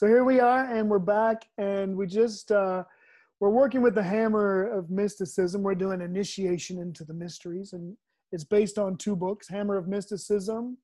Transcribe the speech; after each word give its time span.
So 0.00 0.06
here 0.06 0.24
we 0.24 0.40
are, 0.40 0.64
and 0.64 0.88
we're 0.88 0.98
back, 0.98 1.46
and 1.58 1.94
we 1.94 2.06
just 2.06 2.50
uh, 2.50 2.84
we're 3.38 3.50
working 3.50 3.82
with 3.82 3.94
the 3.94 4.02
hammer 4.02 4.64
of 4.64 4.88
mysticism. 4.88 5.62
We're 5.62 5.74
doing 5.74 6.00
initiation 6.00 6.78
into 6.78 7.04
the 7.04 7.12
mysteries, 7.12 7.74
and 7.74 7.94
it's 8.32 8.44
based 8.44 8.78
on 8.78 8.96
two 8.96 9.14
books: 9.14 9.46
Hammer 9.46 9.76
of 9.76 9.88
Mysticism, 9.88 10.78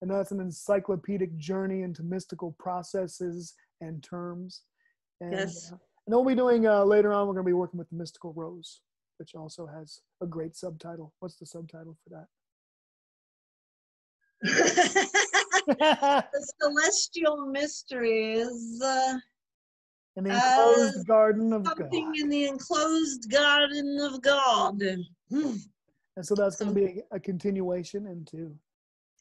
and 0.00 0.10
that's 0.10 0.30
an 0.30 0.40
encyclopedic 0.40 1.36
journey 1.36 1.82
into 1.82 2.02
mystical 2.02 2.56
processes 2.58 3.52
and 3.82 4.02
terms. 4.02 4.62
And, 5.20 5.32
Yes. 5.32 5.70
uh, 5.70 5.74
and 6.06 6.14
then 6.14 6.14
we'll 6.14 6.24
be 6.24 6.34
doing 6.34 6.66
uh, 6.66 6.84
later 6.84 7.12
on. 7.12 7.26
We're 7.26 7.34
going 7.34 7.44
to 7.44 7.50
be 7.50 7.52
working 7.52 7.76
with 7.76 7.90
the 7.90 7.96
Mystical 7.96 8.32
Rose, 8.32 8.80
which 9.18 9.34
also 9.34 9.66
has 9.66 10.00
a 10.22 10.26
great 10.26 10.56
subtitle. 10.56 11.12
What's 11.18 11.36
the 11.36 11.44
subtitle 11.44 11.98
for 12.02 12.08
that? 12.16 12.28
the 14.42 16.24
celestial 16.60 17.46
mysteries, 17.46 18.80
uh, 18.84 19.14
In 20.16 20.24
the 20.24 20.30
enclosed 20.34 20.98
Uh, 20.98 21.02
garden 21.04 21.52
of 21.52 21.66
something 21.66 22.04
God. 22.12 22.18
in 22.18 22.28
the 22.28 22.46
enclosed 22.46 23.30
garden 23.30 23.98
of 24.00 24.20
God. 24.22 24.80
Hmm. 25.30 25.56
And 26.16 26.24
so 26.24 26.34
that's 26.34 26.56
going 26.56 26.74
to 26.74 26.80
be 26.80 27.02
a, 27.10 27.16
a 27.16 27.20
continuation 27.20 28.06
into 28.06 28.56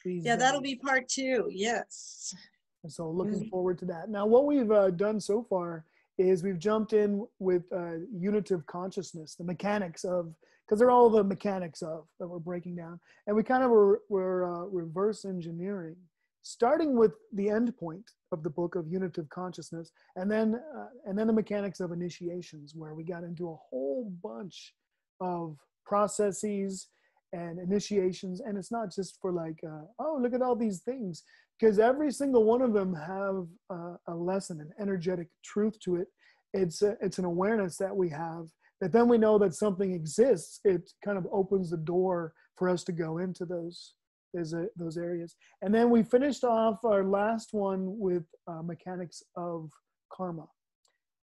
these. 0.04 0.24
Yeah, 0.26 0.36
that'll 0.36 0.60
uh, 0.60 0.62
be 0.62 0.76
part 0.76 1.08
two. 1.10 1.48
Yes. 1.52 2.36
And 2.84 2.92
so 2.92 3.09
looking 3.09 3.46
Mhm. 3.46 3.50
forward 3.50 3.78
to 3.80 3.86
that. 3.86 4.09
Now, 4.09 4.26
what 4.28 4.46
we've 4.46 4.70
uh, 4.72 4.92
done 4.92 5.20
so 5.20 5.42
far 5.44 5.86
is 6.18 6.44
we've 6.44 6.59
jumped 6.59 6.94
in 6.94 7.26
with 7.40 7.64
uh, 7.72 8.00
unitive 8.12 8.66
consciousness, 8.68 9.36
the 9.36 9.44
mechanics 9.44 10.04
of, 10.04 10.36
because 10.74 10.80
they're 10.80 10.90
all 10.90 11.08
the 11.08 11.24
mechanics 11.24 11.84
of 11.84 12.06
that 12.20 12.28
we're 12.28 12.40
breaking 12.40 12.76
down. 12.76 13.00
And 13.28 13.36
we 13.36 13.44
kind 13.44 13.64
of 13.64 13.70
were, 13.70 14.02
were 14.10 14.52
uh, 14.52 14.66
reverse 14.66 15.24
engineering, 15.24 15.96
starting 16.42 16.98
with 16.98 17.12
the 17.32 17.48
end 17.48 17.78
point 17.78 18.10
of 18.32 18.42
the 18.42 18.50
book 18.50 18.74
of 18.74 18.88
unitive 18.88 19.30
consciousness, 19.30 19.92
and 20.16 20.32
then 20.32 20.60
uh, 20.76 20.88
and 21.06 21.16
then 21.16 21.28
the 21.28 21.34
mechanics 21.34 21.80
of 21.80 21.92
initiations, 21.92 22.74
where 22.76 22.96
we 22.96 23.04
got 23.04 23.24
into 23.24 23.52
a 23.52 23.56
whole 23.70 24.12
bunch 24.24 24.74
of 25.22 25.58
processes 25.86 26.88
and 27.34 27.60
initiations. 27.60 28.42
And 28.42 28.58
it's 28.58 28.72
not 28.72 28.92
just 28.92 29.20
for 29.22 29.32
like, 29.32 29.60
uh, 29.64 29.86
oh, 30.00 30.18
look 30.20 30.34
at 30.34 30.42
all 30.42 30.56
these 30.56 30.80
things 30.80 31.22
because 31.60 31.78
every 31.78 32.12
single 32.12 32.46
one 32.46 32.64
of 32.64 32.74
them 32.74 32.96
have 32.96 33.46
uh, 33.70 33.98
a 34.08 34.16
lesson, 34.16 34.60
an 34.60 34.72
energetic 34.82 35.28
truth 35.44 35.80
to 35.82 35.98
it. 35.98 36.08
It's 36.54 36.82
a, 36.82 36.96
it's 37.02 37.18
an 37.20 37.26
awareness 37.26 37.78
that 37.78 37.96
we 37.96 38.09
have 38.09 38.48
that 38.82 38.92
then 38.92 39.08
we 39.08 39.18
know 39.18 39.38
that 39.40 39.56
something 39.56 39.94
exists. 39.94 40.59
It 40.64 40.92
kind 41.04 41.18
of 41.18 41.28
opens 41.32 41.70
the 41.70 41.78
door 41.78 42.34
for 42.58 42.70
us 42.70 42.84
to 42.86 42.92
go 42.92 43.18
into 43.20 43.46
those 43.46 43.94
those, 44.34 44.54
uh, 44.54 44.66
those 44.76 44.98
areas. 44.98 45.36
And 45.62 45.74
then 45.74 45.90
we 45.90 46.02
finished 46.04 46.44
off 46.44 46.84
our 46.84 47.04
last 47.04 47.50
one 47.54 48.00
with 48.00 48.24
uh, 48.48 48.64
mechanics 48.64 49.22
of 49.36 49.70
karma. 50.12 50.48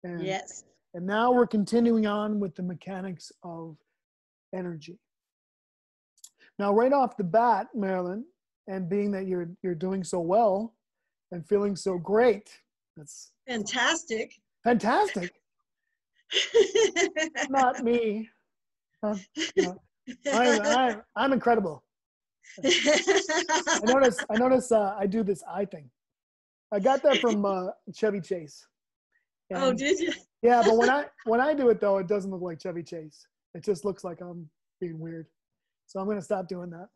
And, 0.04 0.22
Yes. 0.24 0.64
and 0.94 1.06
now 1.06 1.32
we're 1.32 1.46
continuing 1.46 2.06
on 2.06 2.38
with 2.38 2.54
the 2.54 2.62
mechanics 2.62 3.32
of 3.42 3.76
energy. 4.54 4.98
Now, 6.58 6.72
right 6.74 6.92
off 6.92 7.16
the 7.16 7.24
bat, 7.24 7.68
Marilynn, 7.74 8.24
and 8.66 8.88
being 8.88 9.10
that 9.12 9.26
you're 9.26 9.48
you're 9.62 9.74
doing 9.74 10.04
so 10.04 10.20
well 10.20 10.74
and 11.32 11.46
feeling 11.46 11.76
so 11.76 11.96
great, 11.98 12.50
that's 12.96 13.32
Fantastic. 13.46 14.32
Fantastic. 14.64 15.32
Not 17.50 17.82
me. 17.82 18.28
Huh? 19.02 19.14
No. 19.56 19.80
I'm, 20.32 20.60
I'm, 20.62 21.02
I'm 21.16 21.32
incredible. 21.32 21.84
I 22.64 23.80
notice. 23.84 24.18
I 24.30 24.36
notice. 24.36 24.72
Uh, 24.72 24.94
I 24.98 25.06
do 25.06 25.22
this 25.22 25.42
eye 25.48 25.64
thing. 25.64 25.90
I 26.72 26.80
got 26.80 27.02
that 27.02 27.18
from 27.18 27.44
uh, 27.44 27.68
Chevy 27.94 28.20
Chase. 28.20 28.66
oh, 29.54 29.72
did 29.72 29.98
you? 29.98 30.12
yeah, 30.42 30.62
but 30.64 30.76
when 30.76 30.90
I 30.98 31.06
when 31.24 31.40
I 31.40 31.54
do 31.54 31.68
it 31.70 31.80
though, 31.80 31.98
it 31.98 32.08
doesn't 32.08 32.30
look 32.30 32.42
like 32.42 32.60
Chevy 32.60 32.82
Chase. 32.82 33.26
It 33.54 33.64
just 33.64 33.84
looks 33.84 34.04
like 34.04 34.20
I'm 34.20 34.48
being 34.80 34.98
weird. 34.98 35.26
So 35.86 36.00
I'm 36.00 36.06
gonna 36.06 36.22
stop 36.22 36.48
doing 36.48 36.70
that. 36.70 36.88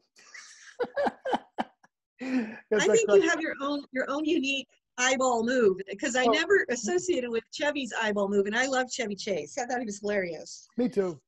I 2.75 2.87
think 2.87 3.11
you 3.11 3.29
have 3.29 3.41
your 3.41 3.55
own 3.61 3.85
your 3.93 4.09
own 4.09 4.25
unique 4.25 4.69
eyeball 4.99 5.45
move 5.45 5.79
because 5.89 6.17
I 6.17 6.25
Oh. 6.25 6.31
never 6.33 6.67
associated 6.71 7.31
with 7.31 7.45
Chevy's 7.53 7.93
eyeball 8.01 8.29
move, 8.29 8.47
and 8.47 8.57
I 8.57 8.67
love 8.67 8.91
Chevy 8.91 9.17
Chase. 9.17 9.57
I 9.59 9.67
thought 9.67 9.81
he 9.81 9.87
was 9.87 10.01
hilarious. 10.01 10.67
Me 10.77 10.89
too. 10.89 11.21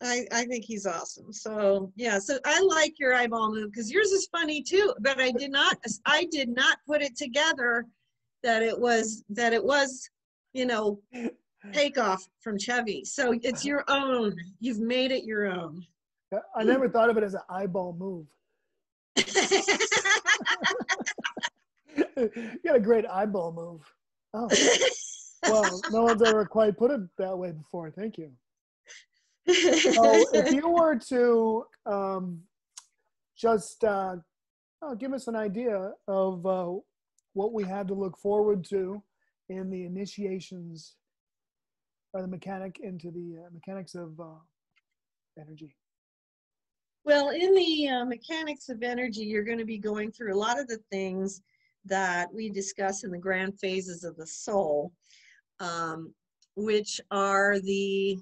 I, 0.00 0.26
I 0.30 0.44
think 0.44 0.64
he's 0.64 0.86
awesome. 0.86 1.32
So 1.32 1.92
yeah, 1.96 2.20
so 2.20 2.38
I 2.44 2.60
like 2.60 3.00
your 3.00 3.14
eyeball 3.14 3.50
move 3.52 3.72
because 3.72 3.90
yours 3.90 4.12
is 4.12 4.28
funny 4.30 4.62
too. 4.62 4.94
But 5.00 5.20
I 5.20 5.32
did 5.32 5.50
not 5.50 5.76
I 6.06 6.26
did 6.30 6.48
not 6.48 6.78
put 6.86 7.02
it 7.02 7.16
together 7.16 7.84
that 8.44 8.62
it 8.62 8.78
was 8.78 9.24
that 9.30 9.52
it 9.52 9.64
was 9.64 10.08
you 10.52 10.66
know 10.66 11.00
takeoff 11.72 12.28
from 12.40 12.56
Chevy. 12.58 13.04
So 13.04 13.34
it's 13.42 13.64
your 13.64 13.84
own. 13.88 14.36
You've 14.60 14.78
made 14.78 15.10
it 15.10 15.24
your 15.24 15.46
own. 15.46 15.84
I 16.54 16.62
never 16.62 16.88
thought 16.88 17.10
of 17.10 17.16
it 17.16 17.24
as 17.24 17.34
an 17.34 17.40
eyeball 17.48 17.96
move. 17.98 18.26
you 22.36 22.58
got 22.64 22.76
a 22.76 22.80
great 22.80 23.06
eyeball 23.06 23.52
move. 23.52 23.82
Oh, 24.34 24.48
well, 25.48 25.80
no 25.90 26.02
one's 26.02 26.22
ever 26.22 26.44
quite 26.44 26.76
put 26.76 26.90
it 26.90 27.00
that 27.18 27.36
way 27.36 27.52
before. 27.52 27.90
Thank 27.90 28.18
you. 28.18 28.30
So, 29.46 30.26
if 30.34 30.52
you 30.52 30.68
were 30.68 30.96
to 31.08 31.64
um, 31.86 32.42
just 33.36 33.84
uh, 33.84 34.16
oh, 34.82 34.94
give 34.94 35.12
us 35.12 35.28
an 35.28 35.36
idea 35.36 35.92
of 36.06 36.44
uh, 36.44 36.72
what 37.34 37.52
we 37.52 37.64
have 37.64 37.86
to 37.86 37.94
look 37.94 38.18
forward 38.18 38.64
to 38.70 39.02
in 39.48 39.70
the 39.70 39.84
initiations 39.84 40.96
or 42.12 42.22
the 42.22 42.28
mechanic 42.28 42.80
into 42.82 43.10
the 43.10 43.44
uh, 43.44 43.48
mechanics 43.52 43.94
of 43.94 44.18
uh, 44.20 44.40
energy. 45.40 45.74
Well, 47.04 47.30
in 47.30 47.54
the 47.54 47.88
uh, 47.88 48.04
mechanics 48.04 48.68
of 48.68 48.82
energy, 48.82 49.22
you're 49.22 49.44
going 49.44 49.58
to 49.58 49.64
be 49.64 49.78
going 49.78 50.12
through 50.12 50.34
a 50.34 50.36
lot 50.36 50.58
of 50.58 50.68
the 50.68 50.80
things 50.90 51.40
that 51.88 52.32
we 52.32 52.50
discuss 52.50 53.04
in 53.04 53.10
the 53.10 53.18
grand 53.18 53.58
phases 53.58 54.04
of 54.04 54.16
the 54.16 54.26
soul, 54.26 54.92
um, 55.60 56.12
which 56.56 57.00
are 57.10 57.58
the 57.60 58.18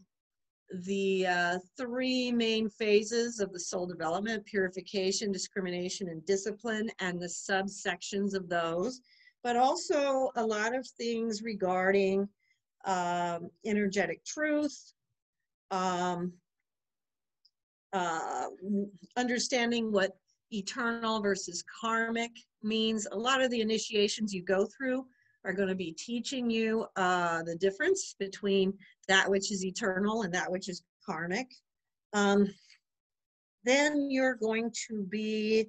the 0.83 1.27
uh, 1.27 1.59
three 1.77 2.33
main 2.33 2.69
phases 2.69 3.39
of 3.39 3.53
the 3.53 3.61
soul 3.61 3.87
development 3.87 4.45
purification, 4.45 5.31
discrimination, 5.31 6.09
and 6.09 6.27
discipline, 6.27 6.91
and 6.99 7.21
the 7.21 7.27
subsections 7.27 8.35
of 8.35 8.49
those, 8.49 9.01
but 9.45 9.57
also 9.57 10.31
a 10.37 10.45
lot 10.45 10.75
of 10.75 10.85
things 10.99 11.43
regarding 11.43 12.29
um, 12.85 13.49
energetic 13.65 14.25
truth, 14.25 14.93
um, 15.71 16.33
uh, 17.93 18.47
understanding 19.17 19.93
what 19.93 20.17
eternal 20.53 21.21
versus 21.21 21.65
karmic 21.81 22.31
means. 22.67 23.07
A 23.13 23.17
lot 23.17 23.43
of 23.43 23.51
the 23.51 23.61
initiations 23.61 24.35
you 24.35 24.43
go 24.43 24.67
through 24.77 25.07
are 25.45 25.53
going 25.53 25.69
to 25.69 25.75
be 25.75 25.93
teaching 25.93 26.51
you 26.51 26.87
uh, 26.97 27.43
the 27.45 27.57
difference 27.57 28.15
between 28.19 28.75
that 29.09 29.31
which 29.31 29.53
is 29.53 29.65
eternal 29.65 30.23
and 30.23 30.35
that 30.35 30.51
which 30.51 30.69
is 30.69 30.83
karmic. 31.05 31.47
Um, 32.13 32.49
then 33.65 34.11
you're 34.11 34.35
going 34.35 34.73
to 34.89 35.05
be 35.05 35.67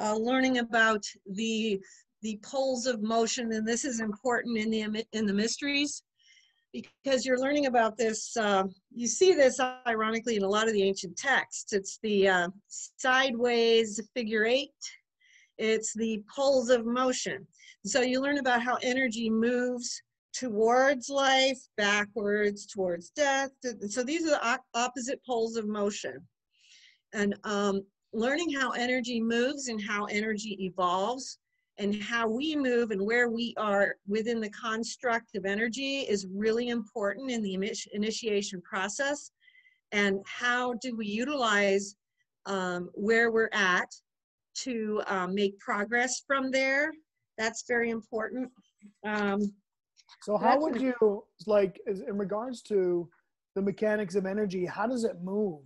uh, 0.00 0.16
learning 0.16 0.58
about 0.58 1.04
the 1.30 1.80
the 2.22 2.38
poles 2.44 2.86
of 2.86 3.02
motion, 3.02 3.52
and 3.52 3.66
this 3.66 3.84
is 3.84 4.00
important 4.00 4.56
in 4.56 4.70
the 4.70 5.04
in 5.12 5.26
the 5.26 5.32
mysteries 5.32 6.02
because 6.72 7.26
you're 7.26 7.38
learning 7.38 7.66
about 7.66 7.96
this. 7.96 8.36
Uh, 8.36 8.64
you 8.94 9.06
see 9.06 9.34
this 9.34 9.60
ironically 9.86 10.36
in 10.36 10.42
a 10.42 10.48
lot 10.48 10.66
of 10.66 10.72
the 10.72 10.82
ancient 10.82 11.16
texts. 11.16 11.72
It's 11.72 11.98
the 12.02 12.28
uh, 12.28 12.48
sideways 12.96 14.00
figure 14.14 14.44
eight. 14.44 14.70
It's 15.58 15.92
the 15.94 16.22
poles 16.34 16.70
of 16.70 16.86
motion. 16.86 17.46
So 17.84 18.00
you 18.00 18.20
learn 18.20 18.38
about 18.38 18.62
how 18.62 18.78
energy 18.82 19.28
moves 19.30 20.02
towards 20.32 21.08
life, 21.08 21.58
backwards, 21.76 22.66
towards 22.66 23.10
death. 23.10 23.50
So 23.88 24.02
these 24.02 24.26
are 24.26 24.30
the 24.30 24.60
opposite 24.74 25.20
poles 25.26 25.56
of 25.56 25.66
motion. 25.66 26.18
And 27.12 27.34
um, 27.44 27.82
learning 28.12 28.52
how 28.52 28.70
energy 28.70 29.20
moves 29.20 29.68
and 29.68 29.80
how 29.80 30.06
energy 30.06 30.56
evolves 30.60 31.38
and 31.78 32.00
how 32.02 32.28
we 32.28 32.54
move 32.54 32.90
and 32.90 33.04
where 33.04 33.30
we 33.30 33.54
are 33.56 33.96
within 34.06 34.40
the 34.40 34.50
construct 34.50 35.34
of 35.36 35.46
energy 35.46 36.00
is 36.00 36.26
really 36.32 36.68
important 36.68 37.30
in 37.30 37.42
the 37.42 37.54
initiation 37.92 38.60
process. 38.62 39.30
And 39.90 40.20
how 40.26 40.74
do 40.74 40.96
we 40.96 41.06
utilize 41.06 41.96
um, 42.46 42.90
where 42.94 43.30
we're 43.30 43.50
at 43.52 43.88
to 44.54 45.02
um, 45.06 45.34
make 45.34 45.58
progress 45.58 46.22
from 46.26 46.50
there? 46.50 46.92
That's 47.38 47.64
very 47.66 47.90
important. 47.90 48.50
Um, 49.04 49.40
So 50.22 50.36
how 50.36 50.60
would 50.60 50.80
you 50.80 51.24
like 51.46 51.80
in 51.86 52.18
regards 52.18 52.62
to 52.62 53.08
the 53.54 53.62
mechanics 53.62 54.14
of 54.14 54.26
energy? 54.26 54.64
How 54.66 54.86
does 54.86 55.04
it 55.04 55.22
move 55.22 55.62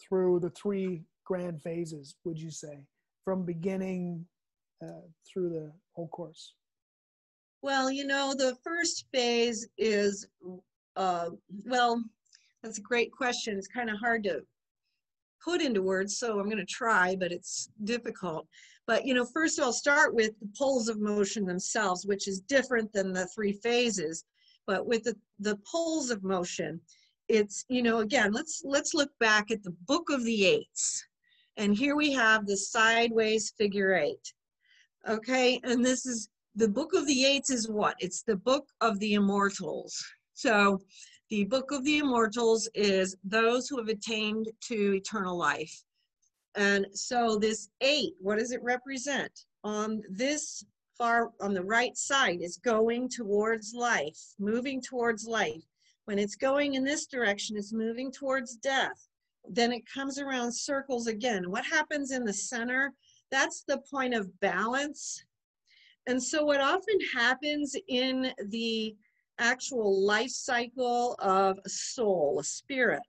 through 0.00 0.40
the 0.40 0.50
three 0.50 1.04
grand 1.24 1.62
phases? 1.62 2.16
Would 2.24 2.38
you 2.38 2.50
say 2.50 2.84
from 3.24 3.44
beginning 3.44 4.26
uh, 4.82 5.06
through 5.26 5.50
the 5.50 5.72
whole 5.94 6.08
course? 6.08 6.54
Well, 7.62 7.90
you 7.90 8.06
know, 8.06 8.34
the 8.36 8.56
first 8.64 9.06
phase 9.12 9.68
is, 9.78 10.26
uh, 10.96 11.30
well, 11.64 12.02
that's 12.62 12.78
a 12.78 12.82
great 12.82 13.12
question. 13.12 13.56
It's 13.56 13.68
kind 13.68 13.88
of 13.88 13.98
hard 13.98 14.24
to 14.24 14.42
put 15.44 15.62
into 15.62 15.82
words, 15.82 16.18
so 16.18 16.38
I'm 16.38 16.46
going 16.46 16.58
to 16.58 16.64
try, 16.64 17.16
but 17.18 17.32
it's 17.32 17.70
difficult. 17.84 18.46
But, 18.86 19.06
you 19.06 19.14
know, 19.14 19.24
first 19.24 19.60
I'll 19.60 19.72
start 19.72 20.14
with 20.14 20.32
the 20.40 20.50
poles 20.58 20.88
of 20.88 21.00
motion 21.00 21.44
themselves, 21.44 22.04
which 22.06 22.26
is 22.28 22.40
different 22.40 22.92
than 22.92 23.12
the 23.12 23.26
three 23.34 23.52
phases. 23.52 24.24
But 24.66 24.86
with 24.86 25.04
the, 25.04 25.16
the 25.38 25.58
poles 25.70 26.10
of 26.10 26.22
motion, 26.22 26.80
it's, 27.28 27.64
you 27.68 27.82
know, 27.82 27.98
again, 27.98 28.32
let's, 28.32 28.62
let's 28.64 28.94
look 28.94 29.10
back 29.20 29.50
at 29.50 29.62
the 29.62 29.74
book 29.86 30.10
of 30.10 30.24
the 30.24 30.44
eights. 30.44 31.04
And 31.56 31.76
here 31.76 31.96
we 31.96 32.12
have 32.12 32.46
the 32.46 32.56
sideways 32.56 33.52
figure 33.58 33.94
eight. 33.94 34.32
Okay, 35.08 35.60
and 35.64 35.84
this 35.84 36.06
is 36.06 36.28
the 36.54 36.68
book 36.68 36.94
of 36.94 37.06
the 37.06 37.24
eights 37.24 37.50
is 37.50 37.68
what? 37.68 37.96
It's 37.98 38.22
the 38.22 38.36
book 38.36 38.66
of 38.80 38.98
the 38.98 39.14
immortals. 39.14 40.04
So 40.34 40.80
the 41.32 41.44
book 41.44 41.70
of 41.70 41.82
the 41.84 41.96
immortals 41.96 42.68
is 42.74 43.16
those 43.24 43.66
who 43.66 43.78
have 43.78 43.88
attained 43.88 44.50
to 44.60 44.92
eternal 44.92 45.34
life. 45.34 45.82
And 46.56 46.84
so 46.92 47.38
this 47.38 47.70
eight, 47.80 48.12
what 48.20 48.38
does 48.38 48.52
it 48.52 48.62
represent? 48.62 49.46
On 49.64 50.02
this 50.10 50.62
far, 50.98 51.30
on 51.40 51.54
the 51.54 51.64
right 51.64 51.96
side 51.96 52.42
is 52.42 52.58
going 52.58 53.08
towards 53.08 53.72
life, 53.72 54.18
moving 54.38 54.82
towards 54.82 55.26
life. 55.26 55.62
When 56.04 56.18
it's 56.18 56.36
going 56.36 56.74
in 56.74 56.84
this 56.84 57.06
direction, 57.06 57.56
it's 57.56 57.72
moving 57.72 58.12
towards 58.12 58.56
death. 58.56 59.08
Then 59.48 59.72
it 59.72 59.90
comes 59.90 60.18
around 60.18 60.52
circles 60.52 61.06
again. 61.06 61.50
What 61.50 61.64
happens 61.64 62.12
in 62.12 62.26
the 62.26 62.34
center? 62.34 62.92
That's 63.30 63.64
the 63.66 63.80
point 63.90 64.12
of 64.12 64.38
balance. 64.40 65.24
And 66.06 66.22
so 66.22 66.44
what 66.44 66.60
often 66.60 66.98
happens 67.14 67.74
in 67.88 68.34
the 68.48 68.94
actual 69.42 70.04
life 70.04 70.30
cycle 70.30 71.16
of 71.18 71.58
a 71.64 71.68
soul, 71.68 72.38
a 72.40 72.44
spirit, 72.44 73.02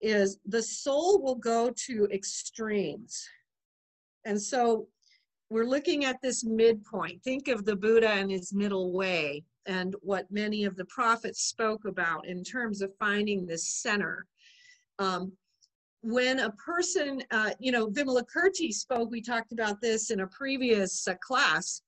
is 0.00 0.38
the 0.46 0.62
soul 0.62 1.22
will 1.22 1.36
go 1.36 1.70
to 1.86 2.08
extremes. 2.12 3.26
And 4.24 4.40
so 4.40 4.88
we're 5.50 5.66
looking 5.66 6.04
at 6.04 6.20
this 6.22 6.44
midpoint. 6.44 7.22
Think 7.22 7.48
of 7.48 7.64
the 7.64 7.76
Buddha 7.76 8.08
and 8.08 8.30
his 8.30 8.52
middle 8.52 8.92
way 8.92 9.44
and 9.66 9.94
what 10.00 10.30
many 10.30 10.64
of 10.64 10.76
the 10.76 10.84
prophets 10.86 11.44
spoke 11.44 11.84
about 11.84 12.26
in 12.26 12.42
terms 12.42 12.82
of 12.82 12.90
finding 12.98 13.46
this 13.46 13.68
center. 13.68 14.26
Um, 14.98 15.32
when 16.02 16.40
a 16.40 16.50
person, 16.52 17.22
uh, 17.30 17.50
you 17.58 17.72
know, 17.72 17.88
Vimalakirti 17.88 18.72
spoke, 18.72 19.10
we 19.10 19.22
talked 19.22 19.52
about 19.52 19.80
this 19.80 20.10
in 20.10 20.20
a 20.20 20.26
previous 20.26 21.08
uh, 21.08 21.14
class, 21.26 21.80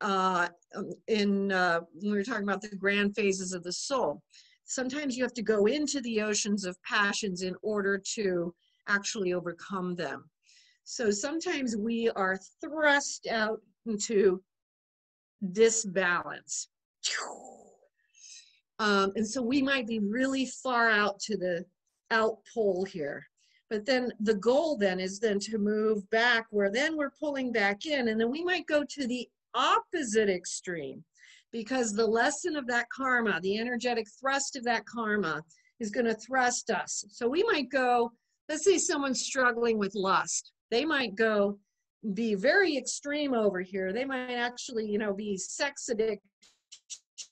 uh, 0.00 0.48
um, 0.74 0.92
in 1.08 1.52
uh, 1.52 1.80
when 1.94 2.12
we 2.12 2.18
were 2.18 2.24
talking 2.24 2.44
about 2.44 2.62
the 2.62 2.74
grand 2.76 3.14
phases 3.14 3.52
of 3.52 3.62
the 3.62 3.72
soul. 3.72 4.22
Sometimes 4.64 5.16
you 5.16 5.22
have 5.24 5.34
to 5.34 5.42
go 5.42 5.66
into 5.66 6.00
the 6.02 6.20
oceans 6.20 6.64
of 6.64 6.76
passions 6.82 7.42
in 7.42 7.54
order 7.62 8.00
to 8.14 8.54
actually 8.86 9.32
overcome 9.32 9.94
them. 9.94 10.24
So 10.84 11.10
sometimes 11.10 11.76
we 11.76 12.10
are 12.10 12.38
thrust 12.62 13.26
out 13.30 13.60
into 13.86 14.42
disbalance. 15.52 16.68
Um, 18.78 19.12
and 19.16 19.26
so 19.26 19.42
we 19.42 19.62
might 19.62 19.86
be 19.86 19.98
really 19.98 20.46
far 20.46 20.88
out 20.88 21.18
to 21.20 21.36
the 21.36 21.64
out 22.10 22.38
pole 22.54 22.84
here. 22.84 23.26
But 23.70 23.84
then 23.84 24.12
the 24.20 24.34
goal 24.34 24.78
then 24.78 24.98
is 24.98 25.18
then 25.18 25.38
to 25.40 25.58
move 25.58 26.08
back 26.10 26.46
where 26.50 26.70
then 26.70 26.96
we're 26.96 27.10
pulling 27.10 27.52
back 27.52 27.84
in 27.84 28.08
and 28.08 28.20
then 28.20 28.30
we 28.30 28.42
might 28.42 28.66
go 28.66 28.82
to 28.82 29.06
the 29.06 29.28
opposite 29.54 30.28
extreme 30.28 31.04
because 31.52 31.92
the 31.92 32.06
lesson 32.06 32.56
of 32.56 32.66
that 32.66 32.86
karma, 32.94 33.40
the 33.42 33.58
energetic 33.58 34.06
thrust 34.20 34.56
of 34.56 34.64
that 34.64 34.84
karma 34.86 35.42
is 35.80 35.90
going 35.90 36.06
to 36.06 36.14
thrust 36.14 36.70
us. 36.70 37.04
So 37.10 37.28
we 37.28 37.42
might 37.44 37.70
go, 37.70 38.12
let's 38.48 38.64
say 38.64 38.78
someone's 38.78 39.22
struggling 39.22 39.78
with 39.78 39.94
lust. 39.94 40.52
They 40.70 40.84
might 40.84 41.14
go 41.14 41.58
be 42.14 42.34
very 42.34 42.76
extreme 42.76 43.34
over 43.34 43.60
here. 43.60 43.92
They 43.92 44.04
might 44.04 44.34
actually, 44.34 44.86
you 44.86 44.98
know, 44.98 45.12
be 45.12 45.36
sex 45.36 45.88
addiction 45.88 46.20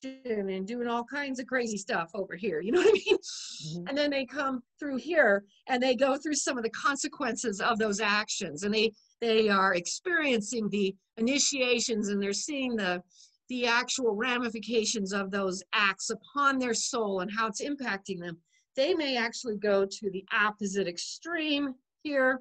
and 0.04 0.66
doing 0.66 0.88
all 0.88 1.04
kinds 1.04 1.38
of 1.38 1.46
crazy 1.46 1.76
stuff 1.76 2.10
over 2.14 2.34
here. 2.36 2.60
You 2.60 2.72
know 2.72 2.80
what 2.80 2.88
I 2.88 2.92
mean? 2.92 3.16
Mm-hmm. 3.16 3.88
And 3.88 3.98
then 3.98 4.10
they 4.10 4.24
come 4.24 4.62
through 4.78 4.96
here 4.96 5.44
and 5.68 5.82
they 5.82 5.94
go 5.94 6.16
through 6.16 6.34
some 6.34 6.56
of 6.58 6.64
the 6.64 6.70
consequences 6.70 7.60
of 7.60 7.78
those 7.78 8.00
actions 8.00 8.64
and 8.64 8.74
they 8.74 8.92
they 9.20 9.48
are 9.48 9.74
experiencing 9.74 10.68
the 10.68 10.94
initiations 11.16 12.08
and 12.08 12.22
they're 12.22 12.32
seeing 12.32 12.76
the 12.76 13.02
the 13.48 13.66
actual 13.66 14.16
ramifications 14.16 15.12
of 15.12 15.30
those 15.30 15.62
acts 15.72 16.10
upon 16.10 16.58
their 16.58 16.74
soul 16.74 17.20
and 17.20 17.30
how 17.30 17.46
it's 17.46 17.62
impacting 17.62 18.18
them. 18.18 18.36
They 18.74 18.92
may 18.92 19.16
actually 19.16 19.56
go 19.56 19.86
to 19.86 20.10
the 20.10 20.24
opposite 20.32 20.88
extreme 20.88 21.74
here 22.02 22.40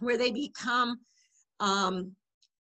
where 0.00 0.18
they 0.18 0.30
become 0.30 0.98
um, 1.60 2.12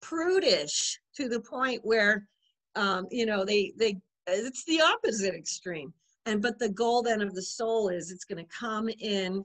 prudish 0.01 1.01
to 1.17 1.29
the 1.29 1.41
point 1.41 1.81
where 1.83 2.29
um, 2.77 3.07
you 3.11 3.27
know 3.27 3.45
they 3.45 3.73
they 3.77 3.99
it's 4.27 4.65
the 4.65 4.81
opposite 4.81 5.35
extreme. 5.35 5.93
And 6.27 6.43
but 6.43 6.59
the 6.59 6.69
goal 6.69 7.03
then 7.03 7.23
of 7.23 7.35
the 7.35 7.43
soul 7.43 7.89
is 7.89 8.11
it's 8.11 8.25
going 8.25 8.45
to 8.45 8.51
come 8.57 8.89
in 9.01 9.45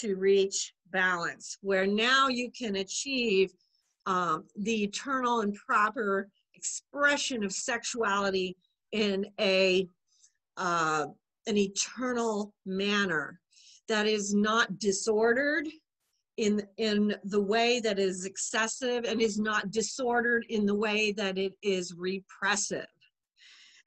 to 0.00 0.16
reach 0.16 0.74
balance 0.92 1.58
where 1.62 1.86
now 1.86 2.28
you 2.28 2.50
can 2.50 2.76
achieve 2.76 3.52
um, 4.06 4.44
the 4.56 4.84
eternal 4.84 5.40
and 5.40 5.54
proper 5.54 6.28
expression 6.54 7.44
of 7.44 7.52
sexuality 7.52 8.56
in 8.92 9.26
a 9.40 9.88
uh, 10.56 11.06
an 11.46 11.56
eternal 11.56 12.54
manner 12.66 13.40
that 13.88 14.06
is 14.06 14.34
not 14.34 14.78
disordered 14.78 15.66
in 16.36 16.62
in 16.76 17.14
the 17.24 17.40
way 17.40 17.80
that 17.80 17.98
is 17.98 18.24
excessive 18.24 19.04
and 19.04 19.20
is 19.20 19.38
not 19.38 19.70
disordered 19.70 20.44
in 20.48 20.66
the 20.66 20.74
way 20.74 21.12
that 21.12 21.38
it 21.38 21.54
is 21.62 21.94
repressive. 21.96 22.86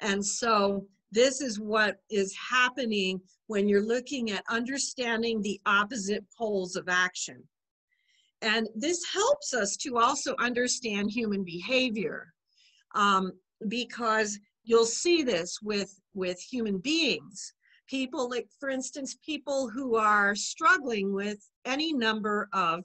And 0.02 0.24
so 0.24 0.86
this 1.16 1.40
is 1.40 1.60
what 1.60 1.98
is 2.10 2.36
happening 2.36 3.22
when 3.48 3.70
you're 3.70 3.82
looking 3.82 4.32
at 4.32 4.44
understanding 4.50 5.42
the 5.42 5.60
opposite 5.66 6.26
poles 6.38 6.76
of 6.76 6.90
action. 6.90 7.42
And 8.42 8.68
this 8.76 9.06
helps 9.06 9.54
us 9.54 9.78
to 9.78 9.98
also 9.98 10.36
understand 10.40 11.10
human 11.10 11.46
behavior 11.46 12.34
um, 12.96 13.32
because 13.70 14.38
you'll 14.66 14.86
see 14.86 15.24
this 15.24 15.60
with, 15.64 15.98
with 16.14 16.40
human 16.40 16.80
beings. 16.80 17.54
People 17.88 18.30
like, 18.30 18.48
for 18.60 18.70
instance, 18.70 19.18
people 19.26 19.70
who 19.70 19.96
are 19.96 20.36
struggling 20.36 21.14
with 21.14 21.40
any 21.64 21.94
number 21.94 22.50
of 22.52 22.84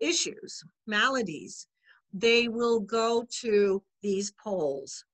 issues, 0.00 0.64
maladies, 0.88 1.68
they 2.12 2.48
will 2.48 2.80
go 2.80 3.24
to 3.40 3.80
these 4.02 4.32
poles. 4.42 5.04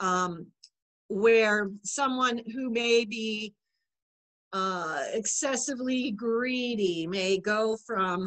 Um, 0.00 0.48
where 1.12 1.70
someone 1.82 2.40
who 2.54 2.70
may 2.70 3.04
be 3.04 3.52
uh, 4.54 5.02
excessively 5.12 6.10
greedy 6.10 7.06
may 7.06 7.38
go 7.38 7.76
from 7.86 8.26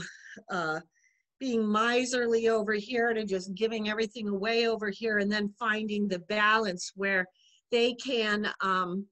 uh, 0.52 0.80
being 1.40 1.68
miserly 1.68 2.48
over 2.48 2.74
here 2.74 3.12
to 3.14 3.26
just 3.26 3.56
giving 3.56 3.90
everything 3.90 4.28
away 4.28 4.68
over 4.68 4.90
here 4.90 5.18
and 5.18 5.32
then 5.32 5.52
finding 5.60 6.08
the 6.08 6.20
balance 6.20 6.92
where 6.96 7.26
they 7.72 7.94
can 7.96 8.48
um, 8.62 9.06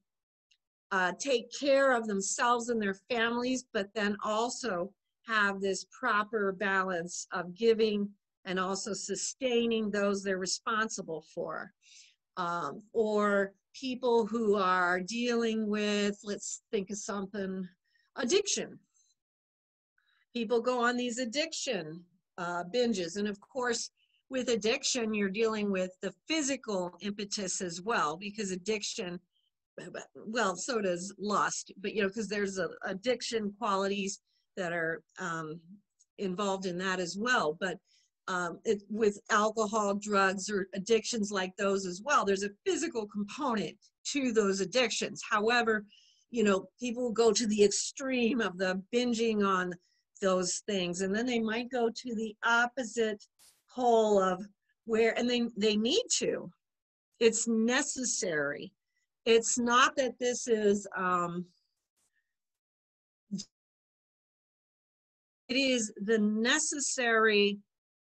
uh, 0.92 1.12
take 1.20 1.48
care 1.60 1.94
of 1.94 2.08
themselves 2.08 2.70
and 2.70 2.80
their 2.80 2.98
families, 3.10 3.65
but 3.74 3.88
then 3.96 4.15
also 4.24 4.92
have 5.25 5.60
this 5.60 5.86
proper 5.86 6.51
balance 6.51 7.27
of 7.32 7.56
giving 7.56 8.08
and 8.46 8.60
also 8.60 8.94
sustaining 8.94 9.89
those 9.89 10.22
they're 10.22 10.38
responsible 10.38 11.25
for. 11.34 11.72
Um, 12.38 12.82
or 12.94 13.53
people 13.74 14.25
who 14.25 14.56
are 14.56 15.00
dealing 15.00 15.70
with, 15.70 16.18
let's 16.24 16.62
think 16.72 16.89
of 16.89 16.98
something, 16.98 17.68
addiction. 18.15 18.80
People 20.34 20.62
go 20.62 20.84
on 20.84 20.98
these 20.98 21.20
addiction 21.20 22.03
uh, 22.38 22.63
binges. 22.74 23.18
And 23.18 23.27
of 23.27 23.39
course, 23.39 23.89
with 24.30 24.50
addiction, 24.50 25.13
you're 25.13 25.30
dealing 25.30 25.72
with 25.72 25.92
the 26.01 26.13
physical 26.27 26.96
impetus 27.01 27.62
as 27.62 27.82
well, 27.82 28.18
because 28.18 28.51
addiction, 28.51 29.20
well, 30.15 30.56
so 30.56 30.82
does 30.82 31.13
lust, 31.20 31.72
but 31.82 31.94
you 31.94 32.01
know, 32.01 32.08
because 32.08 32.27
there's 32.27 32.58
a, 32.58 32.70
addiction 32.86 33.53
qualities 33.60 34.20
that 34.58 34.74
are 34.74 35.03
um, 35.20 35.60
involved 36.18 36.65
in 36.65 36.77
that 36.77 37.00
as 37.00 37.18
well. 37.18 37.58
But 37.60 37.77
um, 38.27 38.60
it, 38.63 38.82
with 38.89 39.20
alcohol, 39.30 39.96
drugs, 39.96 40.50
or 40.50 40.68
addictions 40.74 41.32
like 41.32 41.56
those 41.58 41.86
as 41.86 42.01
well. 42.03 42.24
There's 42.25 42.44
a 42.44 42.50
physical 42.65 43.06
component 43.08 43.75
to 44.12 44.32
those 44.32 44.62
addictions. 44.62 45.22
However, 45.30 45.86
you 46.32 46.44
know, 46.44 46.68
people 46.80 47.12
go 47.12 47.32
to 47.32 47.48
the 47.48 47.63
extreme 47.63 48.42
of 48.42 48.58
the 48.58 48.82
binging 48.94 49.46
on 49.46 49.74
those 50.22 50.63
things, 50.68 51.01
and 51.01 51.13
then 51.13 51.25
they 51.25 51.39
might 51.39 51.70
go 51.70 51.89
to 51.89 52.15
the 52.15 52.36
opposite 52.46 53.24
pole 53.75 54.22
of 54.22 54.46
where, 54.86 55.18
and 55.18 55.30
they, 55.30 55.44
they 55.58 55.75
need 55.75 56.03
to. 56.18 56.50
it's 57.20 57.48
necessary. 57.48 58.72
It's 59.25 59.58
not 59.58 59.96
that 59.96 60.20
this 60.20 60.48
is, 60.48 60.88
um, 60.98 61.46
it 65.48 65.56
is 65.56 65.94
the 65.98 66.18
necessary 66.18 67.60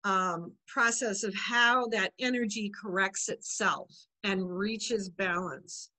um, 0.05 0.53
process 0.67 1.23
of 1.23 1.35
how 1.35 1.87
that 1.89 2.13
energy 2.19 2.71
corrects 2.71 3.29
itself 3.29 3.91
and 4.25 4.49
reaches 4.49 5.09
balance. 5.09 5.91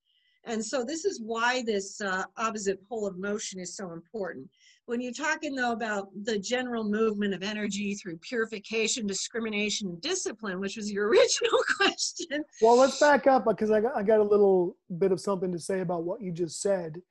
And 0.46 0.64
so 0.64 0.84
this 0.84 1.06
is 1.06 1.22
why 1.22 1.64
this 1.66 2.02
uh, 2.02 2.24
opposite 2.38 2.88
pole 2.90 3.08
of 3.08 3.18
motion 3.18 3.60
is 3.60 3.78
so 3.78 3.92
important. 3.94 4.50
When 4.86 5.00
you're 5.00 5.14
talking 5.14 5.56
though 5.56 5.72
about 5.72 6.10
the 6.24 6.38
general 6.38 6.84
movement 6.84 7.34
of 7.34 7.44
energy 7.44 7.96
through 7.96 8.18
purification, 8.18 9.08
discrimination, 9.08 9.88
and 9.88 10.02
discipline, 10.02 10.60
which 10.60 10.76
was 10.76 10.92
your 10.92 11.08
original 11.10 11.64
question. 11.78 12.44
Well, 12.62 12.78
let's 12.78 13.00
back 13.00 13.26
up 13.26 13.46
because 13.46 13.72
I 13.72 13.80
got, 13.80 13.96
I 13.96 14.04
got 14.04 14.20
a 14.20 14.24
little 14.24 14.76
bit 14.98 15.14
of 15.14 15.22
something 15.22 15.52
to 15.54 15.60
say 15.60 15.80
about 15.80 16.04
what 16.04 16.22
you 16.22 16.32
just 16.32 16.62
said. 16.62 17.02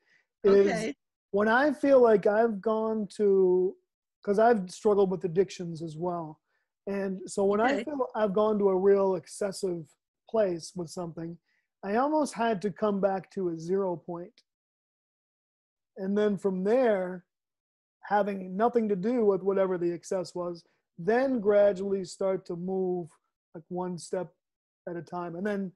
Is 0.45 0.67
Okay. 0.67 0.95
when 1.31 1.49
I 1.49 1.73
feel 1.73 2.03
like 2.03 2.27
I've 2.27 2.61
gone 2.61 3.07
to, 3.17 3.75
because 4.23 4.39
I've 4.39 4.71
struggled 4.71 5.11
with 5.11 5.25
addictions 5.25 5.81
as 5.83 5.97
well. 5.97 6.42
And 6.87 7.21
so 7.27 7.45
when 7.45 7.61
I 7.61 7.85
feel 7.85 8.07
I've 8.15 8.35
gone 8.35 8.59
to 8.59 8.69
a 8.69 8.77
real 8.77 9.15
excessive 9.15 9.85
place 10.29 10.73
with 10.75 10.91
something, 10.91 11.37
I 11.85 11.97
almost 11.97 12.35
had 12.35 12.63
to 12.63 12.71
come 12.71 13.01
back 13.01 13.31
to 13.33 13.51
a 13.51 13.59
zero 13.59 13.97
point. 13.97 14.43
And 15.97 16.17
then 16.17 16.37
from 16.39 16.65
there, 16.65 17.25
having 18.03 18.57
nothing 18.57 18.89
to 18.89 18.97
do 18.97 19.25
with 19.25 19.43
whatever 19.43 19.79
the 19.79 19.93
excess 19.93 20.35
was, 20.35 20.65
then 20.99 21.41
gradually 21.41 22.05
start 22.05 22.45
to 22.47 22.57
move 22.57 23.09
like 23.55 23.65
one 23.69 23.99
step 23.99 24.33
at 24.89 24.97
a 24.97 25.03
time. 25.03 25.37
And 25.37 25.47
then 25.47 25.73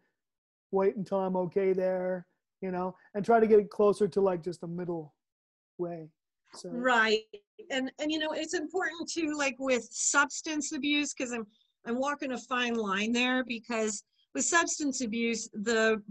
wait 0.70 0.96
until 0.96 1.20
I'm 1.20 1.36
okay 1.36 1.72
there, 1.72 2.26
you 2.60 2.70
know, 2.70 2.96
and 3.14 3.24
try 3.24 3.40
to 3.40 3.46
get 3.46 3.70
closer 3.70 4.08
to 4.08 4.20
like 4.20 4.42
just 4.42 4.62
a 4.62 4.66
middle 4.66 5.14
way. 5.78 6.08
So 6.54 6.70
Right. 6.70 7.20
And 7.70 7.90
and 8.00 8.10
you 8.10 8.18
know, 8.18 8.32
it's 8.32 8.54
important 8.54 9.08
to 9.10 9.36
like 9.36 9.56
with 9.58 9.88
substance 9.90 10.72
abuse 10.72 11.14
because 11.14 11.32
I'm 11.32 11.46
I'm 11.86 11.98
walking 11.98 12.32
a 12.32 12.38
fine 12.38 12.74
line 12.74 13.12
there 13.12 13.44
because 13.44 14.04
with 14.34 14.44
substance 14.44 15.00
abuse, 15.00 15.48
the 15.52 16.02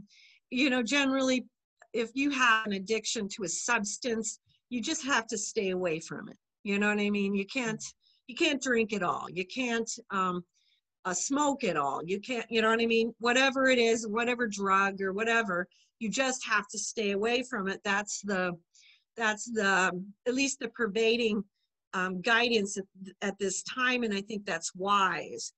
you 0.49 0.69
know, 0.69 0.83
generally 0.83 1.45
if 1.93 2.11
you 2.13 2.29
have 2.31 2.65
an 2.65 2.73
addiction 2.73 3.29
to 3.29 3.43
a 3.43 3.47
substance, 3.47 4.39
you 4.69 4.81
just 4.81 5.05
have 5.05 5.27
to 5.27 5.37
stay 5.37 5.69
away 5.69 5.99
from 5.99 6.27
it. 6.29 6.37
You 6.63 6.77
know 6.79 6.89
what 6.89 6.99
I 6.99 7.09
mean? 7.09 7.35
You 7.35 7.45
can't 7.45 7.83
you 8.27 8.35
can't 8.35 8.61
drink 8.61 8.91
it 8.91 9.03
all. 9.03 9.27
You 9.29 9.45
can't 9.45 9.89
um 10.11 10.43
uh, 11.05 11.13
smoke 11.13 11.63
it 11.63 11.77
all. 11.77 12.01
You 12.03 12.19
can't, 12.19 12.45
you 12.49 12.61
know 12.61 12.69
what 12.69 12.81
I 12.81 12.87
mean? 12.87 13.13
Whatever 13.19 13.67
it 13.67 13.77
is, 13.77 14.07
whatever 14.07 14.47
drug 14.47 15.01
or 15.01 15.13
whatever, 15.13 15.67
you 15.99 16.09
just 16.09 16.45
have 16.47 16.67
to 16.69 16.79
stay 16.79 17.11
away 17.11 17.43
from 17.43 17.67
it. 17.67 17.79
That's 17.83 18.21
the 18.21 18.57
that's 19.15 19.45
the 19.51 19.91
at 20.27 20.34
least 20.34 20.60
the 20.60 20.69
pervading 20.69 21.43
um, 21.93 22.22
guidance 22.22 22.77
at, 22.77 22.84
at 23.22 23.39
this 23.39 23.63
time 23.63 24.03
and 24.03 24.13
i 24.13 24.22
think 24.22 24.45
that's 24.45 24.75
wise. 24.75 25.53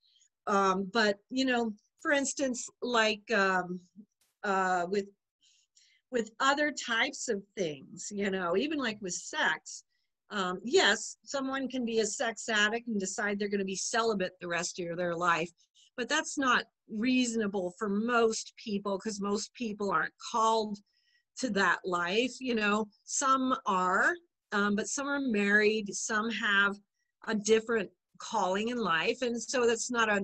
Um, 0.45 0.89
but 0.93 1.17
you 1.29 1.45
know 1.45 1.73
for 2.01 2.11
instance 2.11 2.69
like 2.81 3.29
um, 3.31 3.79
uh, 4.43 4.85
with 4.89 5.05
with 6.11 6.31
other 6.39 6.71
types 6.71 7.27
of 7.27 7.41
things 7.57 8.07
you 8.11 8.29
know 8.29 8.55
even 8.55 8.77
like 8.77 8.97
with 9.01 9.13
sex 9.13 9.83
um, 10.29 10.59
yes 10.63 11.17
someone 11.23 11.67
can 11.67 11.85
be 11.85 11.99
a 11.99 12.05
sex 12.05 12.47
addict 12.49 12.87
and 12.87 12.99
decide 12.99 13.37
they're 13.37 13.49
going 13.49 13.59
to 13.59 13.65
be 13.65 13.75
celibate 13.75 14.33
the 14.39 14.47
rest 14.47 14.79
of 14.79 14.97
their 14.97 15.15
life 15.15 15.51
but 15.97 16.07
that's 16.07 16.37
not 16.37 16.63
reasonable 16.89 17.73
for 17.77 17.89
most 17.89 18.53
people 18.63 18.97
because 18.97 19.19
most 19.19 19.53
people 19.53 19.91
aren't 19.91 20.13
called 20.31 20.77
to 21.37 21.49
that 21.49 21.79
life 21.85 22.31
you 22.39 22.55
know 22.55 22.87
some 23.03 23.55
are 23.65 24.13
um, 24.51 24.75
but 24.75 24.87
some 24.87 25.07
are 25.07 25.19
married 25.19 25.93
some 25.93 26.29
have 26.29 26.75
a 27.27 27.35
different 27.35 27.89
calling 28.19 28.69
in 28.69 28.77
life 28.77 29.21
and 29.21 29.41
so 29.41 29.67
that's 29.67 29.91
not 29.91 30.09
a, 30.09 30.21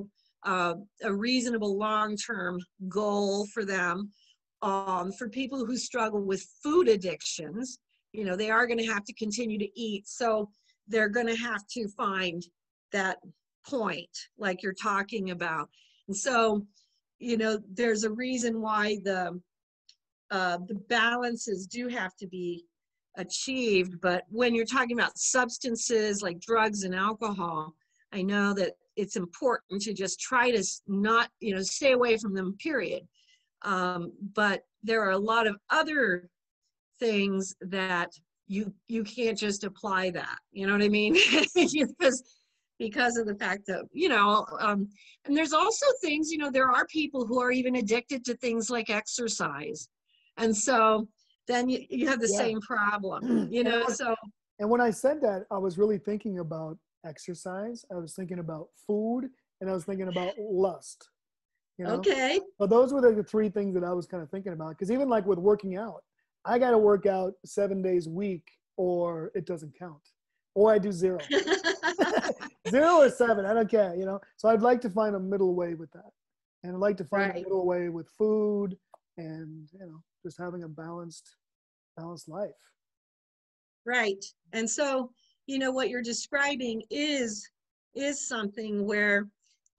a, 0.50 0.76
a 1.04 1.14
reasonable 1.14 1.78
long-term 1.78 2.60
goal 2.90 3.46
for 3.54 3.66
them. 3.66 4.12
Um, 4.62 5.12
for 5.12 5.28
people 5.28 5.66
who 5.66 5.76
struggle 5.76 6.22
with 6.22 6.48
food 6.64 6.88
addictions 6.88 7.80
you 8.14 8.24
know 8.24 8.38
they 8.38 8.50
are 8.50 8.66
going 8.66 8.80
to 8.80 8.86
have 8.86 9.04
to 9.04 9.14
continue 9.14 9.60
to 9.60 9.80
eat 9.80 10.08
so 10.08 10.50
they're 10.88 11.10
going 11.10 11.28
to 11.28 11.36
have 11.36 11.68
to 11.68 11.88
find 11.90 12.44
that 12.92 13.18
point 13.66 14.10
like 14.38 14.62
you're 14.62 14.74
talking 14.74 15.32
about. 15.32 15.70
And 16.08 16.16
so 16.16 16.66
you 17.20 17.38
know 17.38 17.60
there's 17.74 18.04
a 18.04 18.12
reason 18.12 18.62
why 18.62 18.98
the 19.04 19.40
uh, 20.34 20.58
the 20.68 20.82
balances 20.90 21.68
do 21.68 21.88
have 21.88 22.16
to 22.16 22.26
be 22.26 22.66
achieved. 23.18 24.02
But 24.02 24.24
when 24.30 24.56
you're 24.56 24.66
talking 24.66 24.98
about 24.98 25.16
substances 25.16 26.24
like 26.24 26.40
drugs 26.40 26.84
and 26.84 26.96
alcohol, 26.96 27.76
I 28.12 28.24
know 28.24 28.52
that 28.56 28.72
it's 28.96 29.16
important 29.16 29.84
to 29.84 29.94
just 29.94 30.20
try 30.20 30.50
to 30.50 30.64
not, 30.88 31.30
you 31.40 31.54
know, 31.54 31.62
stay 31.62 31.92
away 31.92 32.18
from 32.18 32.34
them, 32.34 32.56
period. 32.58 33.04
Um, 33.62 34.12
but 34.34 34.64
there 34.82 35.04
are 35.04 35.12
a 35.12 35.18
lot 35.20 35.46
of 35.46 35.56
other 35.70 36.30
things 37.00 37.54
that 37.62 38.10
you 38.48 38.74
you 38.88 39.04
can't 39.04 39.38
just 39.38 39.64
apply 39.64 40.10
that. 40.12 40.40
You 40.52 40.66
know 40.66 40.74
what 40.74 40.82
I 40.82 40.90
mean? 40.90 41.16
because 41.56 42.24
because 42.80 43.18
of 43.18 43.28
the 43.28 43.36
fact 43.36 43.68
that 43.68 43.86
you 43.94 44.10
know 44.10 44.48
um, 44.60 44.90
and 45.26 45.38
there's 45.38 45.54
also 45.54 45.86
things 46.02 46.32
you 46.32 46.40
know 46.40 46.50
there 46.50 46.72
are 46.72 46.88
people 46.88 47.26
who 47.26 47.40
are 47.40 47.52
even 47.52 47.76
addicted 47.76 48.26
to 48.26 48.36
things 48.38 48.70
like 48.70 48.90
exercise 48.90 49.90
and 50.38 50.56
so 50.56 51.08
then 51.48 51.70
you, 51.70 51.80
you 51.90 52.08
have 52.08 52.20
the 52.20 52.28
Yeah. 52.30 52.38
same 52.38 52.62
problem 52.62 53.48
you 53.52 53.62
And 53.62 53.70
know 53.70 53.80
what- 53.82 53.98
so 53.98 54.16
And 54.60 54.70
when 54.70 54.82
I 54.82 54.92
said 54.92 55.20
that, 55.22 55.46
I 55.52 55.58
was 55.58 55.78
really 55.78 55.98
thinking 55.98 56.40
about 56.40 56.78
exercise. 57.06 57.84
I 57.92 57.96
was 57.96 58.14
thinking 58.16 58.40
about 58.40 58.68
food, 58.88 59.30
and 59.60 59.70
I 59.70 59.74
was 59.74 59.84
thinking 59.84 60.08
about 60.08 60.34
lust. 60.40 61.10
You 61.78 61.86
know? 61.86 61.96
okay 62.00 62.40
But 62.60 62.70
those 62.70 62.94
were 62.94 63.02
the 63.02 63.24
three 63.24 63.50
things 63.50 63.74
that 63.76 63.84
I 63.84 63.94
was 63.94 64.06
kind 64.06 64.22
of 64.24 64.30
thinking 64.30 64.54
about. 64.54 64.70
Because 64.70 64.92
even 64.92 65.10
like 65.10 65.26
with 65.26 65.40
working 65.40 65.76
out, 65.76 66.04
I 66.46 66.60
got 66.60 66.72
to 66.72 66.78
work 66.78 67.06
out 67.08 67.34
seven 67.46 67.82
days 67.82 68.06
a 68.08 68.12
week, 68.12 68.48
or 68.78 69.32
it 69.36 69.46
doesn't 69.46 69.74
count, 69.78 70.06
or 70.56 70.72
I 70.72 70.78
do 70.78 70.92
zero, 70.92 71.20
zero 72.70 72.92
or 73.02 73.10
seven. 73.10 73.46
I 73.46 73.54
don't 73.54 73.70
care. 73.70 73.96
You 73.96 74.06
know. 74.06 74.20
So 74.38 74.50
I'd 74.50 74.62
like 74.62 74.82
to 74.82 74.90
find 74.90 75.16
a 75.16 75.20
middle 75.20 75.56
way 75.56 75.74
with 75.74 75.92
that, 75.92 76.12
and 76.64 76.74
I'd 76.74 76.80
like 76.88 76.98
to 76.98 77.06
find 77.06 77.32
a 77.32 77.42
middle 77.42 77.66
way 77.66 77.90
with 77.90 78.08
food, 78.10 78.78
and 79.18 79.68
you 79.74 79.86
know, 79.88 80.02
just 80.24 80.40
having 80.40 80.64
a 80.64 80.68
balanced, 80.68 81.36
balanced 81.98 82.28
life. 82.28 82.50
right 83.86 84.24
and 84.54 84.70
so 84.70 85.12
you 85.46 85.60
know 85.60 85.72
what 85.72 85.90
you're 85.90 86.02
describing 86.02 86.82
is 86.90 87.48
is 87.96 88.28
something 88.28 88.86
where 88.86 89.28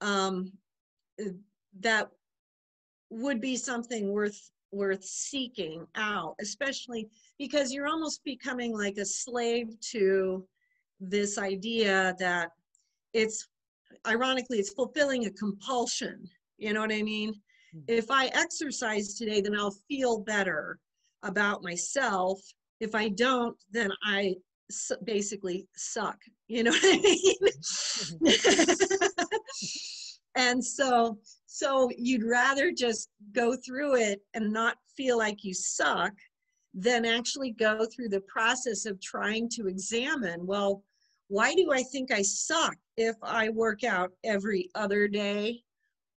um 0.01 0.51
that 1.79 2.09
would 3.09 3.41
be 3.41 3.55
something 3.57 4.11
worth 4.11 4.51
worth 4.71 5.03
seeking 5.03 5.85
out 5.95 6.35
especially 6.39 7.07
because 7.39 7.73
you're 7.73 7.87
almost 7.87 8.23
becoming 8.23 8.71
like 8.73 8.97
a 8.97 9.05
slave 9.05 9.67
to 9.79 10.45
this 10.99 11.37
idea 11.37 12.13
that 12.19 12.51
it's 13.13 13.47
ironically 14.07 14.59
it's 14.59 14.73
fulfilling 14.73 15.25
a 15.25 15.31
compulsion 15.31 16.23
you 16.57 16.73
know 16.73 16.81
what 16.81 16.91
i 16.91 17.01
mean. 17.01 17.33
If 17.87 18.09
i 18.09 18.27
exercise 18.27 19.13
today 19.15 19.41
then 19.41 19.55
i'll 19.55 19.75
feel 19.87 20.19
better 20.19 20.79
about 21.23 21.63
myself. 21.63 22.39
If 22.79 22.93
i 22.95 23.09
don't 23.09 23.57
then 23.71 23.91
I 24.05 24.35
basically 25.03 25.67
suck. 25.75 26.17
You 26.47 26.63
know 26.63 26.71
what 26.71 26.83
i 26.83 26.97
mean? 26.97 27.35
And 30.35 30.63
so 30.63 31.17
so 31.45 31.89
you'd 31.97 32.23
rather 32.23 32.71
just 32.71 33.09
go 33.31 33.55
through 33.55 33.95
it 33.95 34.19
and 34.33 34.51
not 34.51 34.75
feel 34.97 35.17
like 35.17 35.43
you 35.43 35.53
suck 35.53 36.11
than 36.73 37.05
actually 37.05 37.51
go 37.51 37.85
through 37.85 38.09
the 38.09 38.21
process 38.21 38.85
of 38.85 39.01
trying 39.01 39.47
to 39.47 39.67
examine 39.67 40.45
well 40.45 40.83
why 41.29 41.55
do 41.55 41.71
i 41.71 41.81
think 41.81 42.11
i 42.11 42.21
suck 42.21 42.75
if 42.97 43.15
i 43.23 43.47
work 43.47 43.85
out 43.85 44.11
every 44.25 44.69
other 44.75 45.07
day 45.07 45.61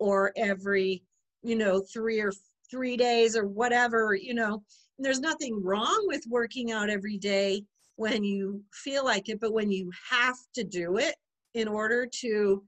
or 0.01 0.33
every 0.37 1.01
you 1.43 1.57
know 1.57 1.81
three 1.81 2.21
or 2.21 2.33
three 2.71 2.97
days 2.97 3.37
or 3.37 3.47
whatever 3.47 4.15
you 4.15 4.35
know. 4.35 4.63
And 4.97 5.05
there's 5.05 5.21
nothing 5.21 5.63
wrong 5.63 6.05
with 6.07 6.25
working 6.29 6.73
out 6.73 6.91
every 6.91 7.19
day 7.19 7.63
when 7.97 8.25
you 8.25 8.63
feel 8.73 9.05
like 9.05 9.29
it 9.29 9.41
but 9.41 9.53
when 9.53 9.71
you 9.71 9.91
have 10.11 10.37
to 10.55 10.65
do 10.65 10.99
it 10.99 11.15
in 11.55 11.69
order 11.69 12.07
to 12.07 12.63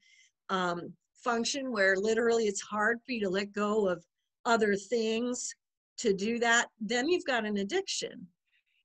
um, 0.48 0.92
function 1.22 1.70
where 1.70 1.96
literally 1.96 2.44
it's 2.44 2.60
hard 2.60 2.98
for 3.04 3.12
you 3.12 3.20
to 3.20 3.28
let 3.28 3.52
go 3.52 3.88
of 3.88 4.04
other 4.46 4.74
things 4.74 5.54
to 5.98 6.14
do 6.14 6.38
that 6.38 6.66
then 6.80 7.08
you've 7.08 7.26
got 7.26 7.44
an 7.44 7.58
addiction 7.58 8.26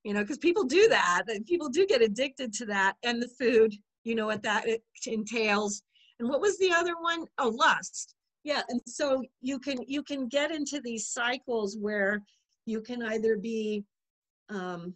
you 0.04 0.14
know 0.14 0.22
because 0.22 0.38
people 0.38 0.64
do 0.64 0.88
that 0.90 1.24
people 1.48 1.70
do 1.70 1.88
get 1.88 2.02
addicted 2.02 2.52
to 2.54 2.66
that 2.66 2.94
and 3.04 3.22
the 3.22 3.30
food 3.40 3.74
you 4.06 4.16
know 4.16 4.28
what 4.28 4.44
that 4.44 4.66
entails. 5.06 5.82
And 6.20 6.30
what 6.30 6.40
was 6.40 6.58
the 6.60 6.72
other 6.72 6.94
one? 7.02 7.26
Oh, 7.38 7.50
lust 7.50 8.15
yeah 8.46 8.62
and 8.70 8.80
so 8.88 9.22
you 9.42 9.60
can 9.60 9.78
you 9.86 10.02
can 10.02 10.30
get 10.30 10.52
into 10.52 10.80
these 10.80 11.10
cycles 11.10 11.78
where 11.78 12.22
you 12.66 12.80
can 12.80 13.04
either 13.04 13.36
be 13.36 13.84
um, 14.50 14.94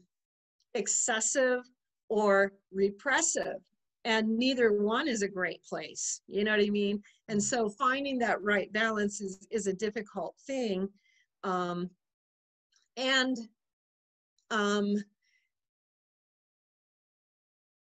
excessive 0.75 1.61
or 2.07 2.53
repressive 2.71 3.57
and 4.05 4.37
neither 4.37 4.71
one 4.71 5.07
is 5.09 5.23
a 5.23 5.27
great 5.27 5.61
place 5.63 6.21
you 6.27 6.45
know 6.45 6.51
what 6.51 6.65
i 6.65 6.69
mean? 6.69 7.01
And 7.27 7.43
so 7.43 7.69
finding 7.69 8.17
that 8.19 8.41
right 8.41 8.71
balance 8.71 9.19
is 9.19 9.45
is 9.51 9.67
a 9.67 9.73
difficult 9.73 10.35
thing 10.47 10.87
um, 11.43 11.89
and 12.95 13.37
um, 14.51 14.95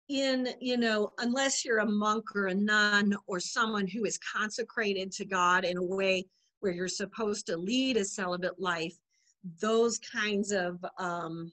in 0.08 0.48
you 0.60 0.76
know 0.76 1.12
unless 1.18 1.64
you're 1.64 1.78
a 1.78 1.86
monk 1.86 2.24
or 2.34 2.46
a 2.46 2.54
nun 2.54 3.14
or 3.26 3.38
someone 3.38 3.86
who 3.86 4.04
is 4.04 4.18
consecrated 4.18 5.12
to 5.12 5.24
god 5.24 5.64
in 5.64 5.76
a 5.76 5.82
way 5.82 6.24
where 6.60 6.72
you're 6.72 6.88
supposed 6.88 7.46
to 7.46 7.56
lead 7.56 7.96
a 7.96 8.04
celibate 8.04 8.58
life 8.58 8.94
those 9.60 9.98
kinds 9.98 10.50
of 10.50 10.84
um, 10.98 11.52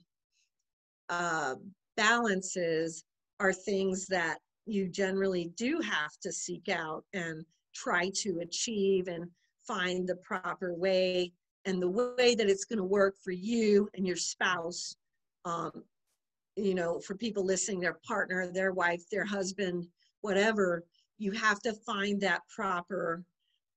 uh, 1.08 1.54
balances 1.96 3.04
are 3.40 3.52
things 3.52 4.06
that 4.06 4.38
you 4.66 4.88
generally 4.88 5.52
do 5.56 5.80
have 5.80 6.10
to 6.20 6.32
seek 6.32 6.68
out 6.68 7.04
and 7.12 7.44
try 7.74 8.10
to 8.14 8.40
achieve 8.40 9.06
and 9.06 9.26
find 9.66 10.08
the 10.08 10.16
proper 10.16 10.74
way 10.74 11.30
and 11.64 11.80
the 11.80 11.88
way 11.88 12.34
that 12.34 12.48
it's 12.48 12.64
going 12.64 12.78
to 12.78 12.84
work 12.84 13.14
for 13.22 13.32
you 13.32 13.88
and 13.94 14.06
your 14.06 14.16
spouse 14.16 14.96
um, 15.44 15.84
you 16.56 16.74
know 16.74 16.98
for 17.00 17.14
people 17.14 17.44
listening 17.44 17.80
their 17.80 17.98
partner 18.06 18.46
their 18.46 18.72
wife 18.72 19.02
their 19.10 19.24
husband 19.24 19.86
whatever 20.22 20.84
you 21.18 21.30
have 21.32 21.60
to 21.60 21.72
find 21.86 22.20
that 22.20 22.40
proper 22.54 23.24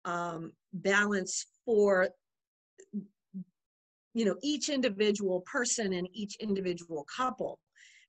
um, 0.05 0.51
balance 0.73 1.45
for 1.65 2.09
you 4.13 4.25
know 4.25 4.35
each 4.41 4.69
individual 4.69 5.41
person 5.41 5.93
and 5.93 6.07
each 6.13 6.35
individual 6.37 7.05
couple 7.15 7.59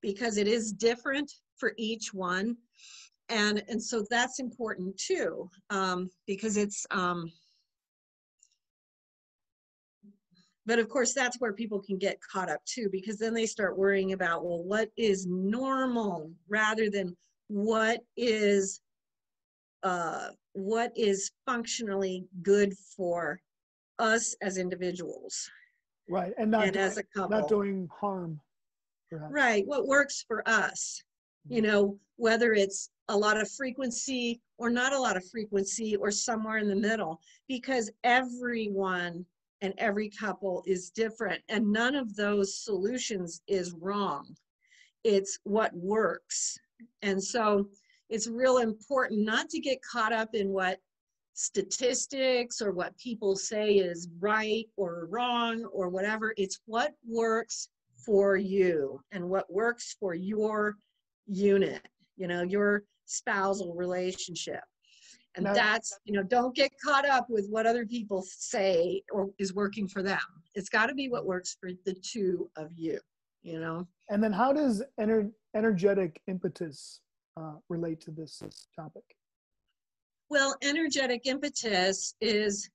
because 0.02 0.38
it 0.38 0.48
is 0.48 0.72
different 0.72 1.30
for 1.56 1.72
each 1.76 2.12
one. 2.12 2.56
And 3.28 3.62
and 3.68 3.80
so 3.82 4.04
that's 4.10 4.40
important 4.40 4.96
too 4.96 5.48
um, 5.70 6.10
because 6.26 6.56
it's 6.56 6.84
um, 6.90 7.30
but 10.66 10.78
of 10.78 10.88
course 10.88 11.12
that's 11.12 11.40
where 11.40 11.52
people 11.52 11.80
can 11.80 11.98
get 11.98 12.18
caught 12.20 12.50
up 12.50 12.64
too 12.64 12.88
because 12.92 13.18
then 13.18 13.34
they 13.34 13.46
start 13.46 13.78
worrying 13.78 14.12
about 14.12 14.44
well 14.44 14.62
what 14.62 14.90
is 14.96 15.26
normal 15.26 16.30
rather 16.48 16.90
than 16.90 17.16
what 17.48 18.00
is 18.16 18.80
uh, 19.82 20.28
what 20.52 20.92
is 20.94 21.30
functionally 21.46 22.26
good 22.42 22.74
for 22.96 23.40
us 23.98 24.34
as 24.42 24.58
individuals 24.58 25.50
right 26.08 26.32
and 26.38 26.50
not 26.50 26.64
and 26.64 26.74
doing, 26.74 26.84
as 26.84 26.98
a 26.98 27.02
couple 27.14 27.38
not 27.38 27.48
doing 27.48 27.88
harm 27.92 28.40
perhaps. 29.10 29.32
right 29.32 29.66
what 29.66 29.86
works 29.86 30.24
for 30.26 30.46
us 30.48 31.02
you 31.48 31.62
know 31.62 31.98
whether 32.16 32.52
it's 32.52 32.90
a 33.08 33.16
lot 33.16 33.40
of 33.40 33.50
frequency 33.50 34.40
or 34.58 34.68
not 34.70 34.92
a 34.92 34.98
lot 34.98 35.16
of 35.16 35.28
frequency 35.30 35.96
or 35.96 36.10
somewhere 36.10 36.58
in 36.58 36.68
the 36.68 36.76
middle 36.76 37.20
because 37.48 37.90
everyone 38.04 39.24
and 39.62 39.74
every 39.78 40.08
couple 40.08 40.62
is 40.66 40.90
different 40.90 41.42
and 41.48 41.70
none 41.70 41.94
of 41.94 42.16
those 42.16 42.62
solutions 42.64 43.42
is 43.46 43.72
wrong. 43.72 44.34
It's 45.04 45.38
what 45.44 45.74
works. 45.74 46.58
And 47.02 47.22
so 47.22 47.68
it's 48.08 48.26
real 48.26 48.58
important 48.58 49.24
not 49.24 49.48
to 49.50 49.60
get 49.60 49.78
caught 49.82 50.12
up 50.12 50.30
in 50.34 50.48
what 50.48 50.78
statistics 51.34 52.60
or 52.60 52.72
what 52.72 52.96
people 52.98 53.36
say 53.36 53.74
is 53.74 54.08
right 54.18 54.66
or 54.76 55.06
wrong 55.10 55.64
or 55.72 55.88
whatever. 55.88 56.34
It's 56.36 56.60
what 56.66 56.92
works 57.06 57.68
for 58.04 58.36
you 58.36 59.00
and 59.12 59.28
what 59.28 59.52
works 59.52 59.96
for 60.00 60.14
your 60.14 60.76
unit 61.26 61.86
you 62.20 62.26
know 62.26 62.42
your 62.42 62.84
spousal 63.06 63.74
relationship 63.74 64.62
and 65.36 65.44
Now- 65.44 65.54
that's 65.54 65.98
you 66.04 66.12
know 66.12 66.22
don't 66.22 66.54
get 66.54 66.72
caught 66.84 67.08
up 67.08 67.30
with 67.30 67.46
what 67.48 67.66
other 67.66 67.86
people 67.86 68.22
say 68.22 69.02
or 69.12 69.30
is 69.38 69.54
working 69.54 69.86
for 69.88 70.02
them. 70.02 70.18
It's 70.54 70.68
got 70.68 70.86
to 70.86 70.94
be 70.94 71.08
what 71.08 71.26
works 71.26 71.56
for 71.60 71.70
the 71.84 71.94
two 71.94 72.50
of 72.56 72.72
you 72.74 73.00
you 73.42 73.60
know? 73.60 73.86
And 74.08 74.22
then 74.22 74.32
how 74.32 74.52
does 74.52 74.82
ener- 74.98 75.30
energetic 75.54 76.20
impetus 76.26 77.00
uh, 77.36 77.54
relate 77.68 78.00
to 78.02 78.10
this 78.10 78.42
topic? 78.74 79.02
Well 80.28 80.54
energetic 80.62 81.22
impetus 81.26 82.14
is 82.20 82.70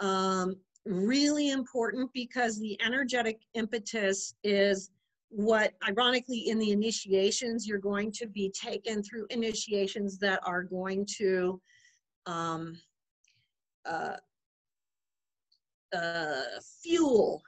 um, 0.00 0.54
really 0.86 1.50
important 1.50 2.10
because 2.14 2.58
the 2.58 2.78
energetic 2.84 3.40
impetus 3.54 4.34
is 4.42 4.90
what 5.30 5.74
ironically 5.86 6.48
in 6.48 6.58
the 6.58 6.70
initiations 6.70 7.66
you're 7.66 7.78
going 7.78 8.10
to 8.12 8.26
be 8.26 8.50
taken 8.50 9.02
through 9.02 9.26
initiations 9.28 10.16
that 10.18 10.40
are 10.46 10.62
going 10.62 11.06
to 11.18 11.60
um, 12.28 12.78
uh, 13.84 14.16
uh, 15.92 16.42
fuel 16.82 17.42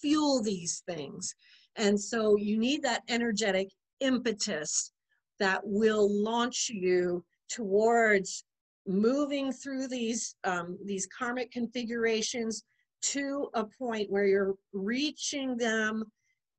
fuel 0.00 0.42
these 0.42 0.82
things. 0.86 1.34
And 1.76 1.98
so 1.98 2.36
you 2.36 2.58
need 2.58 2.82
that 2.82 3.02
energetic 3.08 3.68
impetus 4.00 4.92
that 5.38 5.60
will 5.64 6.10
launch 6.10 6.68
you 6.68 7.24
towards 7.48 8.44
moving 8.86 9.52
through 9.52 9.88
these 9.88 10.36
um, 10.44 10.78
these 10.84 11.06
karmic 11.06 11.50
configurations 11.50 12.64
to 13.02 13.48
a 13.54 13.64
point 13.64 14.10
where 14.10 14.26
you're 14.26 14.54
reaching 14.72 15.56
them 15.56 16.04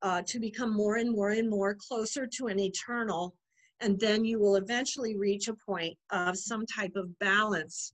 uh, 0.02 0.22
to 0.26 0.38
become 0.38 0.74
more 0.74 0.96
and 0.96 1.10
more 1.10 1.30
and 1.30 1.50
more 1.50 1.74
closer 1.74 2.26
to 2.26 2.46
an 2.46 2.60
eternal 2.60 3.34
and 3.80 3.98
then 4.00 4.24
you 4.24 4.38
will 4.38 4.56
eventually 4.56 5.16
reach 5.16 5.48
a 5.48 5.54
point 5.54 5.96
of 6.10 6.36
some 6.36 6.66
type 6.66 6.92
of 6.96 7.16
balance. 7.18 7.92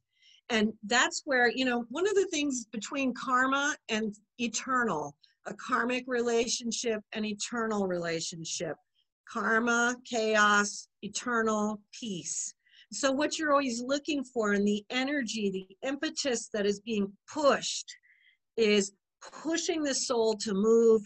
And 0.50 0.72
that's 0.84 1.22
where 1.24 1.50
you 1.50 1.64
know 1.64 1.84
one 1.88 2.06
of 2.06 2.14
the 2.14 2.26
things 2.26 2.66
between 2.66 3.14
karma 3.14 3.76
and 3.88 4.14
eternal 4.38 5.16
a 5.46 5.54
karmic 5.54 6.04
relationship 6.06 7.02
and 7.12 7.26
eternal 7.26 7.86
relationship 7.86 8.76
karma 9.28 9.96
chaos 10.04 10.88
eternal 11.02 11.80
peace. 11.98 12.54
So 12.92 13.10
what 13.10 13.38
you're 13.38 13.52
always 13.52 13.82
looking 13.82 14.22
for 14.22 14.54
in 14.54 14.64
the 14.64 14.84
energy 14.90 15.50
the 15.50 15.88
impetus 15.88 16.48
that 16.52 16.66
is 16.66 16.80
being 16.80 17.10
pushed 17.32 17.90
is 18.56 18.92
pushing 19.42 19.82
the 19.82 19.94
soul 19.94 20.36
to 20.36 20.52
move 20.54 21.02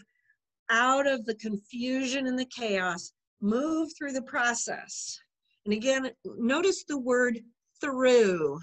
out 0.69 1.07
of 1.07 1.25
the 1.25 1.35
confusion 1.35 2.27
and 2.27 2.37
the 2.37 2.45
chaos 2.45 3.13
move 3.41 3.89
through 3.97 4.13
the 4.13 4.21
process. 4.23 5.19
And 5.65 5.73
again, 5.73 6.09
notice 6.25 6.83
the 6.87 6.99
word 6.99 7.39
through. 7.81 8.59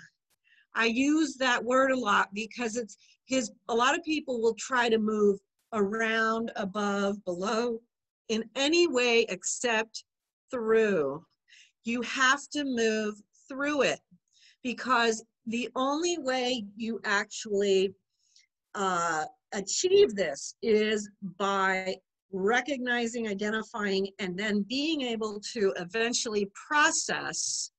I 0.75 0.87
use 0.87 1.37
that 1.37 1.65
word 1.65 1.91
a 1.91 1.99
lot 1.99 2.29
because 2.35 2.77
it's 2.77 2.97
his, 3.25 3.51
a 3.69 3.75
lot 3.75 3.97
of 3.97 4.05
people 4.05 4.41
will 4.41 4.55
try 4.55 4.89
to 4.89 4.99
move 4.99 5.39
around, 5.73 6.53
above, 6.57 7.23
below, 7.25 7.81
in 8.29 8.45
any 8.55 8.87
way 8.87 9.27
except 9.29 10.05
through. 10.51 11.25
You 11.85 12.03
have 12.03 12.49
to 12.53 12.65
move 12.65 13.15
through 13.49 13.83
it 13.83 14.01
because 14.63 15.25
the 15.47 15.69
only 15.77 16.19
way 16.19 16.65
you 16.77 17.01
actually 17.05 17.95
uh, 18.75 19.25
achieve 19.53 20.15
this 20.15 20.55
is 20.63 21.09
by 21.39 21.97
recognizing, 22.33 23.29
identifying, 23.29 24.09
and 24.19 24.39
then 24.39 24.63
being 24.69 25.03
able 25.03 25.41
to 25.53 25.73
eventually 25.77 26.51
process 26.69 27.71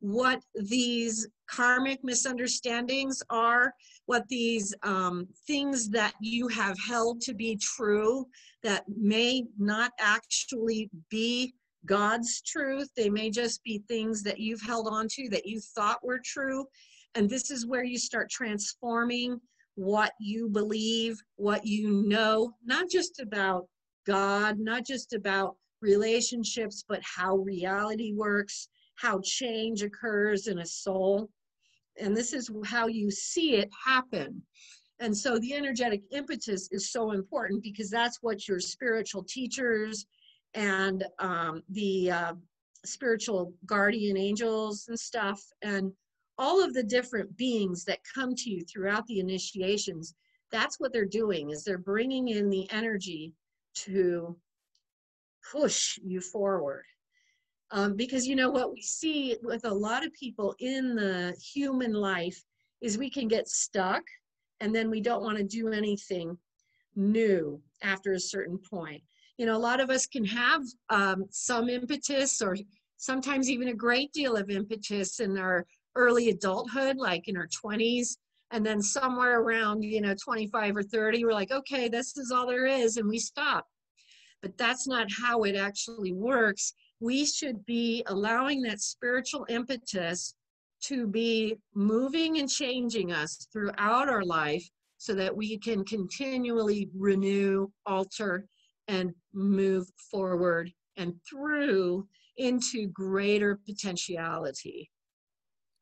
what 0.00 0.40
these 0.54 1.26
karmic 1.48 2.02
misunderstandings 2.04 3.22
are, 3.30 3.72
what 4.06 4.26
these 4.28 4.74
um, 4.82 5.26
things 5.46 5.88
that 5.88 6.14
you 6.20 6.48
have 6.48 6.76
held 6.78 7.20
to 7.22 7.34
be 7.34 7.56
true 7.56 8.26
that 8.62 8.84
may 8.88 9.44
not 9.58 9.92
actually 9.98 10.90
be 11.10 11.54
God's 11.86 12.42
truth. 12.42 12.88
They 12.96 13.08
may 13.08 13.30
just 13.30 13.62
be 13.62 13.82
things 13.88 14.22
that 14.24 14.38
you've 14.38 14.62
held 14.62 14.88
on 14.88 15.06
to 15.12 15.28
that 15.30 15.46
you 15.46 15.60
thought 15.60 16.04
were 16.04 16.20
true. 16.24 16.66
And 17.14 17.30
this 17.30 17.50
is 17.50 17.66
where 17.66 17.84
you 17.84 17.98
start 17.98 18.28
transforming 18.28 19.40
what 19.76 20.12
you 20.20 20.48
believe, 20.48 21.20
what 21.36 21.66
you 21.66 22.02
know, 22.06 22.52
not 22.64 22.90
just 22.90 23.20
about 23.20 23.66
God, 24.06 24.58
not 24.58 24.86
just 24.86 25.12
about 25.12 25.56
relationships, 25.80 26.84
but 26.88 27.00
how 27.02 27.36
reality 27.36 28.12
works, 28.14 28.68
how 28.96 29.20
change 29.22 29.82
occurs 29.82 30.46
in 30.46 30.58
a 30.58 30.66
soul. 30.66 31.28
And 32.00 32.16
this 32.16 32.32
is 32.32 32.50
how 32.64 32.86
you 32.86 33.10
see 33.10 33.56
it 33.56 33.70
happen. 33.84 34.42
And 35.00 35.14
so 35.16 35.38
the 35.38 35.54
energetic 35.54 36.02
impetus 36.10 36.68
is 36.72 36.90
so 36.90 37.12
important 37.12 37.62
because 37.62 37.90
that's 37.90 38.22
what 38.22 38.48
your 38.48 38.60
spiritual 38.60 39.24
teachers 39.24 40.06
and 40.54 41.04
um, 41.18 41.62
the 41.68 42.10
uh, 42.10 42.32
spiritual 42.84 43.52
guardian 43.66 44.16
angels 44.16 44.86
and 44.88 44.98
stuff 44.98 45.42
and 45.62 45.92
all 46.38 46.62
of 46.62 46.74
the 46.74 46.82
different 46.82 47.36
beings 47.36 47.84
that 47.84 47.98
come 48.14 48.34
to 48.34 48.50
you 48.50 48.62
throughout 48.64 49.06
the 49.06 49.20
initiations, 49.20 50.14
that's 50.52 50.78
what 50.78 50.92
they're 50.92 51.04
doing 51.04 51.50
is 51.50 51.64
they're 51.64 51.78
bringing 51.78 52.28
in 52.28 52.50
the 52.50 52.70
energy 52.70 53.32
to 53.84 54.36
push 55.52 55.98
you 56.02 56.20
forward. 56.20 56.84
Um, 57.70 57.96
because 57.96 58.26
you 58.26 58.36
know 58.36 58.50
what 58.50 58.72
we 58.72 58.80
see 58.80 59.36
with 59.42 59.64
a 59.64 59.74
lot 59.74 60.06
of 60.06 60.12
people 60.12 60.54
in 60.60 60.94
the 60.94 61.34
human 61.40 61.92
life 61.92 62.40
is 62.80 62.96
we 62.96 63.10
can 63.10 63.26
get 63.26 63.48
stuck 63.48 64.02
and 64.60 64.74
then 64.74 64.88
we 64.88 65.00
don't 65.00 65.22
want 65.22 65.36
to 65.38 65.44
do 65.44 65.72
anything 65.72 66.38
new 66.94 67.60
after 67.82 68.12
a 68.12 68.20
certain 68.20 68.58
point. 68.58 69.02
You 69.36 69.46
know, 69.46 69.56
a 69.56 69.58
lot 69.58 69.80
of 69.80 69.90
us 69.90 70.06
can 70.06 70.24
have 70.24 70.62
um, 70.90 71.26
some 71.30 71.68
impetus 71.68 72.40
or 72.40 72.56
sometimes 72.96 73.50
even 73.50 73.68
a 73.68 73.74
great 73.74 74.12
deal 74.12 74.36
of 74.36 74.48
impetus 74.48 75.20
in 75.20 75.36
our 75.36 75.66
early 75.94 76.30
adulthood, 76.30 76.96
like 76.96 77.28
in 77.28 77.36
our 77.36 77.48
20s. 77.48 78.16
And 78.52 78.64
then 78.64 78.80
somewhere 78.80 79.40
around, 79.40 79.82
you 79.82 80.00
know, 80.00 80.14
25 80.14 80.76
or 80.76 80.82
30, 80.82 81.24
we're 81.24 81.32
like, 81.32 81.50
okay, 81.50 81.88
this 81.88 82.16
is 82.16 82.30
all 82.30 82.46
there 82.46 82.66
is, 82.66 82.96
and 82.96 83.08
we 83.08 83.18
stop. 83.18 83.66
But 84.40 84.56
that's 84.56 84.86
not 84.86 85.08
how 85.10 85.42
it 85.42 85.56
actually 85.56 86.12
works. 86.12 86.74
We 87.00 87.26
should 87.26 87.64
be 87.66 88.04
allowing 88.06 88.62
that 88.62 88.80
spiritual 88.80 89.46
impetus 89.48 90.34
to 90.84 91.06
be 91.06 91.56
moving 91.74 92.38
and 92.38 92.48
changing 92.48 93.12
us 93.12 93.48
throughout 93.52 94.08
our 94.08 94.22
life 94.22 94.68
so 94.98 95.14
that 95.14 95.36
we 95.36 95.58
can 95.58 95.84
continually 95.84 96.88
renew, 96.96 97.68
alter, 97.84 98.46
and 98.88 99.12
move 99.34 99.86
forward 100.10 100.72
and 100.96 101.14
through 101.28 102.06
into 102.36 102.86
greater 102.88 103.58
potentiality. 103.66 104.90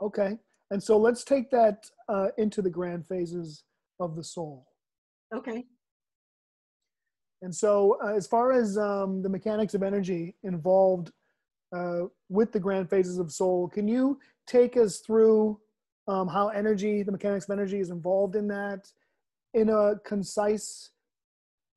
Okay. 0.00 0.37
And 0.70 0.83
so 0.83 0.96
let's 0.98 1.24
take 1.24 1.50
that 1.50 1.90
uh, 2.09 2.29
into 2.38 2.62
the 2.62 2.70
grand 2.70 3.07
phases 3.07 3.64
of 4.00 4.16
the 4.16 4.24
soul. 4.24 4.66
Okay. 5.35 5.64
And 7.42 7.55
so, 7.55 7.98
uh, 8.03 8.14
as 8.14 8.27
far 8.27 8.53
as 8.53 8.79
um, 8.79 9.22
the 9.22 9.29
mechanics 9.29 9.74
of 9.74 9.83
energy 9.83 10.35
involved 10.44 11.12
uh, 11.77 12.03
with 12.31 12.53
the 12.53 12.61
grand 12.61 12.88
phases 12.88 13.18
of 13.18 13.31
soul, 13.31 13.68
can 13.68 13.87
you 13.87 14.18
take 14.46 14.77
us 14.77 15.00
through 15.00 15.61
um, 16.09 16.29
how 16.29 16.48
energy, 16.48 17.03
the 17.03 17.12
mechanics 17.12 17.44
of 17.44 17.50
energy, 17.50 17.81
is 17.81 17.90
involved 17.90 18.37
in 18.37 18.48
that 18.48 18.88
in 19.55 19.68
a 19.68 19.96
concise 20.05 20.90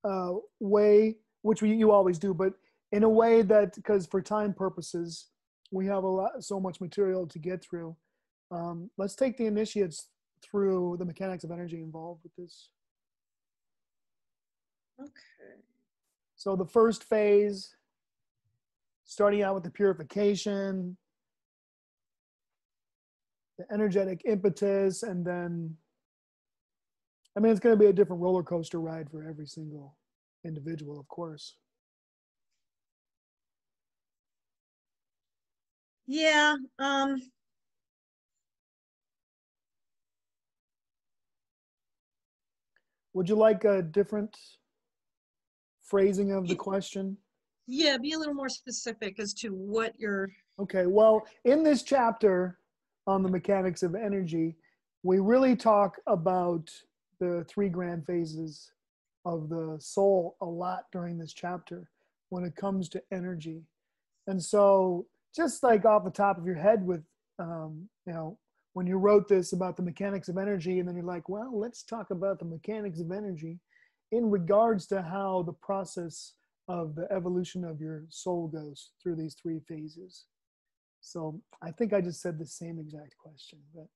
uh, 0.04 0.34
way, 0.60 1.16
which 1.42 1.62
we, 1.62 1.74
you 1.74 1.92
always 1.92 2.18
do, 2.18 2.34
but 2.34 2.54
in 2.92 3.04
a 3.04 3.10
way 3.10 3.42
that, 3.42 3.76
because 3.76 4.06
for 4.08 4.22
time 4.22 4.54
purposes, 4.54 5.28
we 5.72 5.86
have 5.86 6.04
a 6.04 6.08
lot, 6.08 6.44
so 6.44 6.60
much 6.60 6.82
material 6.82 7.28
to 7.28 7.40
get 7.40 7.64
through. 7.64 7.96
Um, 8.50 8.90
let's 8.98 9.16
take 9.16 9.38
the 9.38 9.46
initiates 9.46 10.08
through 10.42 10.98
the 11.00 11.06
mechanics 11.06 11.44
of 11.44 11.52
energy 11.52 11.82
involved 11.82 12.22
with 12.24 12.36
this. 12.36 12.70
Okay. 15.00 15.62
So 16.36 16.56
the 16.56 16.66
first 16.66 17.04
phase, 17.04 17.76
starting 19.06 19.42
out 19.42 19.56
with 19.56 19.64
the 19.64 19.72
purification, 19.72 20.98
the 23.58 23.66
energetic 23.74 24.22
impetus, 24.26 25.04
and 25.04 25.26
then, 25.26 25.76
I 27.36 27.40
mean, 27.40 27.52
it's 27.52 27.60
going 27.60 27.78
to 27.78 27.80
be 27.80 27.90
a 27.90 27.94
different 27.94 28.22
roller 28.22 28.44
coaster 28.44 28.80
ride 28.80 29.10
for 29.10 29.28
every 29.28 29.48
single 29.48 29.98
individual, 30.46 31.00
of 31.00 31.08
course. 31.08 31.56
Yeah. 36.06 36.56
Um, 36.80 37.22
Would 43.18 43.28
you 43.28 43.36
like 43.36 43.64
a 43.64 43.82
different 43.82 44.38
phrasing 45.82 46.34
of 46.34 46.48
the 46.48 46.54
question? 46.54 47.18
Yeah, 47.66 47.98
be 47.98 48.12
a 48.12 48.20
little 48.20 48.36
more 48.36 48.48
specific 48.48 49.20
as 49.20 49.34
to 49.42 49.50
what 49.50 49.94
you're. 49.98 50.30
Okay, 50.60 50.86
well, 50.86 51.26
in 51.44 51.64
this 51.64 51.82
chapter 51.82 52.60
on 53.08 53.24
the 53.24 53.30
mechanics 53.30 53.82
of 53.82 53.96
energy, 53.96 54.56
we 55.02 55.18
really 55.18 55.56
talk 55.56 55.98
about 56.06 56.70
the 57.20 57.44
three 57.50 57.70
grand 57.70 58.06
phases 58.06 58.72
of 59.26 59.50
the 59.50 59.78
soul 59.80 60.38
a 60.42 60.46
lot 60.46 60.84
during 60.92 61.18
this 61.18 61.34
chapter 61.34 61.90
when 62.30 62.44
it 62.44 62.56
comes 62.56 62.88
to 62.90 63.02
energy. 63.12 63.64
And 64.28 64.40
so, 64.40 65.08
just 65.36 65.64
like 65.64 65.86
off 65.86 66.04
the 66.04 66.12
top 66.12 66.38
of 66.38 66.46
your 66.46 66.54
head, 66.54 66.86
with 66.86 67.02
um, 67.40 67.90
you 68.06 68.14
know, 68.14 68.38
when 68.78 68.86
you 68.86 68.98
wrote 69.00 69.28
this 69.28 69.54
about 69.54 69.76
the 69.76 69.82
mechanics 69.82 70.30
of 70.30 70.38
energy, 70.38 70.78
and 70.78 70.88
then 70.88 70.96
you're 70.96 71.04
like, 71.04 71.28
well, 71.28 71.60
let's 71.60 71.82
talk 71.82 72.12
about 72.12 72.38
the 72.38 72.46
mechanics 72.46 73.00
of 73.00 73.12
energy 73.12 73.58
in 74.12 74.30
regards 74.30 74.86
to 74.86 75.02
how 75.02 75.42
the 75.48 75.54
process 75.54 76.34
of 76.68 76.94
the 76.94 77.12
evolution 77.12 77.66
of 77.66 77.82
your 77.82 78.04
soul 78.10 78.48
goes 78.48 78.92
through 79.02 79.16
these 79.16 79.36
three 79.42 79.60
phases. 79.68 80.26
So 81.02 81.42
I 81.60 81.72
think 81.72 81.92
I 81.92 82.02
just 82.02 82.22
said 82.22 82.38
the 82.38 82.46
same 82.46 82.78
exact 82.78 83.18
question, 83.18 83.58
but 83.74 83.88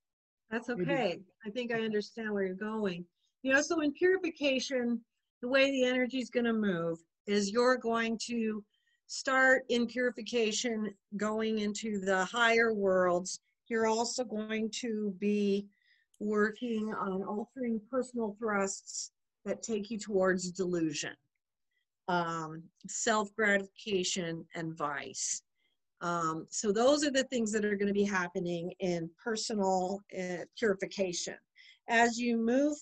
that's 0.50 0.67
okay. 0.72 1.20
I 1.46 1.52
think 1.52 1.72
I 1.72 1.82
understand 1.82 2.32
where 2.32 2.41
you're 2.44 2.56
going. 2.56 3.06
You 3.44 3.54
know, 3.54 3.62
so 3.62 3.82
in 3.82 3.94
purification, 3.94 5.00
the 5.44 5.48
way 5.48 5.70
the 5.70 5.86
energy 5.86 6.17
is 6.17 6.32
going 6.32 6.48
to 6.48 6.54
move 6.54 6.98
is 7.28 7.52
you're 7.52 7.78
going 7.78 8.17
to 8.30 8.63
start 9.06 9.62
in 9.70 9.86
purification 9.86 10.91
going 11.17 11.60
into 11.60 12.00
the 12.00 12.26
higher 12.26 12.74
worlds. 12.74 13.39
You're 13.72 13.88
also 13.88 14.26
going 14.26 14.70
to 14.82 15.16
be 15.18 15.66
working 16.20 16.94
on 16.94 17.24
altering 17.24 17.80
personal 17.90 18.36
thrusts 18.38 19.12
that 19.46 19.64
take 19.64 19.90
you 19.90 19.98
towards 19.98 20.52
delusion, 20.52 21.16
um, 22.10 22.64
self 22.90 23.34
gratification, 23.34 24.46
and 24.56 24.78
vice. 24.78 25.44
Um, 26.02 26.48
so, 26.50 26.74
those 26.74 27.06
are 27.06 27.12
the 27.12 27.24
things 27.24 27.50
that 27.54 27.64
are 27.64 27.78
going 27.78 27.88
to 27.88 27.94
be 27.94 28.04
happening 28.04 28.74
in 28.82 29.10
personal 29.24 30.02
uh, 30.20 30.44
purification. 30.60 31.36
As 31.88 32.20
you 32.20 32.36
move 32.36 32.76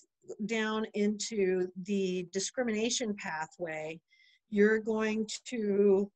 down 0.46 0.86
into 0.94 1.68
the 1.84 2.26
discrimination 2.32 3.14
pathway, 3.14 4.00
you're 4.48 4.80
going 4.80 5.28
to 5.50 6.10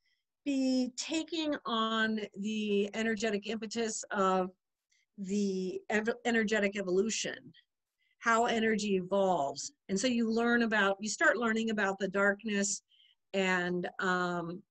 be 0.45 0.91
taking 0.97 1.55
on 1.65 2.19
the 2.41 2.91
energetic 2.93 3.47
impetus 3.47 4.05
of 4.11 4.51
the 5.19 5.81
ev- 5.91 6.09
energetic 6.25 6.77
evolution 6.77 7.53
how 8.25 8.47
energy 8.47 8.97
evolves. 8.97 9.73
And 9.91 10.01
so 10.01 10.07
you 10.07 10.31
learn 10.31 10.63
about, 10.63 10.97
you 10.99 11.11
start 11.11 11.37
learning 11.37 11.69
about 11.69 11.99
the 11.99 12.09
darkness 12.09 12.81
and, 13.35 13.87
um, 14.01 14.63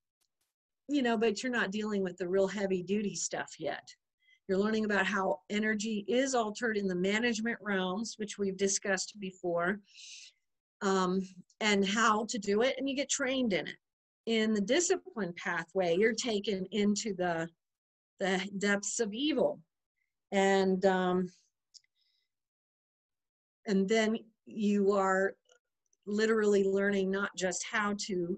you 0.90 1.04
know, 1.04 1.16
but 1.18 1.44
you're 1.44 1.52
not 1.52 1.70
dealing 1.70 2.02
with 2.02 2.18
the 2.18 2.28
real 2.28 2.48
heavy 2.48 2.82
duty 2.82 3.14
stuff 3.14 3.52
yet. 3.60 3.88
You're 4.48 4.58
learning 4.58 4.86
about 4.86 5.06
how 5.06 5.42
energy 5.52 6.04
is 6.08 6.34
altered 6.34 6.78
in 6.78 6.88
the 6.88 6.96
management 6.96 7.60
realms, 7.62 8.16
which 8.18 8.40
we've 8.40 8.58
discussed 8.58 9.20
before, 9.20 9.80
um, 10.82 11.22
and 11.62 11.88
how 11.88 12.26
to 12.30 12.40
do 12.40 12.64
it, 12.64 12.76
and 12.80 12.90
you 12.90 12.96
get 12.96 13.10
trained 13.10 13.54
in 13.54 13.68
it. 13.68 13.76
In 14.26 14.54
the 14.54 14.62
discipline 14.62 15.34
pathway, 15.42 15.96
you're 15.96 16.14
taken 16.14 16.66
into 16.72 17.14
the 17.14 17.48
the 18.20 18.42
depths 18.58 19.00
of 19.00 19.14
evil, 19.14 19.60
and 20.34 20.86
um, 20.86 21.30
and 23.66 23.88
then 23.88 24.18
you 24.46 24.92
are 24.92 25.36
literally 26.06 26.66
learning 26.66 27.10
not 27.10 27.30
just 27.38 27.64
how 27.72 27.96
to 28.08 28.38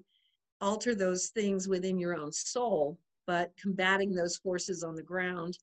alter 0.62 0.93
those 0.93 1.29
things 1.29 1.67
within 1.67 1.97
your 1.97 2.15
own 2.15 2.31
soul, 2.31 2.99
but 3.25 3.51
combating 3.60 4.13
those 4.13 4.38
forces 4.38 4.84
on 4.84 4.95
the 4.95 5.01
ground 5.01 5.58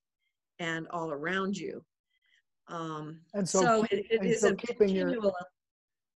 and 0.59 0.89
all 0.89 1.13
around 1.13 1.57
you. 1.57 1.85
Um, 2.69 3.21
and 3.35 3.49
so, 3.49 3.61
so 3.61 3.87
it, 3.91 4.07
it 4.11 4.25
is 4.25 4.41
so 4.41 4.55
keeping 4.55 4.89
your 4.89 5.33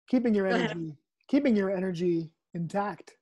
keeping 0.08 0.34
your 0.34 0.46
energy 0.46 0.96
keeping 1.28 1.56
your 1.56 1.70
energy 1.70 2.30
intact. 2.54 3.12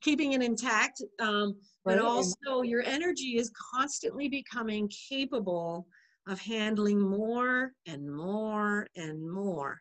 Keeping 0.00 0.32
it 0.32 0.42
intact, 0.42 1.02
um, 1.20 1.56
right. 1.84 1.96
but 1.96 1.98
also 1.98 2.62
your 2.62 2.82
energy 2.84 3.36
is 3.36 3.50
constantly 3.74 4.28
becoming 4.28 4.90
capable 5.08 5.86
of 6.28 6.40
handling 6.40 7.00
more 7.00 7.72
and 7.86 8.14
more 8.14 8.86
and 8.96 9.30
more. 9.30 9.80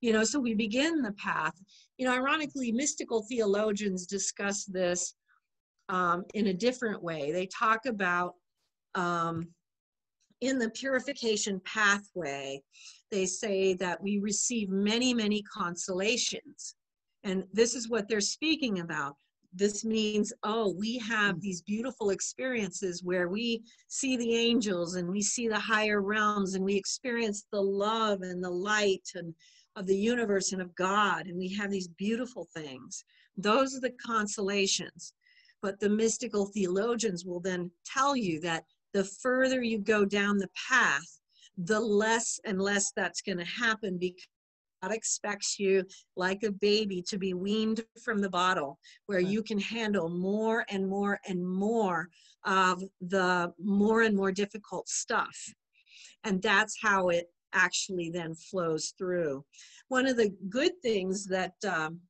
You 0.00 0.12
know, 0.12 0.24
so 0.24 0.38
we 0.38 0.54
begin 0.54 1.00
the 1.02 1.12
path. 1.12 1.54
You 1.98 2.06
know, 2.06 2.12
ironically, 2.12 2.72
mystical 2.72 3.24
theologians 3.28 4.06
discuss 4.06 4.64
this 4.64 5.14
um, 5.88 6.24
in 6.34 6.48
a 6.48 6.54
different 6.54 7.02
way. 7.02 7.32
They 7.32 7.46
talk 7.46 7.86
about 7.86 8.34
um, 8.94 9.48
in 10.40 10.58
the 10.58 10.70
purification 10.70 11.60
pathway, 11.64 12.62
they 13.10 13.26
say 13.26 13.74
that 13.74 14.02
we 14.02 14.18
receive 14.18 14.68
many, 14.68 15.14
many 15.14 15.42
consolations. 15.42 16.74
And 17.22 17.44
this 17.52 17.74
is 17.74 17.88
what 17.88 18.08
they're 18.08 18.20
speaking 18.20 18.80
about 18.80 19.16
this 19.54 19.84
means, 19.84 20.32
oh, 20.42 20.74
we 20.76 20.98
have 20.98 21.40
these 21.40 21.62
beautiful 21.62 22.10
experiences 22.10 23.02
where 23.04 23.28
we 23.28 23.62
see 23.88 24.16
the 24.16 24.34
angels 24.34 24.96
and 24.96 25.08
we 25.08 25.22
see 25.22 25.48
the 25.48 25.58
higher 25.58 26.02
realms 26.02 26.54
and 26.54 26.64
we 26.64 26.74
experience 26.74 27.46
the 27.52 27.60
love 27.60 28.22
and 28.22 28.42
the 28.42 28.50
light 28.50 29.08
and 29.14 29.34
of 29.76 29.86
the 29.86 29.96
universe 29.96 30.52
and 30.52 30.62
of 30.62 30.74
God, 30.76 31.26
and 31.26 31.36
we 31.36 31.48
have 31.54 31.70
these 31.70 31.88
beautiful 31.88 32.46
things. 32.54 33.04
Those 33.36 33.76
are 33.76 33.80
the 33.80 33.94
consolations. 34.04 35.12
But 35.62 35.80
the 35.80 35.88
mystical 35.88 36.46
theologians 36.46 37.24
will 37.24 37.40
then 37.40 37.70
tell 37.86 38.14
you 38.14 38.40
that 38.40 38.64
the 38.92 39.04
further 39.04 39.62
you 39.62 39.78
go 39.78 40.04
down 40.04 40.38
the 40.38 40.50
path, 40.68 41.20
the 41.56 41.80
less 41.80 42.38
and 42.44 42.60
less 42.60 42.92
that's 42.94 43.22
going 43.22 43.38
to 43.38 43.44
happen 43.44 43.98
because 43.98 44.28
expects 44.92 45.58
you, 45.58 45.84
like 46.16 46.42
a 46.42 46.52
baby, 46.52 47.02
to 47.08 47.18
be 47.18 47.34
weaned 47.34 47.84
from 48.02 48.18
the 48.18 48.30
bottle, 48.30 48.78
where 49.06 49.20
Right. 49.20 49.28
you 49.28 49.42
can 49.42 49.58
handle 49.58 50.08
more 50.08 50.64
and 50.68 50.86
more 50.88 51.20
and 51.26 51.46
more 51.46 52.08
of 52.44 52.82
the 53.00 53.52
more 53.58 54.02
and 54.02 54.16
more 54.16 54.32
difficult 54.32 54.88
stuff. 54.88 55.36
And 56.24 56.42
that's 56.42 56.76
how 56.80 57.08
it 57.08 57.30
actually 57.52 58.10
then 58.10 58.34
flows 58.34 58.94
through. 58.98 59.44
One 59.88 60.06
of 60.06 60.16
the 60.16 60.34
good 60.48 60.72
things 60.82 61.26
that 61.26 61.54
um, 61.66 62.00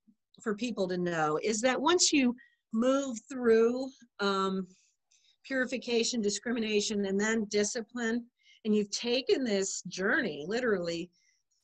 for 0.42 0.54
people 0.54 0.88
to 0.88 0.96
know 0.96 1.38
is 1.42 1.60
that 1.60 1.80
once 1.80 2.12
you 2.12 2.34
move 2.72 3.18
through 3.30 3.88
um, 4.20 4.66
purification, 5.44 6.20
discrimination, 6.20 7.04
and 7.04 7.20
then 7.20 7.44
discipline, 7.44 8.24
and 8.64 8.74
you've 8.74 8.90
taken 8.90 9.44
this 9.44 9.82
journey 9.82 10.44
literally 10.48 11.10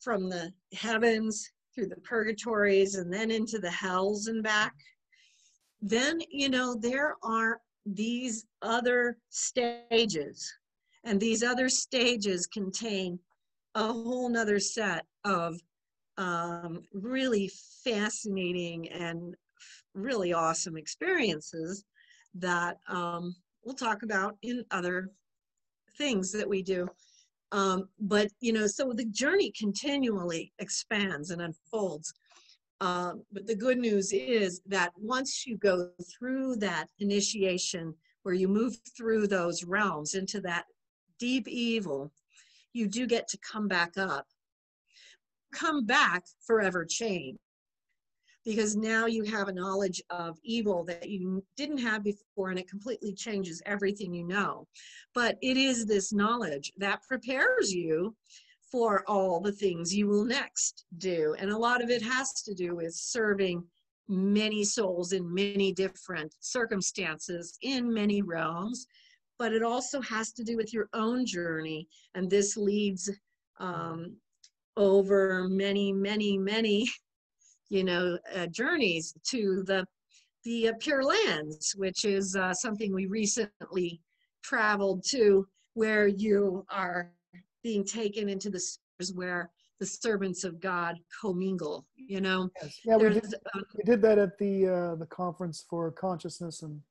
from 0.01 0.29
the 0.29 0.51
heavens 0.73 1.49
through 1.73 1.87
the 1.87 2.01
purgatories 2.01 2.95
and 2.95 3.13
then 3.13 3.31
into 3.31 3.59
the 3.59 3.71
hells 3.71 4.27
and 4.27 4.43
back, 4.43 4.73
then 5.81 6.19
you 6.29 6.49
know 6.49 6.75
there 6.75 7.15
are 7.23 7.59
these 7.85 8.45
other 8.61 9.17
stages, 9.29 10.51
and 11.03 11.19
these 11.19 11.43
other 11.43 11.69
stages 11.69 12.45
contain 12.47 13.17
a 13.75 13.91
whole 13.91 14.29
nother 14.29 14.59
set 14.59 15.05
of 15.23 15.59
um, 16.17 16.83
really 16.93 17.49
fascinating 17.83 18.89
and 18.89 19.35
really 19.93 20.33
awesome 20.33 20.77
experiences 20.77 21.83
that 22.35 22.77
um, 22.87 23.35
we'll 23.63 23.75
talk 23.75 24.03
about 24.03 24.37
in 24.41 24.63
other 24.71 25.09
things 25.97 26.31
that 26.31 26.47
we 26.47 26.61
do. 26.61 26.87
Um, 27.51 27.89
but 27.99 28.29
you 28.39 28.53
know, 28.53 28.67
so 28.67 28.93
the 28.93 29.05
journey 29.05 29.51
continually 29.57 30.53
expands 30.59 31.31
and 31.31 31.41
unfolds. 31.41 32.13
Um, 32.79 33.23
but 33.31 33.45
the 33.45 33.55
good 33.55 33.77
news 33.77 34.11
is 34.11 34.61
that 34.65 34.91
once 34.97 35.45
you 35.45 35.57
go 35.57 35.89
through 36.17 36.55
that 36.57 36.87
initiation, 36.99 37.93
where 38.23 38.35
you 38.35 38.47
move 38.47 38.77
through 38.97 39.27
those 39.27 39.63
realms 39.63 40.13
into 40.13 40.41
that 40.41 40.65
deep 41.19 41.47
evil, 41.47 42.11
you 42.73 42.87
do 42.87 43.05
get 43.05 43.27
to 43.27 43.37
come 43.39 43.67
back 43.67 43.97
up. 43.97 44.27
Come 45.53 45.85
back 45.85 46.23
forever 46.45 46.85
changed 46.85 47.39
because 48.45 48.75
now 48.75 49.05
you 49.05 49.23
have 49.23 49.47
a 49.47 49.53
knowledge 49.53 50.01
of 50.09 50.37
evil 50.43 50.83
that 50.83 51.09
you 51.09 51.43
didn't 51.55 51.77
have 51.77 52.03
before 52.03 52.49
and 52.49 52.59
it 52.59 52.69
completely 52.69 53.13
changes 53.13 53.61
everything 53.65 54.13
you 54.13 54.25
know. 54.25 54.67
But 55.13 55.37
it 55.41 55.57
is 55.57 55.85
this 55.85 56.11
knowledge 56.11 56.71
that 56.77 57.03
prepares 57.07 57.73
you 57.73 58.15
for 58.71 59.03
all 59.07 59.39
the 59.39 59.51
things 59.51 59.93
you 59.93 60.07
will 60.07 60.23
next 60.23 60.85
do. 60.97 61.35
And 61.37 61.51
a 61.51 61.57
lot 61.57 61.83
of 61.83 61.89
it 61.89 62.01
has 62.01 62.41
to 62.43 62.53
do 62.53 62.75
with 62.75 62.93
serving 62.93 63.63
many 64.07 64.63
souls 64.63 65.13
in 65.13 65.33
many 65.33 65.71
different 65.71 66.33
circumstances 66.39 67.57
in 67.61 67.93
many 67.93 68.21
realms. 68.21 68.87
But 69.37 69.53
it 69.53 69.63
also 69.63 70.01
has 70.01 70.31
to 70.33 70.43
do 70.43 70.55
with 70.55 70.73
your 70.73 70.89
own 70.93 71.25
journey 71.25 71.87
and 72.15 72.29
this 72.29 72.57
leads 72.57 73.09
um, 73.59 74.15
over 74.77 75.47
many 75.49 75.91
many 75.91 76.37
many 76.37 76.89
you 77.71 77.85
know, 77.85 78.17
uh, 78.35 78.47
journeys 78.47 79.15
to 79.23 79.63
the 79.65 79.85
the 80.43 80.69
uh, 80.69 80.73
Pure 80.79 81.03
Lands, 81.03 81.73
which 81.77 82.03
is 82.03 82.35
uh, 82.35 82.53
something 82.53 82.93
we 82.93 83.05
recently 83.05 84.01
traveled 84.43 85.03
to, 85.09 85.47
where 85.75 86.07
you 86.07 86.65
are 86.69 87.11
being 87.63 87.85
taken 87.85 88.27
into 88.27 88.49
the 88.49 88.59
spheres 88.59 89.13
where 89.13 89.49
the 89.79 89.85
servants 89.85 90.43
of 90.43 90.59
God 90.59 90.97
commingle. 91.21 91.85
You 91.95 92.19
know, 92.19 92.49
Yes. 92.61 92.79
Yeah, 92.83 92.97
we 92.97 93.09
did, 93.09 93.33
we 93.77 93.83
did 93.85 94.01
that 94.01 94.17
at 94.17 94.37
the 94.37 94.67
uh, 94.67 94.95
the 94.95 95.07
conference 95.07 95.65
for 95.69 95.91
consciousness 95.91 96.63
and 96.63 96.81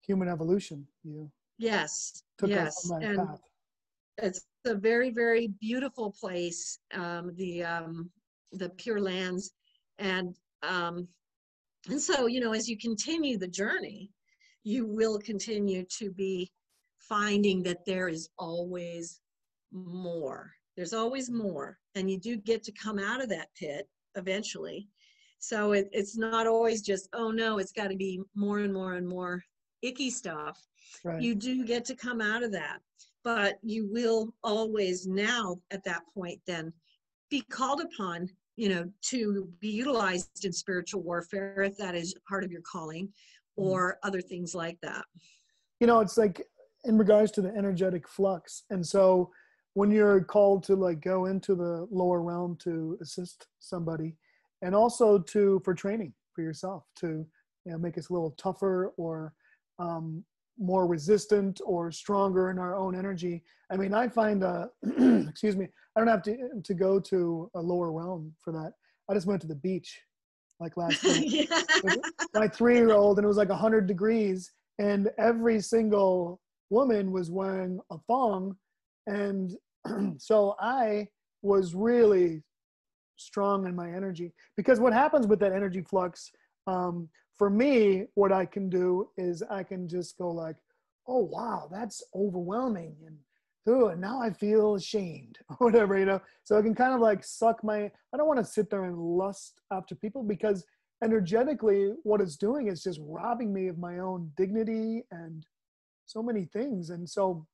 human 0.00 0.28
evolution. 0.28 0.86
You 1.04 1.30
yes, 1.58 2.22
took 2.38 2.48
yes, 2.48 2.90
on 2.90 3.00
that 3.00 3.08
and 3.10 3.18
path. 3.18 3.40
it's 4.16 4.46
a 4.64 4.74
very 4.74 5.10
very 5.10 5.48
beautiful 5.60 6.14
place. 6.18 6.78
Um, 6.94 7.32
the 7.36 7.64
um, 7.64 8.10
the 8.52 8.68
Pure 8.70 9.00
Lands, 9.00 9.52
and 9.98 10.36
um, 10.62 11.08
and 11.88 12.00
so 12.00 12.26
you 12.26 12.40
know 12.40 12.52
as 12.52 12.68
you 12.68 12.76
continue 12.78 13.38
the 13.38 13.48
journey, 13.48 14.10
you 14.64 14.86
will 14.86 15.18
continue 15.18 15.84
to 15.98 16.10
be 16.10 16.50
finding 16.98 17.62
that 17.64 17.84
there 17.84 18.08
is 18.08 18.28
always 18.38 19.20
more. 19.72 20.52
There's 20.76 20.92
always 20.94 21.30
more, 21.30 21.78
and 21.94 22.10
you 22.10 22.18
do 22.18 22.36
get 22.36 22.62
to 22.64 22.72
come 22.72 22.98
out 22.98 23.22
of 23.22 23.28
that 23.30 23.48
pit 23.58 23.88
eventually. 24.14 24.88
So 25.38 25.72
it, 25.72 25.88
it's 25.92 26.16
not 26.16 26.46
always 26.46 26.82
just 26.82 27.08
oh 27.12 27.30
no, 27.30 27.58
it's 27.58 27.72
got 27.72 27.88
to 27.88 27.96
be 27.96 28.20
more 28.34 28.60
and 28.60 28.72
more 28.72 28.94
and 28.94 29.06
more 29.06 29.42
icky 29.82 30.10
stuff 30.10 30.64
Right. 31.04 31.20
you 31.20 31.34
do 31.34 31.64
get 31.64 31.84
to 31.86 31.96
come 31.96 32.20
out 32.20 32.42
of 32.42 32.52
that 32.52 32.80
but 33.24 33.58
you 33.62 33.88
will 33.90 34.34
always 34.42 35.06
now 35.06 35.58
at 35.70 35.84
that 35.84 36.02
point 36.14 36.40
then 36.46 36.72
be 37.30 37.40
called 37.42 37.80
upon 37.80 38.28
you 38.56 38.68
know 38.68 38.90
to 39.02 39.48
be 39.60 39.68
utilized 39.68 40.44
in 40.44 40.52
spiritual 40.52 41.02
warfare 41.02 41.62
if 41.62 41.76
that 41.76 41.94
is 41.94 42.14
part 42.28 42.44
of 42.44 42.52
your 42.52 42.62
calling 42.62 43.08
or 43.56 43.98
other 44.02 44.20
things 44.20 44.54
like 44.54 44.78
that. 44.82 45.04
You 45.80 45.86
know 45.86 46.00
it's 46.00 46.16
like 46.16 46.46
in 46.84 46.98
regards 46.98 47.30
to 47.32 47.42
the 47.42 47.54
energetic 47.54 48.08
flux 48.08 48.64
and 48.70 48.86
so 48.86 49.30
when 49.74 49.90
you're 49.90 50.22
called 50.22 50.62
to 50.64 50.76
like 50.76 51.00
go 51.00 51.26
into 51.26 51.54
the 51.54 51.86
lower 51.90 52.20
realm 52.20 52.56
to 52.62 52.98
assist 53.00 53.46
somebody 53.58 54.16
and 54.62 54.74
also 54.74 55.18
to 55.18 55.60
for 55.64 55.74
training 55.74 56.12
for 56.34 56.42
yourself 56.42 56.84
to 56.96 57.26
you 57.64 57.72
know 57.72 57.78
make 57.78 57.96
us 57.98 58.08
a 58.08 58.12
little 58.12 58.32
tougher 58.32 58.92
or 58.96 59.32
um, 59.78 60.24
more 60.58 60.86
resistant 60.86 61.60
or 61.64 61.90
stronger 61.90 62.50
in 62.50 62.58
our 62.58 62.76
own 62.76 62.94
energy. 62.96 63.42
I 63.70 63.76
mean 63.76 63.94
i 63.94 64.08
find 64.08 64.44
uh 64.44 64.66
excuse 65.28 65.56
me 65.56 65.68
i 65.96 66.00
don't 66.00 66.08
have 66.08 66.22
to 66.22 66.36
to 66.62 66.74
go 66.74 67.00
to 67.00 67.50
a 67.54 67.60
lower 67.60 67.92
realm 67.92 68.32
for 68.40 68.52
that. 68.52 68.72
I 69.10 69.14
just 69.14 69.26
went 69.26 69.40
to 69.42 69.48
the 69.48 69.54
beach 69.56 70.00
like 70.60 70.76
last 70.76 71.04
night. 71.04 71.24
Yeah. 71.26 71.62
my 72.34 72.48
three 72.48 72.76
year 72.76 72.92
old 72.92 73.18
and 73.18 73.24
it 73.24 73.28
was 73.28 73.36
like 73.36 73.48
100 73.48 73.86
degrees 73.86 74.52
and 74.78 75.10
every 75.18 75.60
single 75.60 76.40
woman 76.70 77.12
was 77.12 77.30
wearing 77.30 77.80
a 77.90 77.98
thong 78.06 78.56
and 79.06 79.56
so 80.18 80.54
i 80.60 81.06
was 81.42 81.74
really 81.74 82.42
strong 83.16 83.66
in 83.66 83.74
my 83.74 83.90
energy. 83.90 84.32
Because 84.56 84.80
what 84.80 84.92
happens 84.92 85.26
with 85.26 85.40
that 85.40 85.52
energy 85.52 85.82
flux 85.82 86.30
um, 86.66 87.08
for 87.42 87.50
me 87.50 88.04
what 88.14 88.30
i 88.30 88.46
can 88.46 88.68
do 88.68 89.08
is 89.16 89.42
i 89.50 89.64
can 89.64 89.88
just 89.88 90.16
go 90.16 90.30
like 90.30 90.54
oh 91.08 91.18
wow 91.24 91.68
that's 91.72 92.00
overwhelming 92.14 92.94
and 93.04 93.16
ooh, 93.68 93.88
and 93.88 94.00
now 94.00 94.22
i 94.22 94.30
feel 94.30 94.76
ashamed 94.76 95.38
or 95.48 95.56
whatever 95.56 95.98
you 95.98 96.04
know? 96.04 96.20
So 96.44 96.56
i 96.56 96.62
can 96.62 96.72
kind 96.72 96.94
of 96.94 97.00
like 97.00 97.24
suck 97.24 97.64
my 97.64 97.78
i 97.86 98.16
don't 98.16 98.28
want 98.28 98.38
to 98.38 98.44
sit 98.44 98.70
there 98.70 98.84
and 98.84 98.96
lust 98.96 99.60
after 99.72 99.96
people 99.96 100.22
because 100.22 100.64
energetically 101.02 101.94
what 102.04 102.20
it's 102.20 102.36
doing 102.36 102.68
is 102.68 102.80
just 102.80 103.00
robbing 103.02 103.52
me 103.52 103.66
of 103.66 103.76
my 103.76 103.98
own 103.98 104.30
dignity 104.36 105.02
and 105.10 105.44
so 106.06 106.22
many 106.22 106.44
things. 106.44 106.90
And 106.90 107.10
so 107.10 107.44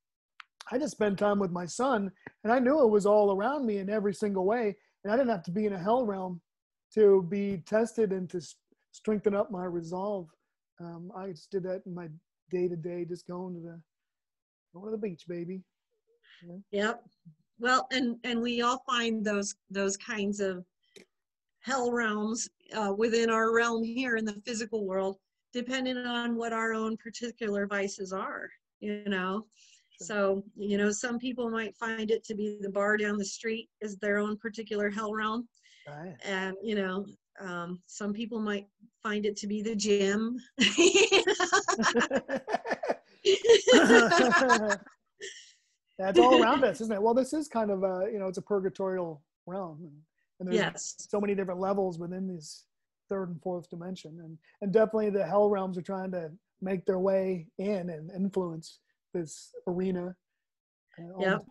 i 0.71 0.77
just 0.77 0.93
spent 0.93 1.19
time 1.19 1.39
with 1.39 1.51
my 1.51 1.65
son 1.65 2.13
and 2.45 2.53
i 2.53 2.59
knew 2.59 2.83
it 2.83 2.91
was 2.91 3.07
all 3.07 3.35
around 3.35 3.65
me 3.65 3.79
in 3.79 3.89
every 3.89 4.13
single 4.13 4.45
way 4.45 4.77
and 5.03 5.11
i 5.11 5.17
didn't 5.17 5.31
have 5.31 5.45
to 5.45 5.51
be 5.51 5.65
in 5.65 5.73
a 5.73 5.79
hell 5.79 6.05
realm 6.05 6.43
to 6.93 7.27
be 7.31 7.63
tested 7.67 8.13
and 8.13 8.29
to 8.29 8.41
strengthen 8.93 9.35
up 9.35 9.51
my 9.51 9.65
resolve 9.65 10.29
um, 10.81 11.11
i 11.17 11.31
just 11.31 11.51
did 11.51 11.63
that 11.63 11.83
in 11.87 11.95
my 11.95 12.09
day 12.51 12.69
to 12.69 12.77
day 12.77 13.05
just 13.05 13.27
going 13.27 13.55
to 13.55 13.61
the 13.61 13.81
going 14.75 14.87
to 14.87 14.91
the 14.91 14.97
beach 14.99 15.25
baby 15.29 15.63
Yep. 16.71 17.03
Well, 17.59 17.87
and 17.91 18.17
and 18.25 18.41
we 18.41 18.63
all 18.63 18.83
find 18.87 19.25
those 19.25 19.57
those 19.71 19.97
kinds 19.97 20.41
of 20.41 20.65
hell 21.61 21.91
realms 21.91 22.49
uh, 22.75 22.93
within 22.97 23.31
our 23.31 23.53
realm 23.55 23.83
here 23.83 24.17
in 24.17 24.25
the 24.25 24.41
physical 24.47 24.87
world, 24.87 25.17
depending 25.53 25.97
on 25.99 26.37
what 26.37 26.53
our 26.53 26.73
own 26.75 26.97
particular 26.97 27.67
vices 27.67 28.13
are. 28.13 28.49
You 28.81 29.03
know, 29.07 29.47
Sure. 29.91 30.07
so 30.07 30.45
you 30.57 30.79
know 30.79 30.91
some 30.93 31.19
people 31.19 31.51
might 31.51 31.77
find 31.77 32.11
it 32.13 32.23
to 32.25 32.35
be 32.35 32.59
the 32.61 32.71
bar 32.71 32.97
down 32.97 33.19
the 33.19 33.25
street 33.25 33.69
is 33.81 33.97
their 33.97 34.19
own 34.19 34.37
particular 34.37 34.89
hell 34.91 35.13
realm, 35.13 35.49
right 35.89 36.15
and 36.23 36.55
you 36.63 36.77
know 36.77 37.05
Um, 37.41 37.81
some 37.87 38.13
people 38.13 38.41
might 38.41 38.67
find 39.03 39.25
it 39.25 39.37
to 39.39 39.47
be 39.47 39.63
the 39.63 39.77
gym. 39.77 40.39
That's 45.99 46.19
all 46.19 46.43
around 46.43 46.65
us, 46.65 46.81
isn't 46.81 46.95
it? 46.95 47.03
Well, 47.03 47.15
this 47.15 47.33
is 47.33 47.49
kind 47.49 47.71
of 47.71 47.83
a, 47.83 48.09
you 48.13 48.19
know, 48.19 48.29
it's 48.29 48.39
a 48.39 48.43
purgatorial 48.43 49.23
realm. 49.47 49.81
And, 49.83 50.49
there's 50.49 50.57
yes. 50.57 50.95
so 50.99 51.21
many 51.21 51.35
different 51.35 51.59
levels 51.59 51.99
within 51.99 52.29
these 52.29 52.65
third 53.09 53.31
and 53.31 53.43
fourth 53.43 53.69
dimension. 53.69 54.21
And, 54.23 54.39
and 54.63 54.73
definitely 54.73 55.11
the 55.11 55.27
hell 55.27 55.51
realms 55.51 55.77
are 55.77 55.83
trying 55.83 56.13
to 56.13 56.31
make 56.61 56.87
their 56.87 57.01
way 57.01 57.49
in 57.59 57.91
and 57.91 58.11
influence 58.13 58.79
this 59.15 59.51
arena. 59.67 60.15
Uh, 60.99 61.19
yep. 61.19 61.45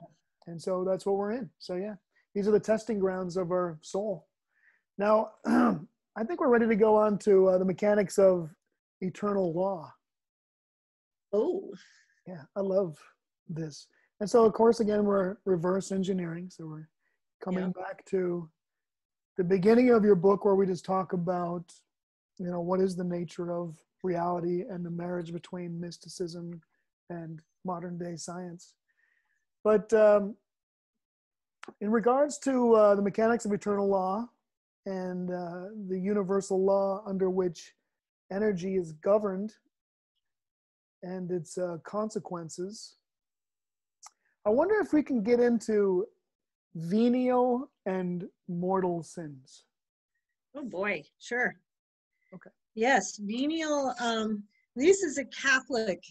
And 0.47 0.61
so 0.61 0.85
that's 0.85 1.05
what 1.05 1.17
we're 1.17 1.33
in. 1.33 1.49
So 1.59 1.75
yeah, 1.75 1.95
these 2.33 2.47
are 2.47 2.51
the 2.51 2.59
testing 2.59 2.99
grounds 2.99 3.35
of 3.35 3.51
our 3.51 3.77
soul. 3.81 4.26
Now, 4.97 5.31
I 5.45 6.23
think 6.25 6.39
we're 6.39 6.49
ready 6.49 6.67
to 6.67 6.75
go 6.75 6.95
on 6.95 7.17
to 7.19 7.47
uh, 7.49 7.57
the 7.57 7.65
mechanics 7.65 8.17
of 8.17 8.49
eternal 9.01 9.53
law. 9.53 9.93
Oh. 11.33 11.71
Yeah, 12.25 12.41
I 12.55 12.61
love 12.61 12.97
this. 13.47 13.87
And 14.19 14.29
so, 14.29 14.45
of 14.45 14.53
course, 14.53 14.79
again, 14.79 15.05
we're 15.05 15.37
reverse 15.45 15.91
engineering. 15.91 16.49
So 16.49 16.65
we're 16.65 16.89
coming 17.43 17.73
yeah. 17.75 17.83
back 17.83 18.03
to 18.05 18.49
the 19.37 19.43
beginning 19.43 19.91
of 19.91 20.03
your 20.03 20.15
book 20.15 20.43
where 20.43 20.55
we 20.55 20.65
just 20.65 20.83
talk 20.83 21.13
about, 21.13 21.71
you 22.39 22.49
know, 22.49 22.59
what 22.59 22.81
is 22.81 22.95
the 22.95 23.03
nature 23.03 23.53
of 23.53 23.77
reality 24.03 24.63
and 24.69 24.85
the 24.85 24.89
marriage 24.89 25.31
between 25.31 25.79
mysticism 25.79 26.61
and 27.09 27.41
modern 27.63 27.97
day 27.97 28.15
science. 28.15 28.73
But 29.63 29.93
um, 29.93 30.35
in 31.81 31.91
regards 31.91 32.39
to 32.39 32.73
uh, 32.73 32.95
the 32.95 33.01
mechanics 33.01 33.45
of 33.45 33.53
eternal 33.53 33.87
law 33.87 34.27
and 34.87 35.29
uh, 35.29 35.65
the 35.89 35.99
universal 35.99 36.63
law 36.63 37.03
under 37.05 37.29
which 37.29 37.73
energy 38.31 38.77
is 38.77 38.93
governed 38.93 39.53
and 41.03 41.29
its 41.29 41.57
uh, 41.57 41.77
consequences, 41.83 42.95
I 44.45 44.49
wonder 44.49 44.75
if 44.79 44.93
we 44.93 45.03
can 45.03 45.21
get 45.21 45.41
into 45.41 46.05
venial 46.73 47.69
and 47.85 48.29
mortal 48.47 49.03
sins. 49.03 49.65
Oh 50.55 50.63
boy, 50.63 51.03
sure. 51.19 51.59
Okay. 52.33 52.49
Yes, 52.73 53.17
venial. 53.17 53.93
Um, 53.99 54.43
this 54.77 55.03
is 55.03 55.17
a 55.17 55.25
Catholic 55.25 56.01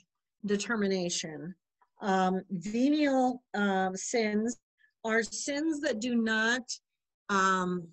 determination. 0.45 1.55
Um, 2.03 2.43
venial 2.51 3.43
uh, 3.55 3.93
sins 3.95 4.59
are 5.03 5.23
sins 5.23 5.81
that 5.81 5.99
do 5.99 6.15
not. 6.15 6.63
Um, 7.31 7.89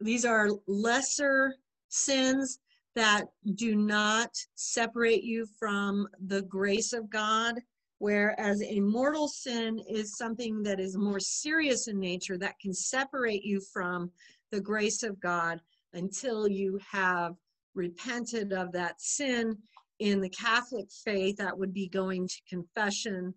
these 0.00 0.24
are 0.24 0.50
lesser 0.66 1.54
sins 1.88 2.58
that 2.94 3.26
do 3.54 3.76
not 3.76 4.30
separate 4.54 5.22
you 5.22 5.46
from 5.58 6.08
the 6.26 6.42
grace 6.42 6.92
of 6.92 7.08
God 7.10 7.56
whereas 7.98 8.62
a 8.62 8.80
mortal 8.80 9.28
sin 9.28 9.80
is 9.88 10.16
something 10.16 10.62
that 10.62 10.80
is 10.80 10.96
more 10.96 11.20
serious 11.20 11.88
in 11.88 11.98
nature 11.98 12.38
that 12.38 12.58
can 12.60 12.72
separate 12.72 13.44
you 13.44 13.60
from 13.72 14.10
the 14.50 14.60
grace 14.60 15.02
of 15.02 15.20
God 15.20 15.60
until 15.94 16.48
you 16.48 16.78
have 16.90 17.34
repented 17.74 18.52
of 18.52 18.72
that 18.72 19.00
sin. 19.00 19.56
In 19.98 20.20
the 20.20 20.30
Catholic 20.30 20.86
faith, 21.04 21.36
that 21.38 21.58
would 21.58 21.74
be 21.74 21.88
going 21.88 22.28
to 22.28 22.36
confession 22.48 23.34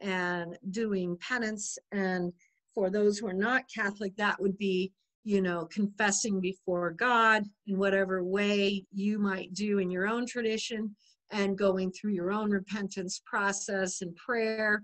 and 0.00 0.56
doing 0.70 1.16
penance. 1.16 1.76
And 1.90 2.32
for 2.72 2.88
those 2.88 3.18
who 3.18 3.26
are 3.26 3.32
not 3.32 3.64
Catholic, 3.74 4.16
that 4.16 4.40
would 4.40 4.56
be, 4.56 4.92
you 5.24 5.40
know, 5.40 5.66
confessing 5.72 6.40
before 6.40 6.90
God 6.92 7.44
in 7.66 7.78
whatever 7.78 8.22
way 8.22 8.84
you 8.92 9.18
might 9.18 9.52
do 9.54 9.78
in 9.78 9.90
your 9.90 10.06
own 10.06 10.26
tradition 10.26 10.94
and 11.32 11.58
going 11.58 11.90
through 11.90 12.12
your 12.12 12.30
own 12.30 12.50
repentance 12.50 13.22
process 13.24 14.02
and 14.02 14.14
prayer 14.16 14.82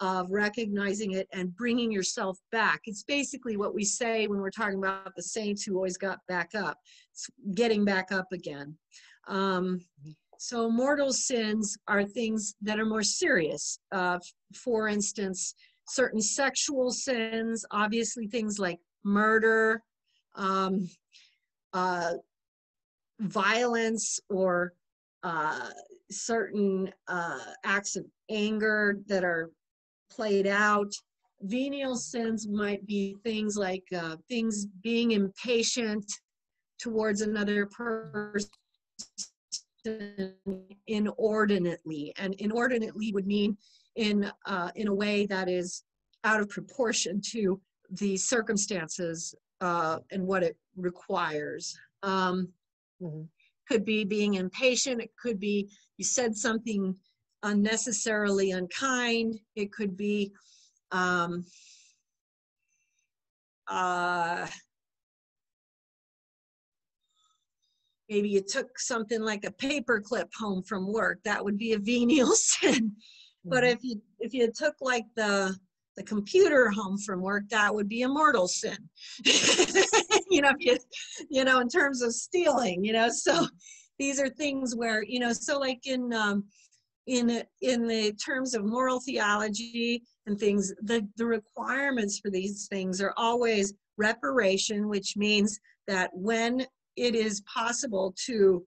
of 0.00 0.30
recognizing 0.30 1.12
it 1.12 1.26
and 1.32 1.54
bringing 1.56 1.90
yourself 1.90 2.38
back. 2.52 2.82
It's 2.84 3.02
basically 3.02 3.56
what 3.56 3.74
we 3.74 3.84
say 3.84 4.26
when 4.26 4.40
we're 4.40 4.50
talking 4.50 4.78
about 4.78 5.14
the 5.16 5.22
saints 5.22 5.64
who 5.64 5.74
always 5.74 5.96
got 5.96 6.18
back 6.28 6.54
up. 6.54 6.78
It's 7.12 7.26
getting 7.54 7.84
back 7.84 8.12
up 8.12 8.26
again. 8.32 8.76
Um, 9.26 9.80
so 10.38 10.70
mortal 10.70 11.12
sins 11.12 11.76
are 11.88 12.04
things 12.04 12.54
that 12.60 12.78
are 12.78 12.84
more 12.84 13.02
serious. 13.02 13.78
Uh, 13.90 14.18
for 14.54 14.86
instance, 14.88 15.54
certain 15.88 16.20
sexual 16.20 16.90
sins, 16.90 17.64
obviously 17.70 18.26
things 18.26 18.58
like 18.58 18.78
murder, 19.06 19.82
um, 20.34 20.90
uh, 21.72 22.14
violence, 23.20 24.20
or 24.28 24.74
uh, 25.22 25.70
certain 26.10 26.92
uh, 27.08 27.38
acts 27.64 27.96
of 27.96 28.04
anger 28.28 28.98
that 29.06 29.24
are 29.24 29.50
played 30.10 30.46
out. 30.46 30.92
Venial 31.42 31.96
sins 31.96 32.48
might 32.48 32.84
be 32.86 33.16
things 33.22 33.56
like 33.56 33.84
uh, 33.96 34.16
things 34.28 34.66
being 34.82 35.12
impatient 35.12 36.04
towards 36.78 37.20
another 37.20 37.66
person 37.66 38.50
inordinately, 40.86 42.12
and 42.18 42.34
inordinately 42.34 43.12
would 43.12 43.26
mean 43.26 43.56
in 43.96 44.30
uh, 44.46 44.70
in 44.74 44.88
a 44.88 44.94
way 44.94 45.26
that 45.26 45.48
is 45.48 45.84
out 46.24 46.40
of 46.40 46.48
proportion 46.48 47.20
to 47.32 47.60
the 47.90 48.16
circumstances 48.16 49.34
uh, 49.60 49.98
and 50.10 50.26
what 50.26 50.42
it 50.42 50.56
requires. 50.76 51.76
Um, 52.02 52.48
mm-hmm 53.02 53.22
could 53.68 53.84
be 53.84 54.04
being 54.04 54.34
impatient 54.34 55.00
it 55.00 55.10
could 55.20 55.38
be 55.38 55.68
you 55.98 56.04
said 56.04 56.36
something 56.36 56.94
unnecessarily 57.42 58.52
unkind 58.52 59.38
it 59.54 59.72
could 59.72 59.96
be 59.96 60.32
um, 60.92 61.44
uh, 63.68 64.46
maybe 68.08 68.28
you 68.28 68.40
took 68.40 68.78
something 68.78 69.20
like 69.20 69.44
a 69.44 69.50
paper 69.50 70.00
clip 70.00 70.30
home 70.38 70.62
from 70.62 70.92
work 70.92 71.18
that 71.24 71.44
would 71.44 71.58
be 71.58 71.72
a 71.72 71.78
venial 71.78 72.32
sin 72.34 72.92
but 73.44 73.64
mm-hmm. 73.64 73.76
if 73.76 73.78
you 73.82 74.00
if 74.20 74.32
you 74.32 74.50
took 74.52 74.74
like 74.80 75.04
the 75.16 75.56
the 75.96 76.02
computer 76.02 76.70
home 76.70 76.98
from 76.98 77.20
work 77.20 77.44
that 77.48 77.74
would 77.74 77.88
be 77.88 78.02
a 78.02 78.08
mortal 78.08 78.46
sin 78.46 78.76
you 80.28 80.40
know, 80.40 80.52
you, 80.58 80.76
you 81.30 81.44
know, 81.44 81.60
in 81.60 81.68
terms 81.68 82.02
of 82.02 82.12
stealing, 82.12 82.84
you 82.84 82.92
know, 82.92 83.08
so 83.08 83.46
these 83.98 84.20
are 84.20 84.28
things 84.28 84.74
where, 84.74 85.02
you 85.02 85.18
know, 85.18 85.32
so 85.32 85.58
like 85.58 85.86
in, 85.86 86.12
um, 86.12 86.44
in, 87.06 87.42
in 87.62 87.86
the 87.86 88.12
terms 88.14 88.54
of 88.54 88.64
moral 88.64 89.00
theology 89.00 90.02
and 90.26 90.38
things, 90.38 90.74
the, 90.82 91.06
the 91.16 91.24
requirements 91.24 92.18
for 92.18 92.30
these 92.30 92.66
things 92.68 93.00
are 93.00 93.14
always 93.16 93.74
reparation, 93.96 94.88
which 94.88 95.16
means 95.16 95.58
that 95.86 96.10
when 96.12 96.66
it 96.96 97.14
is 97.14 97.42
possible 97.42 98.14
to 98.26 98.64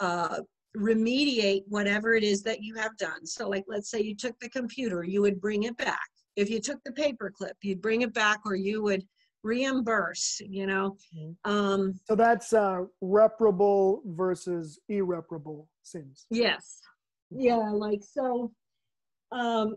uh, 0.00 0.38
remediate 0.76 1.62
whatever 1.68 2.14
it 2.14 2.22
is 2.22 2.42
that 2.42 2.62
you 2.62 2.74
have 2.76 2.96
done. 2.96 3.26
So, 3.26 3.48
like, 3.48 3.64
let's 3.66 3.90
say 3.90 4.00
you 4.00 4.14
took 4.14 4.38
the 4.40 4.48
computer, 4.48 5.02
you 5.02 5.20
would 5.20 5.40
bring 5.40 5.64
it 5.64 5.76
back. 5.76 6.08
If 6.36 6.48
you 6.50 6.60
took 6.60 6.82
the 6.84 6.92
paperclip, 6.92 7.52
you'd 7.62 7.82
bring 7.82 8.02
it 8.02 8.14
back, 8.14 8.40
or 8.44 8.54
you 8.54 8.82
would 8.82 9.04
reimburse 9.42 10.40
you 10.48 10.66
know? 10.66 10.96
Mm-hmm. 11.16 11.50
um 11.50 12.00
so 12.06 12.14
that's 12.14 12.52
uh 12.52 12.82
reparable 13.00 14.02
versus 14.06 14.78
irreparable 14.88 15.68
sins. 15.82 16.26
Yes. 16.30 16.80
Yeah 17.30 17.56
like 17.56 18.02
so 18.02 18.52
um 19.32 19.76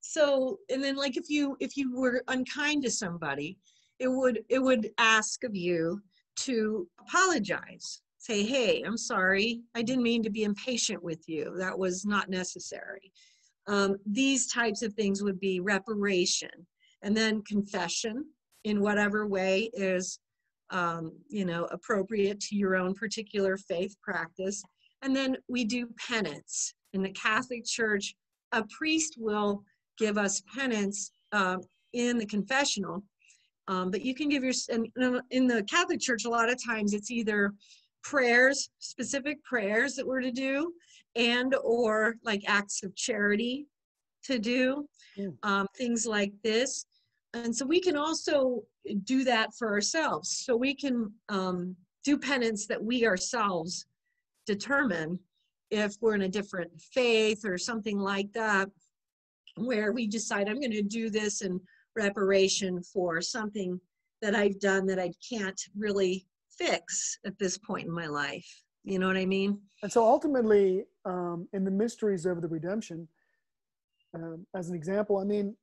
so 0.00 0.58
and 0.70 0.82
then 0.82 0.96
like 0.96 1.16
if 1.16 1.30
you 1.30 1.56
if 1.60 1.76
you 1.76 1.96
were 1.96 2.22
unkind 2.28 2.82
to 2.82 2.90
somebody 2.90 3.58
it 3.98 4.08
would 4.08 4.44
it 4.48 4.58
would 4.58 4.90
ask 4.98 5.44
of 5.44 5.54
you 5.54 6.00
to 6.36 6.88
apologize. 7.00 8.02
Say 8.18 8.42
hey 8.44 8.82
i'm 8.82 8.98
sorry. 8.98 9.62
I 9.74 9.82
didn't 9.82 10.02
mean 10.02 10.22
to 10.24 10.30
be 10.30 10.44
impatient 10.44 11.02
with 11.02 11.26
you. 11.26 11.54
That 11.56 11.78
was 11.78 12.04
not 12.04 12.28
necessary 12.28 13.12
um, 13.66 13.96
these 14.06 14.46
types 14.48 14.82
of 14.82 14.94
things 14.94 15.22
would 15.22 15.38
be 15.38 15.60
reparation 15.60 16.50
and 17.02 17.16
then 17.16 17.42
confession 17.42 18.24
in 18.64 18.80
whatever 18.80 19.26
way 19.26 19.70
is 19.74 20.18
um, 20.70 21.12
you 21.28 21.44
know 21.44 21.64
appropriate 21.70 22.40
to 22.40 22.56
your 22.56 22.76
own 22.76 22.94
particular 22.94 23.56
faith 23.56 23.94
practice. 24.02 24.62
And 25.02 25.14
then 25.14 25.36
we 25.48 25.64
do 25.64 25.88
penance. 26.08 26.74
In 26.92 27.02
the 27.02 27.10
catholic 27.10 27.64
church 27.64 28.14
a 28.52 28.64
priest 28.76 29.16
will 29.18 29.64
give 29.98 30.18
us 30.18 30.42
penance 30.54 31.10
um, 31.32 31.60
in 31.92 32.18
the 32.18 32.26
confessional. 32.26 33.02
Um, 33.68 33.90
but 33.90 34.02
you 34.02 34.14
can 34.14 34.28
give 34.28 34.42
your 34.42 34.54
in 35.30 35.46
the 35.46 35.64
catholic 35.70 36.00
church 36.00 36.24
a 36.24 36.30
lot 36.30 36.50
of 36.50 36.62
times 36.62 36.94
it's 36.94 37.10
either 37.10 37.52
prayers 38.02 38.70
specific 38.80 39.42
prayers 39.44 39.94
that 39.94 40.06
we're 40.06 40.20
to 40.20 40.32
do 40.32 40.72
and 41.16 41.54
or 41.62 42.16
like 42.24 42.42
acts 42.46 42.82
of 42.82 42.94
charity 42.96 43.66
to 44.24 44.38
do 44.38 44.86
mm. 45.18 45.34
um, 45.42 45.66
things 45.76 46.06
like 46.06 46.32
this 46.42 46.86
and 47.34 47.54
so 47.54 47.64
we 47.64 47.80
can 47.80 47.96
also 47.96 48.62
do 49.04 49.24
that 49.24 49.54
for 49.54 49.68
ourselves. 49.68 50.44
So 50.44 50.56
we 50.56 50.74
can 50.74 51.12
um, 51.28 51.76
do 52.04 52.18
penance 52.18 52.66
that 52.66 52.82
we 52.82 53.06
ourselves 53.06 53.86
determine 54.46 55.18
if 55.70 55.94
we're 56.00 56.14
in 56.14 56.22
a 56.22 56.28
different 56.28 56.70
faith 56.92 57.44
or 57.44 57.56
something 57.56 57.98
like 57.98 58.32
that, 58.34 58.68
where 59.56 59.92
we 59.92 60.06
decide 60.06 60.48
I'm 60.48 60.60
going 60.60 60.72
to 60.72 60.82
do 60.82 61.08
this 61.08 61.42
in 61.42 61.60
reparation 61.96 62.82
for 62.82 63.20
something 63.20 63.80
that 64.20 64.34
I've 64.34 64.60
done 64.60 64.86
that 64.86 64.98
I 64.98 65.12
can't 65.26 65.60
really 65.76 66.26
fix 66.58 67.18
at 67.24 67.38
this 67.38 67.56
point 67.56 67.86
in 67.86 67.92
my 67.92 68.06
life. 68.06 68.61
You 68.84 68.98
know 68.98 69.06
what 69.06 69.16
I 69.16 69.26
mean? 69.26 69.60
And 69.82 69.92
so 69.92 70.04
ultimately, 70.04 70.84
um, 71.04 71.48
in 71.52 71.64
the 71.64 71.70
mysteries 71.70 72.26
of 72.26 72.42
the 72.42 72.48
redemption, 72.48 73.08
um, 74.14 74.46
as 74.54 74.68
an 74.68 74.74
example, 74.74 75.18
I 75.18 75.24
mean, 75.24 75.56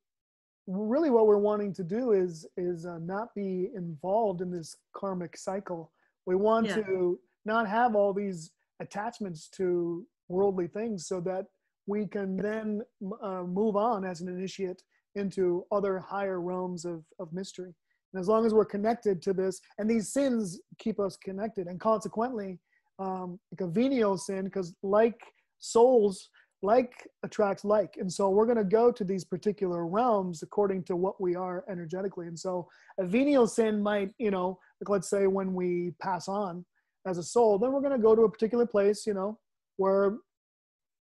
really 0.67 1.09
what 1.09 1.27
we're 1.27 1.37
wanting 1.37 1.73
to 1.73 1.83
do 1.83 2.11
is 2.11 2.45
is 2.55 2.85
uh, 2.85 2.99
not 2.99 3.33
be 3.35 3.69
involved 3.75 4.41
in 4.41 4.51
this 4.51 4.75
karmic 4.93 5.35
cycle. 5.37 5.91
We 6.25 6.35
want 6.35 6.67
yeah. 6.67 6.75
to 6.75 7.19
not 7.45 7.67
have 7.67 7.95
all 7.95 8.13
these 8.13 8.51
attachments 8.79 9.49
to 9.49 10.05
worldly 10.27 10.67
things 10.67 11.07
so 11.07 11.19
that 11.21 11.45
we 11.87 12.05
can 12.05 12.37
then 12.37 12.81
uh, 13.23 13.43
move 13.43 13.75
on 13.75 14.05
as 14.05 14.21
an 14.21 14.29
initiate 14.29 14.83
into 15.15 15.65
other 15.71 15.99
higher 15.99 16.39
realms 16.39 16.85
of, 16.85 17.03
of 17.19 17.33
mystery. 17.33 17.73
And 18.13 18.19
as 18.19 18.27
long 18.27 18.45
as 18.45 18.53
we're 18.53 18.65
connected 18.65 19.21
to 19.23 19.33
this, 19.33 19.59
and 19.77 19.89
these 19.89 20.13
sins 20.13 20.59
keep 20.77 20.99
us 20.99 21.17
connected, 21.17 21.67
and 21.67 21.79
consequently, 21.79 22.59
um, 22.99 23.39
like 23.51 23.61
a 23.61 23.71
venial 23.71 24.17
sin, 24.17 24.45
because 24.45 24.75
like 24.83 25.21
souls, 25.59 26.29
like 26.61 27.07
attracts 27.23 27.63
like. 27.63 27.95
And 27.97 28.11
so 28.11 28.29
we're 28.29 28.45
going 28.45 28.57
to 28.57 28.63
go 28.63 28.91
to 28.91 29.03
these 29.03 29.23
particular 29.23 29.87
realms 29.87 30.43
according 30.43 30.83
to 30.85 30.95
what 30.95 31.19
we 31.19 31.35
are 31.35 31.63
energetically. 31.69 32.27
And 32.27 32.37
so 32.37 32.67
a 32.99 33.05
venial 33.05 33.47
sin 33.47 33.81
might, 33.81 34.11
you 34.17 34.31
know, 34.31 34.59
like 34.81 34.89
let's 34.89 35.09
say 35.09 35.27
when 35.27 35.53
we 35.53 35.93
pass 36.01 36.27
on 36.27 36.65
as 37.05 37.17
a 37.17 37.23
soul, 37.23 37.57
then 37.57 37.71
we're 37.71 37.81
going 37.81 37.93
to 37.93 38.03
go 38.03 38.15
to 38.15 38.23
a 38.23 38.31
particular 38.31 38.65
place, 38.65 39.07
you 39.07 39.13
know, 39.13 39.39
where, 39.77 40.17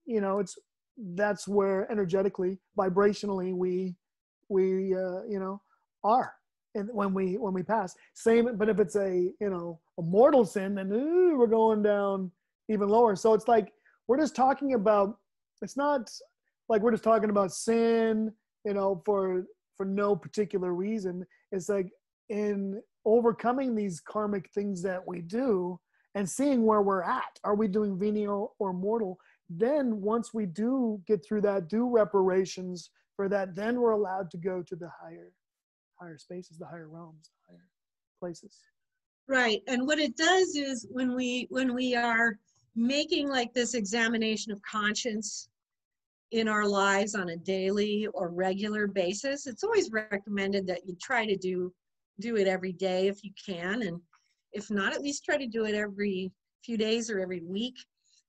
you 0.06 0.22
know, 0.22 0.40
it's 0.40 0.58
that's 1.16 1.48
where 1.48 1.92
energetically, 1.92 2.60
vibrationally, 2.78 3.56
we 3.56 3.96
we 4.50 4.94
uh, 4.94 5.24
you 5.28 5.40
know 5.40 5.62
are 6.04 6.34
and 6.76 6.90
when 6.92 7.14
we 7.14 7.38
when 7.38 7.54
we 7.54 7.64
pass. 7.64 7.96
Same 8.14 8.56
but 8.58 8.70
if 8.70 8.80
it's 8.80 8.96
a 8.96 9.32
you 9.40 9.50
know 9.50 9.80
a 10.00 10.02
mortal 10.02 10.46
sin 10.46 10.76
then 10.76 10.92
ooh, 10.92 11.38
we're 11.38 11.48
going 11.48 11.84
down 11.84 12.32
even 12.70 12.90
lower. 12.90 13.16
So 13.16 13.34
it's 13.34 13.48
like 13.48 13.72
we're 14.08 14.20
just 14.20 14.36
talking 14.36 14.74
about 14.74 15.18
it's 15.62 15.78
not 15.78 16.10
like 16.70 16.82
we're 16.82 16.92
just 16.92 17.04
talking 17.04 17.30
about 17.30 17.52
sin 17.52 18.32
you 18.66 18.74
know 18.74 19.02
for 19.06 19.46
for 19.78 19.86
no 19.86 20.16
particular 20.16 20.74
reason. 20.74 21.26
It's 21.52 21.70
like 21.70 21.90
in 22.30 22.82
overcoming 23.06 23.76
these 23.76 24.00
karmic 24.00 24.50
things 24.52 24.82
that 24.84 25.06
we 25.06 25.22
do 25.22 25.80
and 26.16 26.30
seeing 26.30 26.66
where 26.66 26.82
we're 26.82 27.04
at 27.04 27.40
are 27.44 27.56
we 27.56 27.68
doing 27.68 27.98
venial 27.98 28.56
or 28.60 28.74
mortal? 28.74 29.18
Then 29.50 30.02
once 30.02 30.34
we 30.34 30.46
do 30.46 31.02
get 31.06 31.26
through 31.26 31.42
that 31.42 31.68
do 31.68 31.90
reparations 31.90 32.90
for 33.16 33.30
that 33.30 33.56
then 33.56 33.80
we're 33.80 33.92
allowed 33.92 34.32
to 34.32 34.38
go 34.38 34.64
to 34.64 34.76
the 34.76 34.90
higher 35.02 35.32
higher 36.00 36.18
spaces, 36.18 36.58
the 36.58 36.66
higher 36.66 36.90
realms, 36.90 37.30
the 37.48 37.54
higher 37.54 37.68
places. 38.20 38.58
Right. 39.28 39.62
And 39.68 39.88
what 39.88 40.00
it 40.00 40.18
does 40.18 40.56
is 40.56 40.88
when 40.92 41.16
we 41.16 41.48
when 41.50 41.74
we 41.74 41.96
are 41.96 42.38
making 42.76 43.30
like 43.30 43.54
this 43.54 43.74
examination 43.74 44.52
of 44.52 44.62
conscience 44.62 45.48
in 46.32 46.48
our 46.48 46.68
lives 46.68 47.16
on 47.16 47.30
a 47.30 47.38
daily 47.38 48.08
or 48.14 48.30
regular 48.30 48.88
basis, 48.88 49.48
it's 49.48 49.64
always 49.64 49.92
recommended 49.92 50.68
that 50.68 50.82
you 50.86 50.98
try 51.02 51.26
to 51.26 51.38
do 51.38 51.72
do 52.20 52.36
it 52.38 52.48
every 52.48 52.74
day 52.74 53.08
if 53.08 53.24
you 53.24 53.32
can 53.46 53.84
and 53.84 54.00
if 54.52 54.70
not 54.70 54.94
at 54.94 55.02
least 55.02 55.26
try 55.26 55.38
to 55.38 55.48
do 55.48 55.66
it 55.66 55.74
every 55.74 56.32
few 56.64 56.78
days 56.78 57.10
or 57.10 57.20
every 57.20 57.42
week 57.42 57.76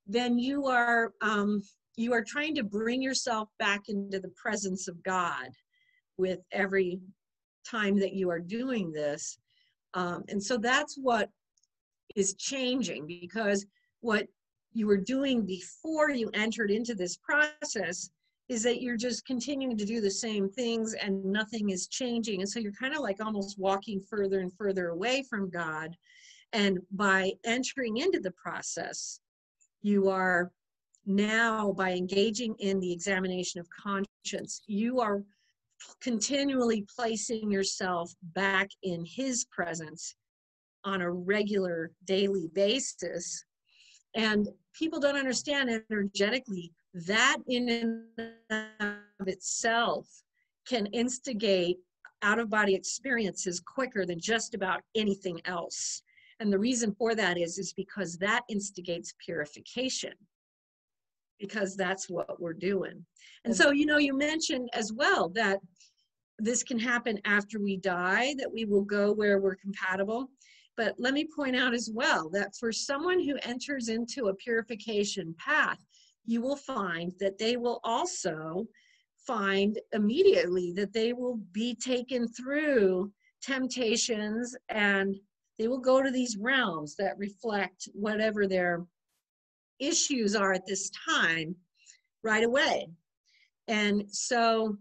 then 0.06 0.38
you 0.38 0.66
are 0.66 1.12
um, 1.22 1.62
you 1.96 2.12
are 2.12 2.24
trying 2.24 2.54
to 2.54 2.64
bring 2.64 3.00
yourself 3.00 3.48
back 3.58 3.82
into 3.88 4.18
the 4.18 4.32
presence 4.42 4.88
of 4.88 5.02
god 5.02 5.48
with 6.16 6.40
every 6.52 7.00
time 7.64 7.98
that 7.98 8.14
you 8.14 8.30
are 8.30 8.40
doing 8.40 8.92
this. 8.92 9.38
Um, 9.94 10.24
and 10.28 10.42
so 10.42 10.56
that's 10.56 10.96
what 10.96 11.30
is 12.16 12.34
changing 12.34 13.06
because 13.06 13.66
what 14.00 14.26
you 14.72 14.86
were 14.86 14.98
doing 14.98 15.46
before 15.46 16.10
you 16.10 16.30
entered 16.34 16.70
into 16.70 16.94
this 16.94 17.16
process 17.16 18.10
is 18.48 18.62
that 18.62 18.82
you're 18.82 18.96
just 18.96 19.24
continuing 19.24 19.76
to 19.78 19.84
do 19.84 20.00
the 20.00 20.10
same 20.10 20.48
things 20.50 20.94
and 20.94 21.24
nothing 21.24 21.70
is 21.70 21.86
changing. 21.86 22.40
And 22.40 22.48
so 22.48 22.58
you're 22.58 22.72
kind 22.72 22.94
of 22.94 23.00
like 23.00 23.24
almost 23.24 23.58
walking 23.58 24.00
further 24.00 24.40
and 24.40 24.52
further 24.52 24.88
away 24.88 25.24
from 25.28 25.48
God. 25.48 25.96
And 26.52 26.78
by 26.92 27.32
entering 27.44 27.96
into 27.96 28.20
the 28.20 28.32
process, 28.32 29.20
you 29.82 30.08
are 30.08 30.52
now, 31.06 31.72
by 31.72 31.92
engaging 31.92 32.54
in 32.58 32.80
the 32.80 32.92
examination 32.92 33.60
of 33.60 33.68
conscience, 33.70 34.62
you 34.66 35.00
are 35.00 35.22
continually 36.00 36.86
placing 36.94 37.50
yourself 37.50 38.12
back 38.34 38.68
in 38.82 39.04
his 39.04 39.46
presence 39.46 40.14
on 40.84 41.00
a 41.00 41.10
regular 41.10 41.90
daily 42.04 42.48
basis. 42.54 43.44
And 44.14 44.48
people 44.74 45.00
don't 45.00 45.16
understand 45.16 45.70
energetically 45.90 46.72
that 47.06 47.38
in 47.48 48.06
and 48.48 49.00
of 49.20 49.28
itself 49.28 50.06
can 50.68 50.86
instigate 50.86 51.78
out 52.22 52.38
of 52.38 52.48
body 52.48 52.74
experiences 52.74 53.60
quicker 53.60 54.06
than 54.06 54.18
just 54.18 54.54
about 54.54 54.80
anything 54.94 55.40
else. 55.44 56.02
And 56.40 56.52
the 56.52 56.58
reason 56.58 56.94
for 56.94 57.14
that 57.14 57.38
is 57.38 57.58
is 57.58 57.72
because 57.72 58.16
that 58.18 58.42
instigates 58.48 59.14
purification 59.24 60.12
because 61.38 61.76
that's 61.76 62.08
what 62.08 62.40
we're 62.40 62.52
doing. 62.52 63.04
And 63.44 63.54
so, 63.54 63.70
you 63.70 63.86
know, 63.86 63.98
you 63.98 64.16
mentioned 64.16 64.68
as 64.72 64.92
well 64.92 65.28
that 65.30 65.60
this 66.38 66.62
can 66.62 66.78
happen 66.78 67.20
after 67.24 67.60
we 67.60 67.76
die, 67.76 68.34
that 68.38 68.52
we 68.52 68.64
will 68.64 68.82
go 68.82 69.12
where 69.12 69.38
we're 69.38 69.56
compatible. 69.56 70.28
But 70.76 70.94
let 70.98 71.14
me 71.14 71.28
point 71.34 71.54
out 71.54 71.74
as 71.74 71.90
well 71.92 72.28
that 72.30 72.56
for 72.58 72.72
someone 72.72 73.22
who 73.22 73.36
enters 73.42 73.88
into 73.88 74.26
a 74.26 74.34
purification 74.34 75.34
path, 75.38 75.78
you 76.26 76.40
will 76.40 76.56
find 76.56 77.12
that 77.20 77.38
they 77.38 77.56
will 77.56 77.80
also 77.84 78.66
find 79.26 79.78
immediately 79.92 80.72
that 80.72 80.92
they 80.92 81.12
will 81.12 81.36
be 81.52 81.74
taken 81.76 82.28
through 82.28 83.10
temptations 83.42 84.56
and 84.68 85.16
they 85.58 85.68
will 85.68 85.78
go 85.78 86.02
to 86.02 86.10
these 86.10 86.36
realms 86.36 86.96
that 86.96 87.16
reflect 87.18 87.88
whatever 87.92 88.46
their 88.46 88.84
issues 89.78 90.34
are 90.34 90.52
at 90.52 90.66
this 90.66 90.90
time 91.08 91.54
right 92.22 92.44
away. 92.44 92.88
And 93.68 94.04
so, 94.08 94.76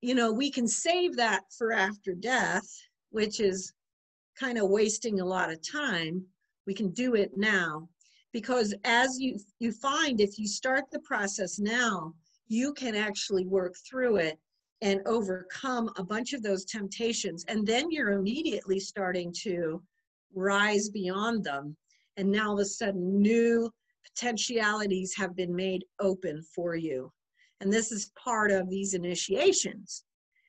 you 0.00 0.14
know, 0.14 0.32
we 0.32 0.50
can 0.50 0.66
save 0.66 1.16
that 1.16 1.42
for 1.56 1.72
after 1.72 2.14
death, 2.14 2.66
which 3.10 3.40
is 3.40 3.72
kind 4.38 4.58
of 4.58 4.68
wasting 4.68 5.20
a 5.20 5.24
lot 5.24 5.50
of 5.52 5.60
time. 5.68 6.24
We 6.66 6.74
can 6.74 6.90
do 6.90 7.14
it 7.14 7.32
now 7.36 7.88
because 8.32 8.74
as 8.84 9.18
you 9.18 9.38
you 9.58 9.72
find 9.72 10.20
if 10.20 10.38
you 10.38 10.46
start 10.46 10.84
the 10.90 11.00
process 11.00 11.58
now, 11.58 12.14
you 12.48 12.72
can 12.72 12.94
actually 12.94 13.46
work 13.46 13.74
through 13.88 14.16
it 14.16 14.38
and 14.80 15.00
overcome 15.06 15.90
a 15.96 16.02
bunch 16.02 16.32
of 16.32 16.42
those 16.42 16.64
temptations 16.64 17.44
and 17.48 17.66
then 17.66 17.90
you're 17.90 18.12
immediately 18.12 18.80
starting 18.80 19.32
to 19.32 19.80
rise 20.34 20.88
beyond 20.88 21.44
them 21.44 21.76
and 22.16 22.30
now 22.30 22.48
all 22.48 22.54
of 22.54 22.60
a 22.60 22.64
sudden 22.64 23.20
new 23.20 23.70
potentialities 24.04 25.14
have 25.16 25.36
been 25.36 25.54
made 25.54 25.84
open 26.00 26.42
for 26.54 26.74
you. 26.74 27.12
And 27.60 27.72
this 27.72 27.92
is 27.92 28.10
part 28.22 28.50
of 28.50 28.68
these 28.68 28.94
initiations. 28.94 30.04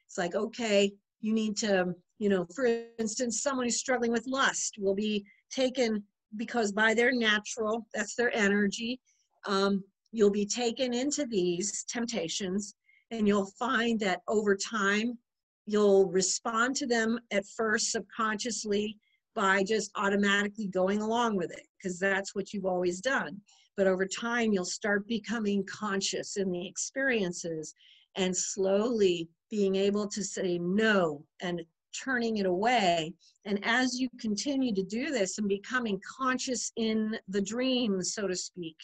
It's 0.07 0.17
like, 0.17 0.35
okay, 0.35 0.91
you 1.21 1.33
need 1.33 1.55
to, 1.57 1.93
you 2.19 2.29
know, 2.29 2.45
for 2.55 2.67
instance, 2.97 3.41
someone 3.41 3.65
who's 3.65 3.79
struggling 3.79 4.11
with 4.11 4.27
lust 4.27 4.75
will 4.79 4.95
be 4.95 5.25
taken 5.51 6.03
because 6.37 6.71
by 6.71 6.93
their 6.93 7.11
natural, 7.11 7.87
that's 7.93 8.15
their 8.15 8.35
energy, 8.35 8.99
um, 9.45 9.83
you'll 10.11 10.31
be 10.31 10.45
taken 10.45 10.93
into 10.93 11.25
these 11.25 11.83
temptations 11.87 12.75
and 13.11 13.27
you'll 13.27 13.51
find 13.59 13.99
that 13.99 14.21
over 14.27 14.55
time, 14.55 15.17
you'll 15.65 16.09
respond 16.09 16.75
to 16.75 16.87
them 16.87 17.19
at 17.31 17.45
first 17.55 17.91
subconsciously 17.91 18.97
by 19.35 19.63
just 19.63 19.91
automatically 19.95 20.67
going 20.67 21.01
along 21.01 21.35
with 21.35 21.51
it 21.51 21.67
because 21.83 21.99
that's 21.99 22.33
what 22.33 22.53
you've 22.53 22.65
always 22.65 23.01
done. 23.01 23.39
But 23.75 23.87
over 23.87 24.05
time, 24.05 24.53
you'll 24.53 24.65
start 24.65 25.07
becoming 25.07 25.65
conscious 25.65 26.37
in 26.37 26.51
the 26.51 26.65
experiences 26.67 27.73
and 28.15 28.35
slowly 28.35 29.27
being 29.49 29.75
able 29.75 30.07
to 30.07 30.23
say 30.23 30.59
no 30.59 31.25
and 31.41 31.61
turning 31.99 32.37
it 32.37 32.45
away. 32.45 33.13
And 33.45 33.59
as 33.63 33.99
you 33.99 34.09
continue 34.19 34.73
to 34.73 34.83
do 34.83 35.11
this 35.11 35.37
and 35.37 35.47
becoming 35.47 35.99
conscious 36.19 36.71
in 36.75 37.17
the 37.27 37.41
dreams, 37.41 38.13
so 38.13 38.27
to 38.27 38.35
speak, 38.35 38.77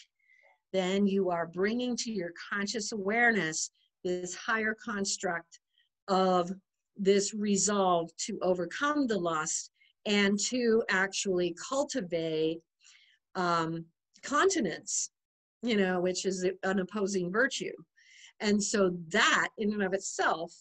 then 0.73 1.07
you 1.07 1.29
are 1.29 1.47
bringing 1.47 1.95
to 1.97 2.11
your 2.11 2.31
conscious 2.51 2.91
awareness 2.91 3.71
this 4.03 4.35
higher 4.35 4.75
construct 4.83 5.59
of 6.07 6.51
this 6.97 7.33
resolve 7.33 8.09
to 8.17 8.37
overcome 8.41 9.07
the 9.07 9.17
lust 9.17 9.71
and 10.05 10.39
to 10.39 10.83
actually 10.89 11.55
cultivate 11.67 12.59
um, 13.39 13.85
continence, 14.23 15.11
you 15.61 15.77
know, 15.77 15.99
which 16.01 16.25
is 16.25 16.45
an 16.63 16.79
opposing 16.79 17.31
virtue. 17.31 17.73
And 18.41 18.61
so 18.61 18.91
that 19.09 19.49
in 19.57 19.73
and 19.73 19.83
of 19.83 19.93
itself 19.93 20.53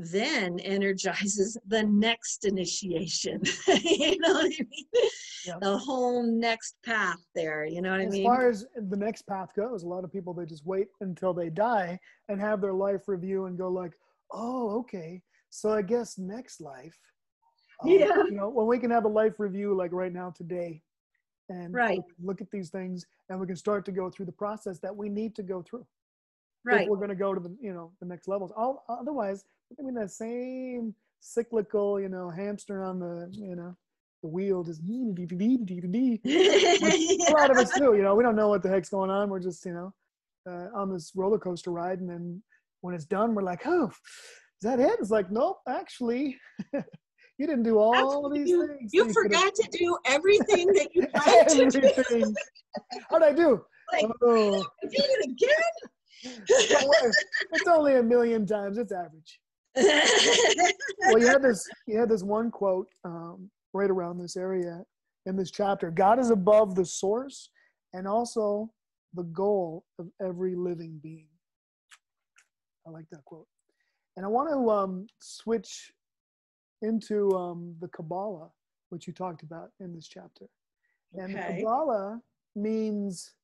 then 0.00 0.60
energizes 0.60 1.58
the 1.66 1.82
next 1.82 2.44
initiation. 2.44 3.42
you 3.66 4.18
know 4.20 4.34
what 4.34 4.46
I 4.46 4.66
mean? 4.70 5.10
Yep. 5.46 5.60
The 5.60 5.76
whole 5.76 6.22
next 6.22 6.76
path 6.84 7.18
there. 7.34 7.66
You 7.66 7.82
know 7.82 7.90
what 7.90 8.00
as 8.00 8.06
I 8.06 8.10
mean? 8.10 8.22
As 8.22 8.26
far 8.26 8.48
as 8.48 8.66
the 8.88 8.96
next 8.96 9.22
path 9.22 9.50
goes, 9.56 9.82
a 9.82 9.88
lot 9.88 10.04
of 10.04 10.12
people 10.12 10.32
they 10.32 10.46
just 10.46 10.64
wait 10.64 10.86
until 11.00 11.34
they 11.34 11.50
die 11.50 11.98
and 12.28 12.40
have 12.40 12.60
their 12.60 12.74
life 12.74 13.08
review 13.08 13.46
and 13.46 13.58
go 13.58 13.68
like, 13.68 13.92
oh, 14.32 14.78
okay. 14.80 15.20
So 15.50 15.70
I 15.70 15.82
guess 15.82 16.16
next 16.16 16.60
life. 16.60 16.96
Um, 17.82 17.90
yeah. 17.90 18.24
You 18.24 18.32
know, 18.32 18.48
when 18.50 18.66
we 18.66 18.78
can 18.78 18.90
have 18.90 19.04
a 19.04 19.08
life 19.08 19.34
review 19.38 19.74
like 19.74 19.92
right 19.92 20.12
now 20.12 20.32
today, 20.36 20.82
and 21.48 21.72
right. 21.72 22.00
look 22.22 22.40
at 22.40 22.50
these 22.50 22.70
things, 22.70 23.06
and 23.28 23.40
we 23.40 23.46
can 23.46 23.56
start 23.56 23.84
to 23.86 23.92
go 23.92 24.10
through 24.10 24.26
the 24.26 24.32
process 24.32 24.78
that 24.80 24.94
we 24.94 25.08
need 25.08 25.34
to 25.36 25.42
go 25.42 25.62
through. 25.62 25.86
Right. 26.64 26.82
If 26.82 26.88
we're 26.88 26.96
going 26.96 27.08
to 27.08 27.14
go 27.14 27.34
to 27.34 27.40
the 27.40 27.56
you 27.60 27.72
know 27.72 27.92
the 28.00 28.06
next 28.06 28.28
levels. 28.28 28.52
All, 28.56 28.84
otherwise, 28.88 29.44
I 29.78 29.82
mean 29.82 29.94
that 29.94 30.10
same 30.10 30.94
cyclical, 31.20 32.00
you 32.00 32.08
know, 32.08 32.30
hamster 32.30 32.82
on 32.82 32.98
the, 32.98 33.28
you 33.32 33.56
know, 33.56 33.76
the 34.22 34.28
wheel 34.28 34.64
just 34.64 34.82
a 36.24 37.32
lot 37.32 37.50
of 37.50 37.56
us 37.56 37.70
do, 37.78 37.94
you 37.94 38.02
know, 38.02 38.14
we 38.14 38.24
don't 38.24 38.36
know 38.36 38.48
what 38.48 38.62
the 38.62 38.68
heck's 38.68 38.88
going 38.88 39.10
on. 39.10 39.30
We're 39.30 39.40
just, 39.40 39.64
you 39.64 39.72
know, 39.72 39.94
uh, 40.48 40.68
on 40.74 40.92
this 40.92 41.12
roller 41.14 41.38
coaster 41.38 41.70
ride. 41.70 42.00
And 42.00 42.08
then 42.08 42.42
when 42.80 42.94
it's 42.94 43.04
done, 43.04 43.34
we're 43.34 43.42
like, 43.42 43.66
oh, 43.66 43.88
is 43.88 44.62
that 44.62 44.80
it? 44.80 44.96
It's 45.00 45.10
like, 45.10 45.30
nope, 45.30 45.58
actually, 45.68 46.36
you 47.38 47.46
didn't 47.46 47.62
do 47.62 47.78
all 47.78 48.26
of 48.26 48.34
these 48.34 48.48
you, 48.48 48.66
things. 48.66 48.92
You, 48.92 49.06
you 49.06 49.12
forgot 49.12 49.54
to 49.54 49.68
do 49.70 49.96
everything 50.04 50.66
that 50.68 50.88
you 50.94 51.06
planned 51.14 51.72
to 51.72 52.04
do. 52.08 52.34
How'd 53.10 53.22
I 53.22 53.32
do? 53.32 53.64
Like, 53.92 54.06
oh. 54.22 54.64
did 54.82 54.92
it 54.92 55.30
again? 55.30 55.90
it's 57.52 57.68
only 57.68 57.96
a 57.96 58.02
million 58.02 58.44
times. 58.44 58.76
It's 58.76 58.92
average 58.92 59.40
well, 59.76 61.18
you 61.18 61.26
had 61.26 61.42
this 61.42 61.64
you 61.86 61.98
had 61.98 62.08
this 62.08 62.24
one 62.24 62.50
quote 62.50 62.88
um, 63.04 63.48
right 63.72 63.90
around 63.90 64.18
this 64.18 64.36
area 64.36 64.82
in 65.26 65.36
this 65.36 65.50
chapter. 65.50 65.90
God 65.90 66.18
is 66.18 66.30
above 66.30 66.74
the 66.74 66.84
source 66.84 67.50
and 67.92 68.08
also 68.08 68.70
the 69.14 69.22
goal 69.24 69.84
of 70.00 70.08
every 70.20 70.56
living 70.56 70.98
being. 71.02 71.28
I 72.86 72.90
like 72.90 73.04
that 73.12 73.24
quote, 73.24 73.46
and 74.16 74.26
I 74.26 74.28
want 74.28 74.50
to 74.50 74.70
um, 74.70 75.06
switch 75.20 75.92
into 76.82 77.30
um, 77.32 77.74
the 77.80 77.88
Kabbalah, 77.88 78.50
which 78.90 79.06
you 79.06 79.12
talked 79.12 79.42
about 79.42 79.70
in 79.80 79.94
this 79.94 80.08
chapter. 80.08 80.46
And 81.14 81.36
okay. 81.36 81.58
Kabbalah 81.58 82.20
means 82.54 83.34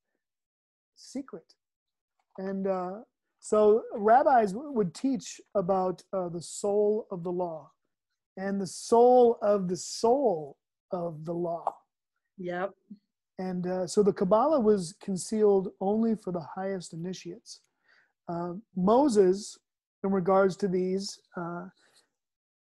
secret. 0.95 1.55
And 2.39 2.67
uh, 2.67 3.01
so 3.41 3.83
rabbis 3.95 4.53
would 4.55 4.95
teach 4.95 5.41
about 5.55 6.03
uh, 6.13 6.29
the 6.29 6.43
soul 6.43 7.07
of 7.11 7.23
the 7.23 7.33
law 7.33 7.71
and 8.37 8.61
the 8.61 8.67
soul 8.67 9.39
of 9.43 9.69
the 9.69 9.77
soul 9.77 10.57
of 10.93 11.25
the 11.25 11.33
law. 11.33 11.75
Yep. 12.39 12.73
And 13.39 13.67
uh, 13.67 13.87
so 13.87 14.03
the 14.03 14.13
Kabbalah 14.13 14.61
was 14.61 14.95
concealed 15.01 15.71
only 15.81 16.15
for 16.17 16.33
the 16.33 16.45
highest 16.55 16.93
initiates. 16.93 17.61
Uh, 18.29 18.55
Moses, 18.77 19.59
in 20.03 20.11
regards 20.11 20.57
to 20.59 20.69
these 20.69 21.19
uh, 21.37 21.67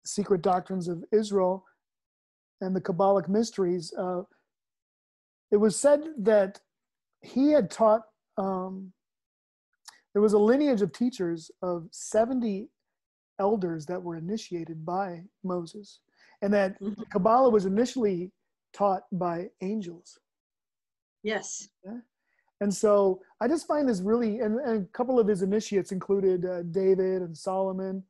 secret 0.08 0.42
doctrines 0.42 0.88
of 0.88 1.04
Israel 1.12 1.64
and 2.60 2.74
the 2.74 2.80
Kabbalic 2.80 3.28
mysteries, 3.28 3.92
uh, 3.98 4.22
it 5.50 5.56
was 5.56 5.76
said 5.76 6.00
that 6.18 6.60
he 7.22 7.50
had 7.50 7.70
taught 7.70 8.02
um, 8.36 8.92
there 10.14 10.22
was 10.22 10.32
a 10.32 10.38
lineage 10.38 10.82
of 10.82 10.92
teachers 10.92 11.50
of 11.62 11.88
70 11.90 12.68
elders 13.38 13.86
that 13.86 14.02
were 14.02 14.16
initiated 14.16 14.84
by 14.84 15.22
Moses, 15.44 16.00
and 16.42 16.52
that 16.54 16.80
mm-hmm. 16.80 17.02
Kabbalah 17.12 17.50
was 17.50 17.66
initially 17.66 18.32
taught 18.72 19.02
by 19.12 19.48
angels. 19.60 20.18
Yes. 21.22 21.68
Yeah? 21.84 21.98
And 22.60 22.74
so 22.74 23.20
I 23.40 23.46
just 23.46 23.66
find 23.66 23.88
this 23.88 24.00
really, 24.00 24.40
and, 24.40 24.58
and 24.60 24.84
a 24.84 24.88
couple 24.88 25.20
of 25.20 25.28
his 25.28 25.42
initiates 25.42 25.92
included 25.92 26.44
uh, 26.44 26.62
David 26.62 27.22
and 27.22 27.36
Solomon. 27.36 28.02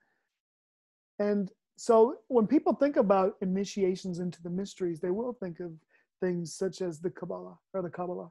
And 1.18 1.50
so 1.78 2.16
when 2.26 2.48
people 2.48 2.74
think 2.74 2.96
about 2.96 3.36
initiations 3.40 4.18
into 4.18 4.42
the 4.42 4.50
mysteries, 4.50 4.98
they 4.98 5.12
will 5.12 5.32
think 5.32 5.60
of 5.60 5.72
things 6.20 6.52
such 6.52 6.82
as 6.82 6.98
the 6.98 7.10
Kabbalah 7.10 7.56
or 7.72 7.82
the 7.82 7.90
Kabbalah. 7.90 8.30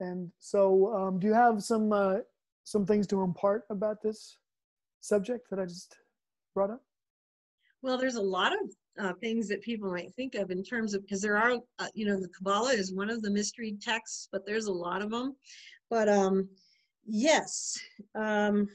And 0.00 0.30
so, 0.40 0.94
um, 0.94 1.18
do 1.18 1.26
you 1.26 1.32
have 1.32 1.62
some 1.62 1.90
uh, 1.90 2.18
some 2.64 2.84
things 2.84 3.06
to 3.08 3.22
impart 3.22 3.64
about 3.70 4.02
this 4.02 4.36
subject 5.00 5.48
that 5.48 5.58
I 5.58 5.64
just 5.64 5.96
brought 6.54 6.70
up? 6.70 6.82
Well, 7.80 7.96
there's 7.96 8.16
a 8.16 8.22
lot 8.22 8.52
of 8.52 8.58
uh, 9.02 9.14
things 9.20 9.48
that 9.48 9.62
people 9.62 9.90
might 9.90 10.12
think 10.14 10.34
of 10.34 10.50
in 10.50 10.62
terms 10.62 10.92
of 10.92 11.00
because 11.00 11.22
there 11.22 11.38
are, 11.38 11.54
uh, 11.78 11.88
you 11.94 12.04
know, 12.04 12.20
the 12.20 12.28
Kabbalah 12.28 12.72
is 12.72 12.92
one 12.92 13.08
of 13.08 13.22
the 13.22 13.30
mystery 13.30 13.78
texts, 13.80 14.28
but 14.30 14.44
there's 14.44 14.66
a 14.66 14.72
lot 14.72 15.00
of 15.00 15.10
them. 15.10 15.34
But 15.88 16.10
um, 16.10 16.48
yes, 17.06 17.78
um, 18.14 18.68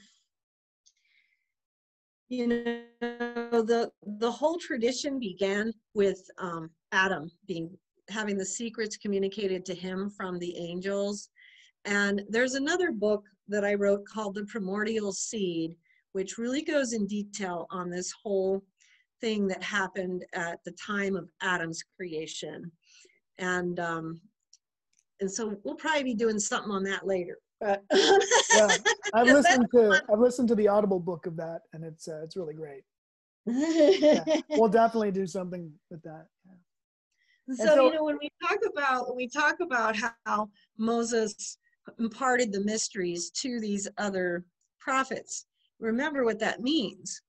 you 2.28 2.46
know, 2.48 3.62
the 3.62 3.90
the 4.18 4.30
whole 4.30 4.58
tradition 4.58 5.18
began 5.20 5.72
with 5.94 6.20
um, 6.38 6.70
Adam 6.92 7.30
being 7.46 7.70
having 8.08 8.36
the 8.36 8.46
secrets 8.46 8.96
communicated 8.96 9.64
to 9.66 9.74
him 9.74 10.10
from 10.10 10.38
the 10.38 10.56
angels. 10.56 11.28
And 11.84 12.22
there's 12.28 12.54
another 12.54 12.92
book 12.92 13.24
that 13.48 13.64
I 13.64 13.74
wrote 13.74 14.04
called 14.06 14.34
The 14.34 14.44
Primordial 14.44 15.12
Seed, 15.12 15.74
which 16.12 16.38
really 16.38 16.62
goes 16.62 16.92
in 16.92 17.06
detail 17.06 17.66
on 17.70 17.90
this 17.90 18.12
whole 18.22 18.62
thing 19.20 19.46
that 19.48 19.62
happened 19.62 20.24
at 20.34 20.58
the 20.64 20.72
time 20.72 21.16
of 21.16 21.28
Adam's 21.42 21.82
creation. 21.96 22.70
And 23.38 23.78
um, 23.78 24.20
and 25.20 25.30
so 25.30 25.56
we'll 25.64 25.76
probably 25.76 26.04
be 26.04 26.14
doing 26.14 26.38
something 26.38 26.72
on 26.72 26.82
that 26.84 27.06
later. 27.06 27.38
Yeah, 28.54 28.76
I've 29.14 29.26
listened 29.26 29.66
to 29.74 30.02
I've 30.12 30.18
listened 30.18 30.48
to 30.48 30.54
the 30.54 30.68
Audible 30.68 31.00
book 31.00 31.26
of 31.26 31.36
that, 31.36 31.62
and 31.72 31.84
it's 31.84 32.08
uh, 32.08 32.20
it's 32.22 32.36
really 32.36 32.54
great. 32.54 32.82
yeah, 33.46 34.24
we'll 34.50 34.68
definitely 34.68 35.10
do 35.10 35.26
something 35.26 35.72
with 35.90 36.02
that. 36.02 36.26
Yeah. 36.46 37.56
So, 37.56 37.64
so, 37.64 37.84
you 37.84 37.92
know, 37.92 38.04
when 38.04 38.18
we 38.20 38.30
talk 38.42 38.58
about 38.70 39.08
when 39.08 39.16
we 39.16 39.28
talk 39.28 39.56
about 39.60 39.96
how 40.24 40.48
Moses 40.78 41.58
imparted 41.98 42.52
the 42.52 42.64
mysteries 42.64 43.30
to 43.30 43.60
these 43.60 43.88
other 43.98 44.44
prophets. 44.80 45.46
Remember 45.78 46.24
what 46.24 46.38
that 46.40 46.60
means. 46.60 47.22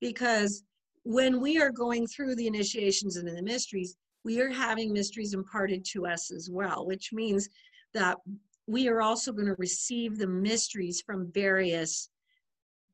Because 0.00 0.64
when 1.04 1.40
we 1.40 1.60
are 1.60 1.70
going 1.70 2.06
through 2.06 2.34
the 2.36 2.46
initiations 2.46 3.16
and 3.16 3.28
the 3.28 3.42
mysteries, 3.42 3.96
we 4.24 4.40
are 4.40 4.50
having 4.50 4.92
mysteries 4.92 5.34
imparted 5.34 5.84
to 5.84 6.06
us 6.06 6.30
as 6.30 6.48
well, 6.50 6.86
which 6.86 7.12
means 7.12 7.48
that 7.94 8.18
we 8.66 8.88
are 8.88 9.02
also 9.02 9.32
going 9.32 9.46
to 9.46 9.56
receive 9.58 10.18
the 10.18 10.26
mysteries 10.26 11.02
from 11.02 11.30
various 11.32 12.08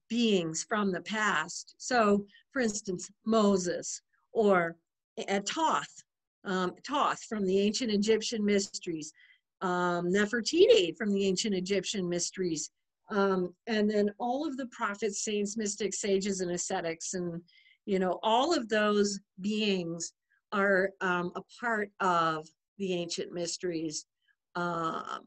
beings 0.08 0.64
from 0.68 0.90
the 0.90 1.02
past. 1.02 1.74
So, 1.78 2.26
for 2.52 2.60
instance, 2.60 3.10
Moses 3.26 4.00
or 4.32 4.76
Thoth, 5.18 6.02
um, 6.44 6.74
Thoth 6.86 7.22
from 7.24 7.46
the 7.46 7.58
ancient 7.60 7.90
Egyptian 7.92 8.44
mysteries, 8.44 9.12
um, 9.60 10.06
Nefertiti 10.06 10.96
from 10.96 11.12
the 11.12 11.26
ancient 11.26 11.54
Egyptian 11.54 12.08
mysteries, 12.08 12.70
um, 13.10 13.54
and 13.66 13.90
then 13.90 14.10
all 14.18 14.46
of 14.46 14.56
the 14.56 14.66
prophets, 14.66 15.24
saints, 15.24 15.56
mystics, 15.56 16.00
sages, 16.00 16.40
and 16.40 16.50
ascetics, 16.52 17.14
and 17.14 17.42
you 17.86 17.98
know 17.98 18.18
all 18.22 18.54
of 18.54 18.68
those 18.68 19.18
beings 19.40 20.12
are 20.52 20.90
um, 21.00 21.32
a 21.36 21.42
part 21.60 21.90
of 22.00 22.46
the 22.78 22.94
ancient 22.94 23.32
mysteries. 23.32 24.06
Uh, 24.54 25.18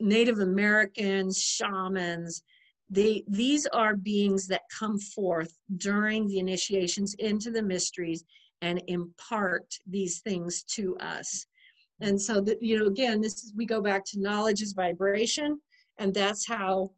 Native 0.00 0.40
Americans, 0.40 1.40
shamans, 1.40 2.42
they 2.90 3.24
these 3.28 3.66
are 3.66 3.96
beings 3.96 4.46
that 4.48 4.62
come 4.78 4.98
forth 4.98 5.56
during 5.78 6.26
the 6.28 6.38
initiations 6.38 7.14
into 7.14 7.50
the 7.50 7.62
mysteries 7.62 8.24
and 8.60 8.82
impart 8.88 9.66
these 9.86 10.20
things 10.20 10.62
to 10.64 10.96
us. 10.98 11.46
And 12.00 12.20
so 12.20 12.40
that, 12.42 12.62
you 12.62 12.78
know, 12.78 12.86
again, 12.86 13.20
this 13.20 13.44
is, 13.44 13.52
we 13.56 13.66
go 13.66 13.80
back 13.80 14.04
to 14.06 14.20
knowledge 14.20 14.62
is 14.62 14.72
vibration, 14.72 15.60
and 15.98 16.12
that's 16.12 16.46
how 16.46 16.90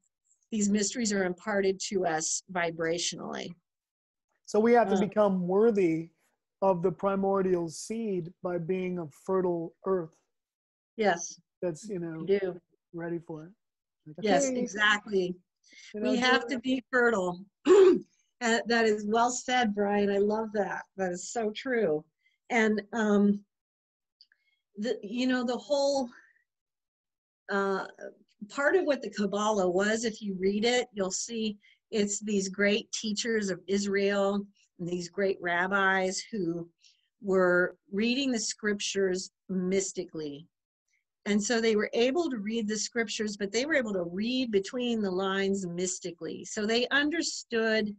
these 0.50 0.70
mysteries 0.70 1.12
are 1.12 1.24
imparted 1.24 1.78
to 1.88 2.06
us 2.06 2.42
vibrationally. 2.52 3.54
So 4.46 4.58
we 4.60 4.72
have 4.72 4.88
to 4.88 4.96
uh, 4.96 5.00
become 5.00 5.46
worthy 5.46 6.10
of 6.62 6.82
the 6.82 6.90
primordial 6.90 7.68
seed 7.68 8.32
by 8.42 8.58
being 8.58 8.98
a 8.98 9.06
fertile 9.26 9.74
earth. 9.84 10.14
Yes. 10.96 11.38
That's, 11.60 11.88
you 11.88 11.98
know, 11.98 12.24
do. 12.24 12.60
Ready 12.96 13.18
for 13.26 13.44
it. 13.44 13.50
Like, 14.06 14.16
yes, 14.22 14.48
exactly. 14.48 15.34
You 15.94 16.00
know, 16.00 16.10
we 16.10 16.16
have 16.16 16.46
to 16.48 16.58
be 16.58 16.82
fertile. 16.92 17.44
Uh, 18.42 18.58
that 18.66 18.84
is 18.84 19.06
well 19.06 19.30
said, 19.30 19.74
Brian. 19.74 20.10
I 20.10 20.18
love 20.18 20.48
that. 20.52 20.82
That 20.98 21.10
is 21.10 21.32
so 21.32 21.50
true. 21.56 22.04
And 22.50 22.82
um, 22.92 23.40
the 24.76 24.98
you 25.02 25.26
know 25.26 25.42
the 25.42 25.56
whole 25.56 26.10
uh, 27.50 27.86
part 28.48 28.76
of 28.76 28.84
what 28.84 29.02
the 29.02 29.10
Kabbalah 29.10 29.68
was, 29.70 30.04
if 30.04 30.20
you 30.20 30.36
read 30.38 30.64
it, 30.64 30.88
you'll 30.92 31.10
see 31.10 31.56
it's 31.90 32.20
these 32.20 32.48
great 32.48 32.90
teachers 32.92 33.48
of 33.48 33.60
Israel 33.66 34.44
and 34.78 34.88
these 34.88 35.08
great 35.08 35.38
rabbis 35.40 36.22
who 36.30 36.68
were 37.22 37.76
reading 37.92 38.30
the 38.30 38.38
scriptures 38.38 39.30
mystically. 39.48 40.46
And 41.26 41.42
so 41.42 41.60
they 41.60 41.74
were 41.74 41.90
able 41.92 42.30
to 42.30 42.38
read 42.38 42.68
the 42.68 42.78
scriptures, 42.78 43.36
but 43.36 43.50
they 43.50 43.66
were 43.66 43.74
able 43.74 43.92
to 43.92 44.04
read 44.04 44.52
between 44.52 45.02
the 45.02 45.10
lines 45.10 45.66
mystically. 45.66 46.44
So 46.44 46.66
they 46.66 46.86
understood 46.88 47.94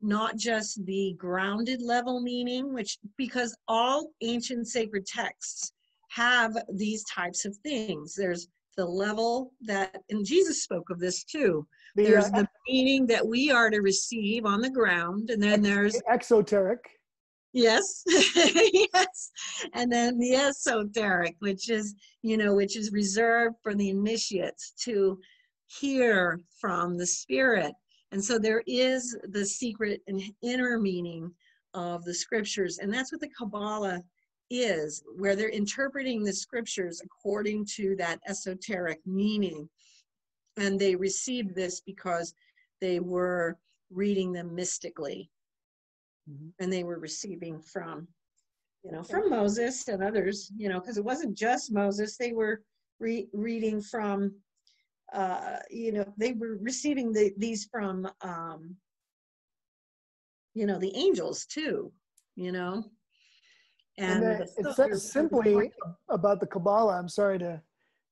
not 0.00 0.36
just 0.36 0.84
the 0.86 1.14
grounded 1.18 1.82
level 1.82 2.20
meaning, 2.20 2.72
which 2.72 2.98
because 3.16 3.56
all 3.66 4.10
ancient 4.22 4.68
sacred 4.68 5.06
texts 5.06 5.72
have 6.10 6.56
these 6.72 7.04
types 7.04 7.44
of 7.44 7.56
things. 7.58 8.14
There's 8.14 8.48
the 8.76 8.86
level 8.86 9.52
that, 9.62 9.96
and 10.08 10.24
Jesus 10.24 10.62
spoke 10.62 10.88
of 10.88 11.00
this 11.00 11.24
too. 11.24 11.66
The, 11.96 12.04
there's 12.04 12.26
uh, 12.26 12.42
the 12.42 12.48
meaning 12.68 13.06
that 13.08 13.26
we 13.26 13.50
are 13.50 13.70
to 13.70 13.80
receive 13.80 14.46
on 14.46 14.60
the 14.60 14.70
ground, 14.70 15.30
and 15.30 15.42
then 15.42 15.62
there's 15.62 16.00
exoteric. 16.08 16.78
Yes, 17.52 18.02
yes, 18.06 19.30
and 19.72 19.90
then 19.90 20.18
the 20.18 20.34
esoteric, 20.34 21.36
which 21.38 21.70
is 21.70 21.94
you 22.22 22.36
know, 22.36 22.54
which 22.54 22.76
is 22.76 22.92
reserved 22.92 23.56
for 23.62 23.74
the 23.74 23.88
initiates 23.88 24.72
to 24.84 25.18
hear 25.66 26.40
from 26.60 26.96
the 26.96 27.06
spirit. 27.06 27.72
And 28.12 28.22
so 28.22 28.38
there 28.38 28.62
is 28.66 29.16
the 29.30 29.44
secret 29.44 30.02
and 30.06 30.22
inner 30.42 30.78
meaning 30.78 31.32
of 31.74 32.04
the 32.04 32.14
scriptures, 32.14 32.78
and 32.78 32.92
that's 32.92 33.12
what 33.12 33.20
the 33.20 33.30
Kabbalah 33.30 34.02
is, 34.50 35.02
where 35.16 35.36
they're 35.36 35.48
interpreting 35.50 36.24
the 36.24 36.32
scriptures 36.32 37.00
according 37.04 37.66
to 37.76 37.96
that 37.96 38.20
esoteric 38.28 39.00
meaning. 39.06 39.68
And 40.56 40.78
they 40.78 40.96
received 40.96 41.54
this 41.54 41.80
because 41.80 42.34
they 42.80 43.00
were 43.00 43.58
reading 43.90 44.32
them 44.32 44.54
mystically. 44.54 45.30
Mm-hmm. 46.28 46.48
And 46.60 46.72
they 46.72 46.84
were 46.84 46.98
receiving 46.98 47.60
from, 47.60 48.08
you 48.82 48.92
know, 48.92 49.02
from 49.02 49.30
Moses 49.30 49.88
and 49.88 50.02
others, 50.02 50.50
you 50.56 50.68
know, 50.68 50.80
because 50.80 50.98
it 50.98 51.04
wasn't 51.04 51.36
just 51.36 51.72
Moses, 51.72 52.16
they 52.16 52.32
were 52.32 52.62
re- 53.00 53.28
reading 53.32 53.80
from, 53.80 54.34
uh, 55.12 55.56
you 55.70 55.92
know, 55.92 56.04
they 56.16 56.32
were 56.32 56.58
receiving 56.60 57.12
the, 57.12 57.32
these 57.38 57.68
from, 57.70 58.08
um, 58.22 58.76
you 60.54 60.66
know, 60.66 60.78
the 60.78 60.94
angels 60.96 61.46
too, 61.46 61.92
you 62.36 62.52
know. 62.52 62.84
And, 63.96 64.22
and 64.22 64.42
it 64.42 64.74
says 64.74 65.10
simply 65.10 65.72
about 66.08 66.38
the 66.40 66.46
Kabbalah. 66.46 66.98
I'm 66.98 67.08
sorry 67.08 67.38
to, 67.40 67.60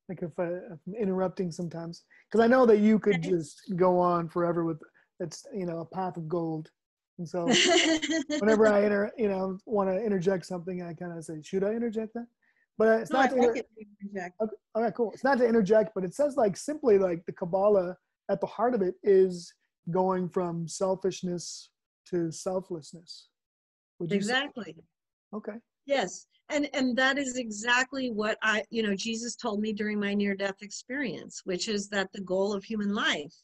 like, 0.08 0.22
if, 0.22 0.36
I, 0.38 0.46
am 0.46 0.94
interrupting 0.98 1.52
sometimes, 1.52 2.04
because 2.28 2.44
I 2.44 2.48
know 2.48 2.66
that 2.66 2.78
you 2.78 2.98
could 2.98 3.22
just 3.22 3.72
go 3.76 3.98
on 3.98 4.28
forever 4.28 4.64
with 4.64 4.80
it's 5.20 5.46
you 5.54 5.64
know 5.64 5.80
a 5.80 5.84
path 5.84 6.16
of 6.16 6.28
gold. 6.28 6.70
And 7.18 7.28
so, 7.28 7.46
whenever 8.38 8.66
I 8.66 8.84
inter, 8.84 9.10
you 9.16 9.28
know, 9.28 9.58
want 9.64 9.88
to 9.88 10.02
interject 10.02 10.46
something, 10.46 10.82
I 10.82 10.92
kind 10.92 11.16
of 11.16 11.24
say, 11.24 11.40
"Should 11.42 11.64
I 11.64 11.72
interject 11.72 12.14
that?" 12.14 12.26
But 12.78 13.00
it's 13.00 13.10
no, 13.10 13.20
not 13.20 13.30
to 13.30 13.36
inter- 13.36 13.62
interject. 14.02 14.34
Okay, 14.40 14.56
okay, 14.76 14.92
cool. 14.96 15.12
It's 15.12 15.24
not 15.24 15.38
to 15.38 15.46
interject, 15.46 15.92
but 15.94 16.04
it 16.04 16.14
says 16.14 16.36
like 16.36 16.56
simply 16.56 16.98
like 16.98 17.24
the 17.24 17.32
Kabbalah 17.32 17.96
at 18.28 18.40
the 18.40 18.46
heart 18.46 18.74
of 18.74 18.82
it 18.82 18.96
is 19.02 19.52
going 19.90 20.28
from 20.28 20.68
selfishness 20.68 21.70
to 22.10 22.30
selflessness. 22.30 23.28
exactly. 24.10 24.74
Say? 24.76 24.82
Okay. 25.34 25.54
Yes. 25.86 26.26
And 26.48 26.68
and 26.74 26.96
that 26.96 27.18
is 27.18 27.36
exactly 27.36 28.10
what 28.10 28.38
I, 28.42 28.62
you 28.70 28.82
know, 28.82 28.94
Jesus 28.94 29.36
told 29.36 29.60
me 29.60 29.72
during 29.72 29.98
my 29.98 30.14
near 30.14 30.34
death 30.34 30.62
experience, 30.62 31.42
which 31.44 31.68
is 31.68 31.88
that 31.88 32.12
the 32.12 32.20
goal 32.20 32.52
of 32.52 32.62
human 32.64 32.94
life 32.94 33.34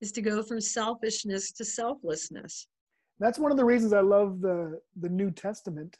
is 0.00 0.12
to 0.12 0.22
go 0.22 0.42
from 0.42 0.60
selfishness 0.60 1.52
to 1.52 1.64
selflessness. 1.64 2.66
That's 3.18 3.38
one 3.38 3.50
of 3.50 3.56
the 3.56 3.64
reasons 3.64 3.92
I 3.92 4.00
love 4.00 4.40
the 4.40 4.80
the 5.00 5.08
New 5.08 5.30
Testament, 5.30 5.96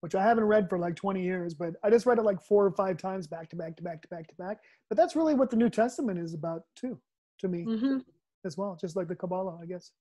which 0.00 0.14
I 0.14 0.22
haven't 0.22 0.44
read 0.44 0.68
for 0.68 0.78
like 0.78 0.96
20 0.96 1.22
years, 1.22 1.54
but 1.54 1.74
I 1.82 1.90
just 1.90 2.06
read 2.06 2.18
it 2.18 2.22
like 2.22 2.40
four 2.42 2.64
or 2.64 2.72
five 2.72 2.96
times 2.98 3.26
back 3.26 3.48
to 3.50 3.56
back 3.56 3.76
to 3.76 3.82
back 3.82 4.02
to 4.02 4.08
back 4.08 4.28
to 4.28 4.34
back. 4.36 4.58
But 4.88 4.96
that's 4.96 5.16
really 5.16 5.34
what 5.34 5.50
the 5.50 5.56
New 5.56 5.70
Testament 5.70 6.18
is 6.18 6.34
about 6.34 6.62
too, 6.76 7.00
to 7.40 7.48
me 7.48 7.64
mm-hmm. 7.64 7.98
as 8.44 8.56
well, 8.56 8.76
just 8.80 8.96
like 8.96 9.08
the 9.08 9.16
Kabbalah, 9.16 9.58
I 9.60 9.66
guess. 9.66 9.92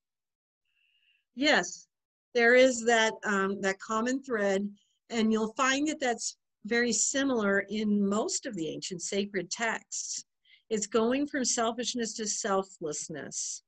Yes, 1.35 1.87
there 2.33 2.55
is 2.55 2.83
that 2.85 3.13
um, 3.25 3.61
that 3.61 3.79
common 3.79 4.21
thread 4.21 4.69
and 5.11 5.31
you'll 5.31 5.53
find 5.53 5.87
that 5.89 5.99
that's 5.99 6.37
very 6.65 6.91
similar 6.91 7.65
in 7.69 8.07
most 8.07 8.45
of 8.45 8.55
the 8.55 8.67
ancient 8.69 9.01
sacred 9.01 9.51
texts. 9.51 10.23
It's 10.69 10.87
going 10.87 11.27
from 11.27 11.43
selfishness 11.43 12.13
to 12.13 12.27
selflessness. 12.27 13.63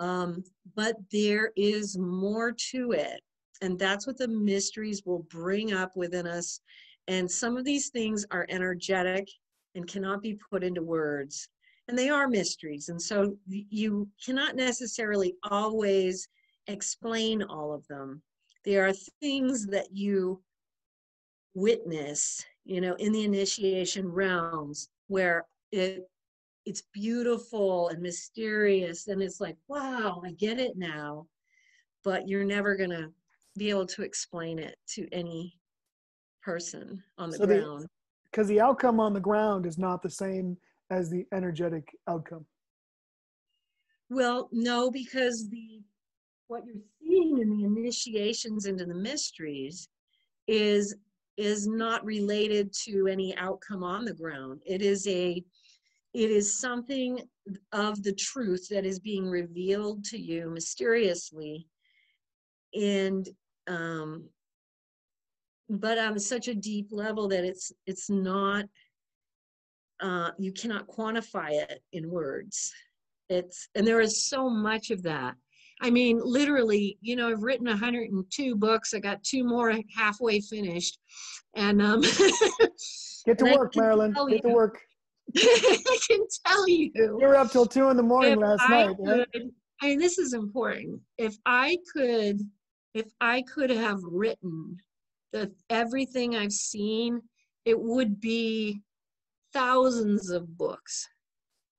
Um, 0.00 0.42
but 0.74 0.96
there 1.12 1.52
is 1.56 1.96
more 1.96 2.52
to 2.70 2.92
it. 2.92 3.20
And 3.62 3.78
that's 3.78 4.06
what 4.06 4.16
the 4.16 4.28
mysteries 4.28 5.02
will 5.04 5.26
bring 5.30 5.72
up 5.74 5.94
within 5.94 6.26
us. 6.26 6.60
And 7.06 7.30
some 7.30 7.56
of 7.56 7.64
these 7.64 7.90
things 7.90 8.24
are 8.30 8.46
energetic 8.48 9.28
and 9.74 9.86
cannot 9.86 10.22
be 10.22 10.38
put 10.50 10.64
into 10.64 10.82
words. 10.82 11.48
And 11.86 11.98
they 11.98 12.08
are 12.08 12.28
mysteries. 12.28 12.88
And 12.88 13.00
so 13.00 13.36
you 13.46 14.08
cannot 14.24 14.56
necessarily 14.56 15.34
always 15.50 16.28
explain 16.66 17.42
all 17.42 17.72
of 17.72 17.86
them. 17.88 18.22
There 18.64 18.86
are 18.86 18.94
things 19.20 19.66
that 19.66 19.88
you 19.92 20.42
witness, 21.54 22.44
you 22.64 22.80
know, 22.80 22.94
in 22.94 23.12
the 23.12 23.24
initiation 23.24 24.08
realms 24.08 24.88
where 25.08 25.44
it 25.72 26.08
it's 26.66 26.82
beautiful 26.92 27.88
and 27.88 28.02
mysterious 28.02 29.08
and 29.08 29.22
it's 29.22 29.40
like, 29.40 29.56
wow, 29.68 30.22
I 30.24 30.32
get 30.32 30.58
it 30.58 30.76
now. 30.76 31.26
But 32.04 32.28
you're 32.28 32.44
never 32.44 32.76
gonna 32.76 33.08
be 33.56 33.70
able 33.70 33.86
to 33.86 34.02
explain 34.02 34.58
it 34.58 34.76
to 34.94 35.08
any 35.12 35.58
person 36.42 37.02
on 37.18 37.30
the 37.30 37.36
so 37.36 37.46
ground. 37.46 37.86
Because 38.30 38.48
the, 38.48 38.54
the 38.54 38.60
outcome 38.60 39.00
on 39.00 39.12
the 39.12 39.20
ground 39.20 39.66
is 39.66 39.78
not 39.78 40.02
the 40.02 40.10
same 40.10 40.56
as 40.90 41.10
the 41.10 41.26
energetic 41.32 41.94
outcome. 42.08 42.44
Well, 44.08 44.48
no, 44.52 44.90
because 44.90 45.48
the 45.48 45.80
what 46.48 46.64
you're 46.66 46.82
seeing 47.00 47.38
in 47.38 47.56
the 47.56 47.64
initiations 47.64 48.66
into 48.66 48.84
the 48.84 48.94
mysteries 48.94 49.88
is 50.48 50.96
is 51.36 51.66
not 51.66 52.04
related 52.04 52.72
to 52.72 53.06
any 53.06 53.36
outcome 53.36 53.82
on 53.84 54.04
the 54.04 54.12
ground. 54.12 54.60
It 54.66 54.82
is 54.82 55.06
a 55.06 55.42
it 56.12 56.30
is 56.30 56.58
something 56.58 57.20
of 57.72 58.02
the 58.02 58.12
truth 58.12 58.68
that 58.68 58.84
is 58.84 58.98
being 58.98 59.28
revealed 59.28 60.04
to 60.04 60.18
you 60.18 60.50
mysteriously 60.50 61.66
and 62.74 63.28
um 63.68 64.28
but 65.68 65.98
on 65.98 66.18
such 66.18 66.48
a 66.48 66.54
deep 66.54 66.88
level 66.90 67.28
that 67.28 67.44
it's 67.44 67.72
it's 67.86 68.10
not 68.10 68.64
uh 70.00 70.30
you 70.38 70.52
cannot 70.52 70.86
quantify 70.88 71.50
it 71.50 71.82
in 71.92 72.10
words 72.10 72.72
it's 73.28 73.68
and 73.74 73.86
there 73.86 74.00
is 74.00 74.28
so 74.28 74.48
much 74.48 74.90
of 74.90 75.02
that 75.02 75.34
I 75.82 75.90
mean, 75.90 76.20
literally, 76.22 76.98
you 77.00 77.16
know, 77.16 77.30
I've 77.30 77.42
written 77.42 77.66
102 77.66 78.54
books. 78.56 78.92
I 78.92 78.98
got 78.98 79.24
two 79.24 79.44
more 79.44 79.74
halfway 79.96 80.40
finished. 80.40 80.98
And 81.56 81.80
um, 81.80 82.00
get 83.24 83.38
to 83.38 83.56
work, 83.56 83.72
Marilynn. 83.72 84.14
Get 84.28 84.42
to 84.42 84.50
work. 84.50 84.78
I 85.36 85.98
can 86.08 86.20
tell 86.46 86.68
you. 86.68 86.90
You 86.94 87.18
were 87.20 87.36
up 87.36 87.50
till 87.50 87.66
two 87.66 87.88
in 87.88 87.96
the 87.96 88.02
morning 88.02 88.40
last 88.40 88.62
I 88.62 88.86
night. 88.86 88.96
Could, 88.96 89.08
right? 89.08 89.42
I 89.82 89.86
mean, 89.86 89.98
this 89.98 90.18
is 90.18 90.34
important. 90.34 91.00
If 91.18 91.36
I 91.46 91.78
could, 91.94 92.40
if 92.94 93.06
I 93.20 93.42
could 93.42 93.70
have 93.70 93.98
written 94.02 94.76
the 95.32 95.52
everything 95.70 96.36
I've 96.36 96.52
seen, 96.52 97.20
it 97.64 97.78
would 97.78 98.20
be 98.20 98.82
thousands 99.52 100.30
of 100.30 100.56
books. 100.56 101.06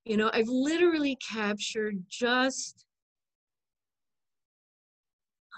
You 0.05 0.17
know, 0.17 0.31
I've 0.33 0.47
literally 0.47 1.17
captured 1.17 2.03
just 2.09 2.85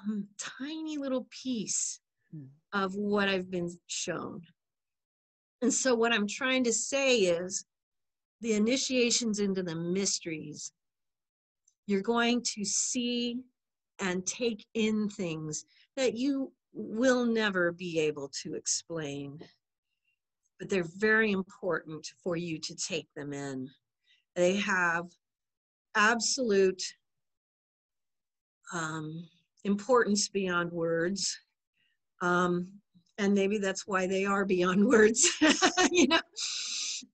a 0.09 0.21
tiny 0.37 0.97
little 0.97 1.27
piece 1.43 1.99
hmm. 2.31 2.45
of 2.73 2.95
what 2.95 3.29
I've 3.29 3.49
been 3.49 3.69
shown. 3.87 4.41
And 5.61 5.73
so, 5.73 5.95
what 5.95 6.11
I'm 6.11 6.27
trying 6.27 6.65
to 6.65 6.73
say 6.73 7.19
is 7.19 7.65
the 8.43 8.53
initiations 8.53 9.39
into 9.39 9.63
the 9.63 9.75
mysteries, 9.75 10.73
you're 11.87 12.01
going 12.01 12.43
to 12.55 12.65
see 12.65 13.39
and 13.99 14.25
take 14.27 14.65
in 14.73 15.09
things 15.09 15.65
that 15.95 16.17
you 16.17 16.51
will 16.73 17.25
never 17.25 17.71
be 17.71 17.99
able 17.99 18.29
to 18.43 18.55
explain. 18.55 19.39
But 20.59 20.69
they're 20.69 20.85
very 20.97 21.31
important 21.31 22.05
for 22.21 22.35
you 22.35 22.59
to 22.59 22.75
take 22.75 23.07
them 23.15 23.31
in. 23.31 23.69
They 24.35 24.57
have 24.57 25.05
absolute 25.95 26.83
um, 28.73 29.25
importance 29.63 30.27
beyond 30.27 30.71
words. 30.71 31.39
Um, 32.21 32.67
and 33.17 33.33
maybe 33.33 33.57
that's 33.57 33.87
why 33.87 34.07
they 34.07 34.25
are 34.25 34.43
beyond 34.43 34.85
words, 34.87 35.29
you 35.91 36.07
know. 36.07 36.19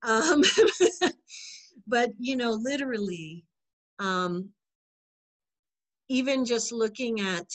Um, 0.03 0.43
but, 1.87 2.11
you 2.19 2.35
know, 2.35 2.51
literally, 2.51 3.45
um, 3.99 4.49
even 6.07 6.45
just 6.45 6.71
looking 6.71 7.21
at 7.21 7.45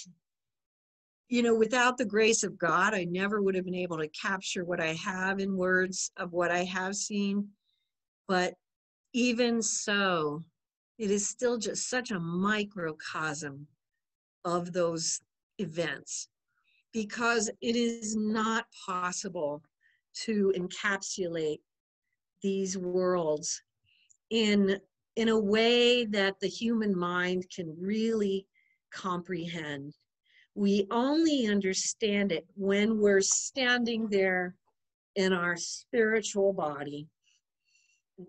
you 1.28 1.42
know, 1.42 1.54
without 1.54 1.96
the 1.96 2.04
grace 2.04 2.42
of 2.42 2.58
God, 2.58 2.94
I 2.94 3.04
never 3.04 3.42
would 3.42 3.54
have 3.54 3.64
been 3.64 3.74
able 3.74 3.98
to 3.98 4.08
capture 4.08 4.64
what 4.64 4.80
I 4.80 4.92
have 4.92 5.40
in 5.40 5.56
words 5.56 6.10
of 6.16 6.32
what 6.32 6.50
I 6.50 6.64
have 6.64 6.94
seen. 6.94 7.48
But 8.28 8.54
even 9.12 9.62
so, 9.62 10.42
it 10.98 11.10
is 11.10 11.28
still 11.28 11.58
just 11.58 11.88
such 11.88 12.10
a 12.10 12.20
microcosm 12.20 13.66
of 14.44 14.72
those 14.72 15.20
events 15.58 16.28
because 16.92 17.50
it 17.60 17.74
is 17.74 18.14
not 18.14 18.66
possible 18.86 19.62
to 20.24 20.52
encapsulate 20.56 21.60
these 22.44 22.78
worlds 22.78 23.60
in 24.30 24.78
in 25.16 25.28
a 25.28 25.38
way 25.38 26.04
that 26.04 26.38
the 26.40 26.48
human 26.48 26.96
mind 26.96 27.44
can 27.54 27.74
really 27.80 28.46
comprehend 28.92 29.92
we 30.54 30.86
only 30.92 31.48
understand 31.48 32.30
it 32.30 32.46
when 32.54 33.00
we're 33.00 33.20
standing 33.20 34.06
there 34.08 34.54
in 35.16 35.32
our 35.32 35.56
spiritual 35.56 36.52
body 36.52 37.08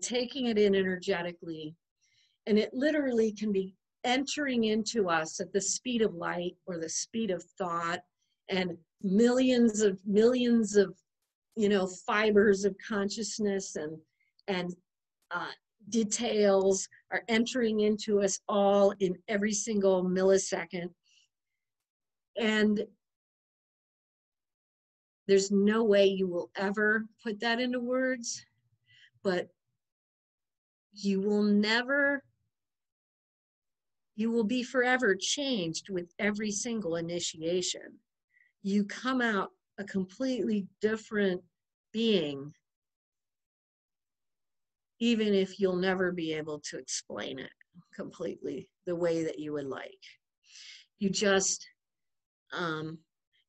taking 0.00 0.46
it 0.46 0.58
in 0.58 0.74
energetically. 0.74 1.74
And 2.46 2.58
it 2.58 2.70
literally 2.72 3.32
can 3.32 3.52
be 3.52 3.74
entering 4.04 4.64
into 4.64 5.08
us 5.08 5.40
at 5.40 5.52
the 5.52 5.60
speed 5.60 6.02
of 6.02 6.14
light 6.14 6.56
or 6.66 6.78
the 6.78 6.88
speed 6.88 7.30
of 7.30 7.42
thought 7.58 8.00
and 8.48 8.76
millions 9.02 9.80
of 9.80 9.98
millions 10.06 10.76
of 10.76 10.96
you 11.56 11.68
know 11.68 11.86
fibers 11.86 12.64
of 12.64 12.76
consciousness 12.86 13.76
and 13.76 13.96
and 14.48 14.74
uh, 15.30 15.50
details 15.88 16.88
are 17.10 17.22
entering 17.28 17.80
into 17.80 18.22
us 18.22 18.38
all 18.48 18.92
in 19.00 19.16
every 19.28 19.52
single 19.52 20.04
millisecond 20.04 20.90
and 22.38 22.84
there's 25.26 25.50
no 25.50 25.82
way 25.82 26.06
you 26.06 26.28
will 26.28 26.50
ever 26.56 27.06
put 27.22 27.40
that 27.40 27.60
into 27.60 27.80
words, 27.80 28.44
but 29.24 29.48
you 30.92 31.20
will 31.20 31.42
never, 31.42 32.22
you 34.14 34.30
will 34.30 34.44
be 34.44 34.62
forever 34.62 35.16
changed 35.18 35.90
with 35.90 36.12
every 36.18 36.52
single 36.52 36.96
initiation. 36.96 37.98
You 38.62 38.84
come 38.84 39.20
out 39.20 39.50
a 39.78 39.84
completely 39.84 40.66
different 40.80 41.42
being, 41.92 42.52
even 45.00 45.34
if 45.34 45.60
you'll 45.60 45.76
never 45.76 46.12
be 46.12 46.32
able 46.32 46.60
to 46.70 46.78
explain 46.78 47.38
it 47.38 47.50
completely 47.94 48.68
the 48.86 48.96
way 48.96 49.24
that 49.24 49.38
you 49.38 49.52
would 49.52 49.66
like. 49.66 50.00
You 50.98 51.10
just 51.10 51.66
um, 52.52 52.98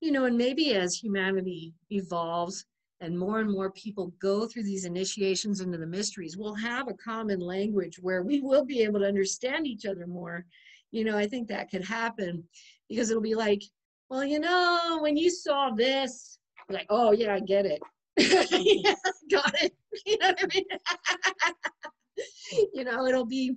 you 0.02 0.12
know, 0.12 0.26
and 0.26 0.38
maybe 0.38 0.76
as 0.76 0.96
humanity 0.96 1.74
evolves 1.90 2.66
and 3.02 3.18
more 3.18 3.40
and 3.40 3.52
more 3.52 3.72
people 3.72 4.14
go 4.20 4.48
through 4.48 4.64
these 4.64 4.86
initiations 4.86 5.62
into 5.62 5.78
the 5.78 5.86
mysteries, 5.86 6.38
we'll 6.38 6.56
have 6.56 6.88
a 6.88 6.94
common 6.94 7.40
language 7.40 7.98
where 8.02 8.24
we 8.24 8.42
will 8.42 8.66
be 8.66 8.82
able 8.82 9.00
to 9.00 9.08
understand 9.08 9.68
each 9.68 9.86
other 9.86 10.08
more. 10.08 10.46
You 10.92 11.04
know, 11.04 11.18
I 11.18 11.28
think 11.28 11.48
that 11.48 11.70
could 11.70 11.86
happen 11.86 12.44
because 12.90 13.10
it'll 13.10 13.22
be 13.22 13.36
like, 13.36 13.62
well, 14.10 14.24
you 14.24 14.40
know, 14.40 15.00
when 15.02 15.18
you 15.18 15.30
saw 15.30 15.72
this, 15.72 16.38
like, 16.70 16.88
oh 16.90 17.12
yeah, 17.12 17.36
I 17.36 17.40
get 17.40 17.66
it. 17.66 17.82
got 19.32 19.54
it. 19.62 19.74
You 20.06 20.18
know 20.20 20.28
what 20.28 20.44
I 20.44 20.48
mean? 20.54 20.66
you 22.74 22.84
know, 22.84 23.08
it'll 23.08 23.26
be 23.26 23.56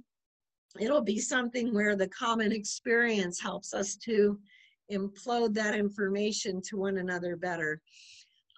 it'll 0.80 1.02
be 1.02 1.18
something 1.18 1.74
where 1.74 1.96
the 1.96 2.08
common 2.08 2.50
experience 2.50 3.40
helps 3.40 3.74
us 3.74 3.96
to 3.96 4.38
implode 4.90 5.52
that 5.54 5.74
information 5.74 6.62
to 6.62 6.76
one 6.76 6.98
another 6.98 7.36
better. 7.36 7.80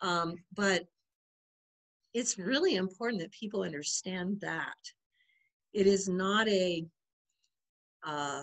Um, 0.03 0.34
but 0.55 0.84
it's 2.14 2.38
really 2.38 2.76
important 2.76 3.20
that 3.22 3.32
people 3.32 3.62
understand 3.62 4.40
that. 4.40 4.74
It 5.72 5.86
is 5.86 6.09
not 6.09 6.49
a, 6.49 6.84
uh, 8.07 8.43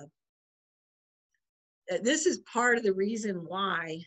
this 2.02 2.26
is 2.26 2.40
part 2.40 2.78
of 2.78 2.84
the 2.84 2.94
reason 2.94 3.46
why 3.48 4.06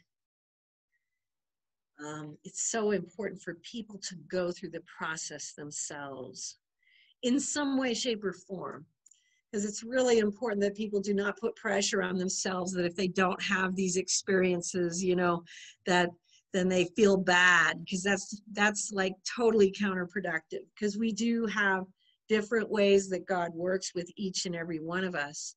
um, 2.05 2.37
it's 2.45 2.70
so 2.70 2.91
important 2.93 3.41
for 3.41 3.55
people 3.62 3.99
to 3.99 4.16
go 4.30 4.51
through 4.51 4.70
the 4.70 4.83
process 4.99 5.53
themselves 5.53 6.59
in 7.22 7.39
some 7.39 7.78
way, 7.78 7.95
shape, 7.95 8.24
or 8.24 8.33
form. 8.33 8.85
Because 9.51 9.64
it's 9.66 9.85
really 9.85 10.18
important 10.18 10.62
that 10.62 10.74
people 10.74 11.01
do 11.01 11.12
not 11.12 11.39
put 11.39 11.55
pressure 11.57 12.03
on 12.03 12.16
themselves 12.16 12.72
that 12.72 12.87
if 12.87 12.97
they 12.97 13.09
don't 13.09 13.41
have 13.43 13.76
these 13.76 13.99
experiences 13.99 15.05
you 15.05 15.14
know 15.14 15.45
that 15.85 16.09
then 16.55 16.70
they 16.70 16.87
feel 16.97 17.18
bad 17.18 17.85
because 17.85 18.03
that's 18.03 18.41
that's 18.53 18.93
like 18.93 19.12
totally 19.37 19.70
counterproductive. 19.70 20.64
Because 20.74 20.97
we 20.97 21.12
do 21.12 21.45
have 21.47 21.85
different 22.30 22.70
ways 22.70 23.11
that 23.11 23.26
god 23.26 23.51
works 23.53 23.93
with 23.95 24.11
each 24.16 24.47
and 24.47 24.57
every 24.57 24.80
one 24.80 25.05
of 25.05 25.14
us 25.14 25.57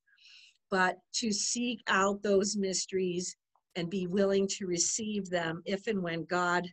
but 0.72 0.98
to 1.14 1.32
seek 1.32 1.82
out 1.88 2.22
those 2.24 2.56
mysteries 2.58 3.36
and 3.76 3.90
be 3.90 4.08
willing 4.08 4.48
to 4.48 4.66
receive 4.66 5.30
them 5.30 5.62
if 5.66 5.88
and 5.88 6.02
when 6.02 6.24
god 6.26 6.68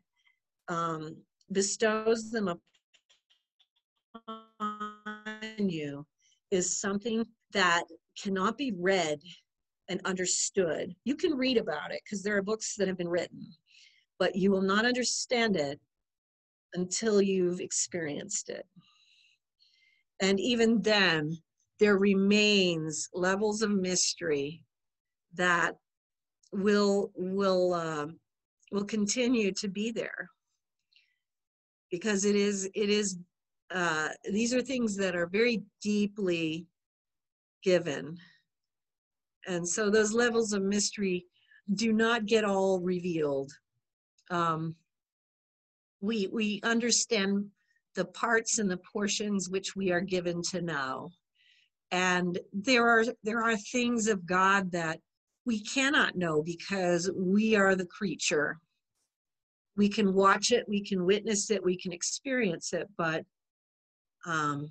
um, 0.68 1.16
bestows 1.50 2.30
them 2.30 2.48
upon 4.18 5.58
you 5.58 6.06
is 6.50 6.78
something 6.78 7.26
that 7.52 7.84
cannot 8.22 8.56
be 8.58 8.72
read 8.78 9.20
and 9.88 10.00
understood. 10.04 10.94
You 11.04 11.16
can 11.16 11.34
read 11.34 11.56
about 11.56 11.92
it 11.92 12.00
because 12.04 12.22
there 12.22 12.36
are 12.36 12.42
books 12.42 12.76
that 12.76 12.88
have 12.88 12.96
been 12.96 13.08
written, 13.08 13.46
but 14.18 14.36
you 14.36 14.50
will 14.50 14.62
not 14.62 14.84
understand 14.84 15.56
it 15.56 15.80
until 16.74 17.20
you've 17.20 17.60
experienced 17.60 18.48
it. 18.48 18.66
And 20.20 20.38
even 20.38 20.80
then, 20.80 21.36
there 21.82 21.98
remains 21.98 23.08
levels 23.12 23.60
of 23.60 23.70
mystery 23.70 24.64
that 25.34 25.74
will 26.52 27.10
will 27.16 27.74
uh, 27.74 28.06
will 28.70 28.84
continue 28.84 29.50
to 29.50 29.66
be 29.66 29.90
there 29.90 30.30
because 31.90 32.24
it 32.24 32.36
is 32.36 32.70
it 32.76 32.88
is 32.88 33.18
uh, 33.74 34.10
these 34.30 34.54
are 34.54 34.62
things 34.62 34.96
that 34.96 35.16
are 35.16 35.26
very 35.26 35.60
deeply 35.82 36.66
given. 37.64 38.16
And 39.48 39.66
so 39.66 39.90
those 39.90 40.12
levels 40.12 40.52
of 40.52 40.62
mystery 40.62 41.26
do 41.74 41.92
not 41.92 42.26
get 42.26 42.44
all 42.44 42.78
revealed. 42.80 43.50
Um, 44.30 44.76
we, 46.00 46.28
we 46.32 46.60
understand 46.62 47.46
the 47.96 48.04
parts 48.04 48.58
and 48.58 48.70
the 48.70 48.80
portions 48.92 49.48
which 49.48 49.74
we 49.74 49.90
are 49.90 50.00
given 50.00 50.42
to 50.50 50.60
know. 50.60 51.10
And 51.92 52.38
there 52.54 52.88
are, 52.88 53.04
there 53.22 53.42
are 53.42 53.56
things 53.56 54.08
of 54.08 54.26
God 54.26 54.72
that 54.72 54.98
we 55.44 55.60
cannot 55.60 56.16
know 56.16 56.42
because 56.42 57.10
we 57.14 57.54
are 57.54 57.74
the 57.74 57.86
creature. 57.86 58.58
We 59.76 59.88
can 59.88 60.14
watch 60.14 60.52
it, 60.52 60.64
we 60.68 60.82
can 60.82 61.04
witness 61.04 61.50
it, 61.50 61.62
we 61.62 61.76
can 61.76 61.92
experience 61.92 62.72
it, 62.72 62.88
but 62.96 63.24
um, 64.26 64.70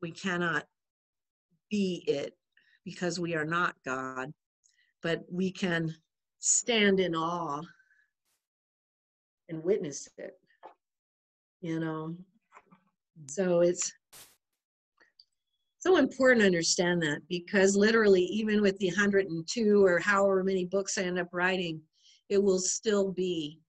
we 0.00 0.12
cannot 0.12 0.64
be 1.70 2.04
it 2.06 2.34
because 2.84 3.18
we 3.18 3.34
are 3.34 3.44
not 3.44 3.74
God, 3.84 4.32
but 5.02 5.24
we 5.30 5.50
can 5.50 5.94
stand 6.38 7.00
in 7.00 7.16
awe 7.16 7.62
and 9.48 9.64
witness 9.64 10.08
it. 10.18 10.34
You 11.60 11.80
know, 11.80 12.16
so 13.26 13.60
it's 13.60 13.90
so 15.84 15.98
important 15.98 16.40
to 16.40 16.46
understand 16.46 17.02
that 17.02 17.20
because 17.28 17.76
literally, 17.76 18.22
even 18.22 18.62
with 18.62 18.78
the 18.78 18.88
102 18.88 19.84
or 19.84 19.98
however 19.98 20.42
many 20.42 20.64
books 20.64 20.96
I 20.96 21.02
end 21.02 21.18
up 21.18 21.28
writing, 21.30 21.78
it 22.30 22.42
will 22.42 22.58
still 22.58 23.12
be 23.12 23.60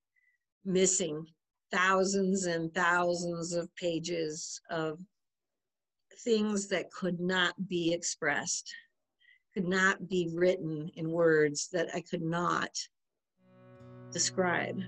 missing 0.64 1.26
thousands 1.74 2.46
and 2.46 2.74
thousands 2.74 3.52
of 3.52 3.74
pages 3.76 4.62
of 4.70 4.98
things 6.20 6.68
that 6.70 6.90
could 6.90 7.20
not 7.20 7.54
be 7.68 7.94
expressed, 7.94 8.74
could 9.54 9.68
not 9.68 10.08
be 10.08 10.32
written 10.34 10.90
in 10.96 11.12
words 11.12 11.68
that 11.74 11.90
I 11.94 12.00
could 12.00 12.24
not 12.24 12.70
describe. 14.14 14.80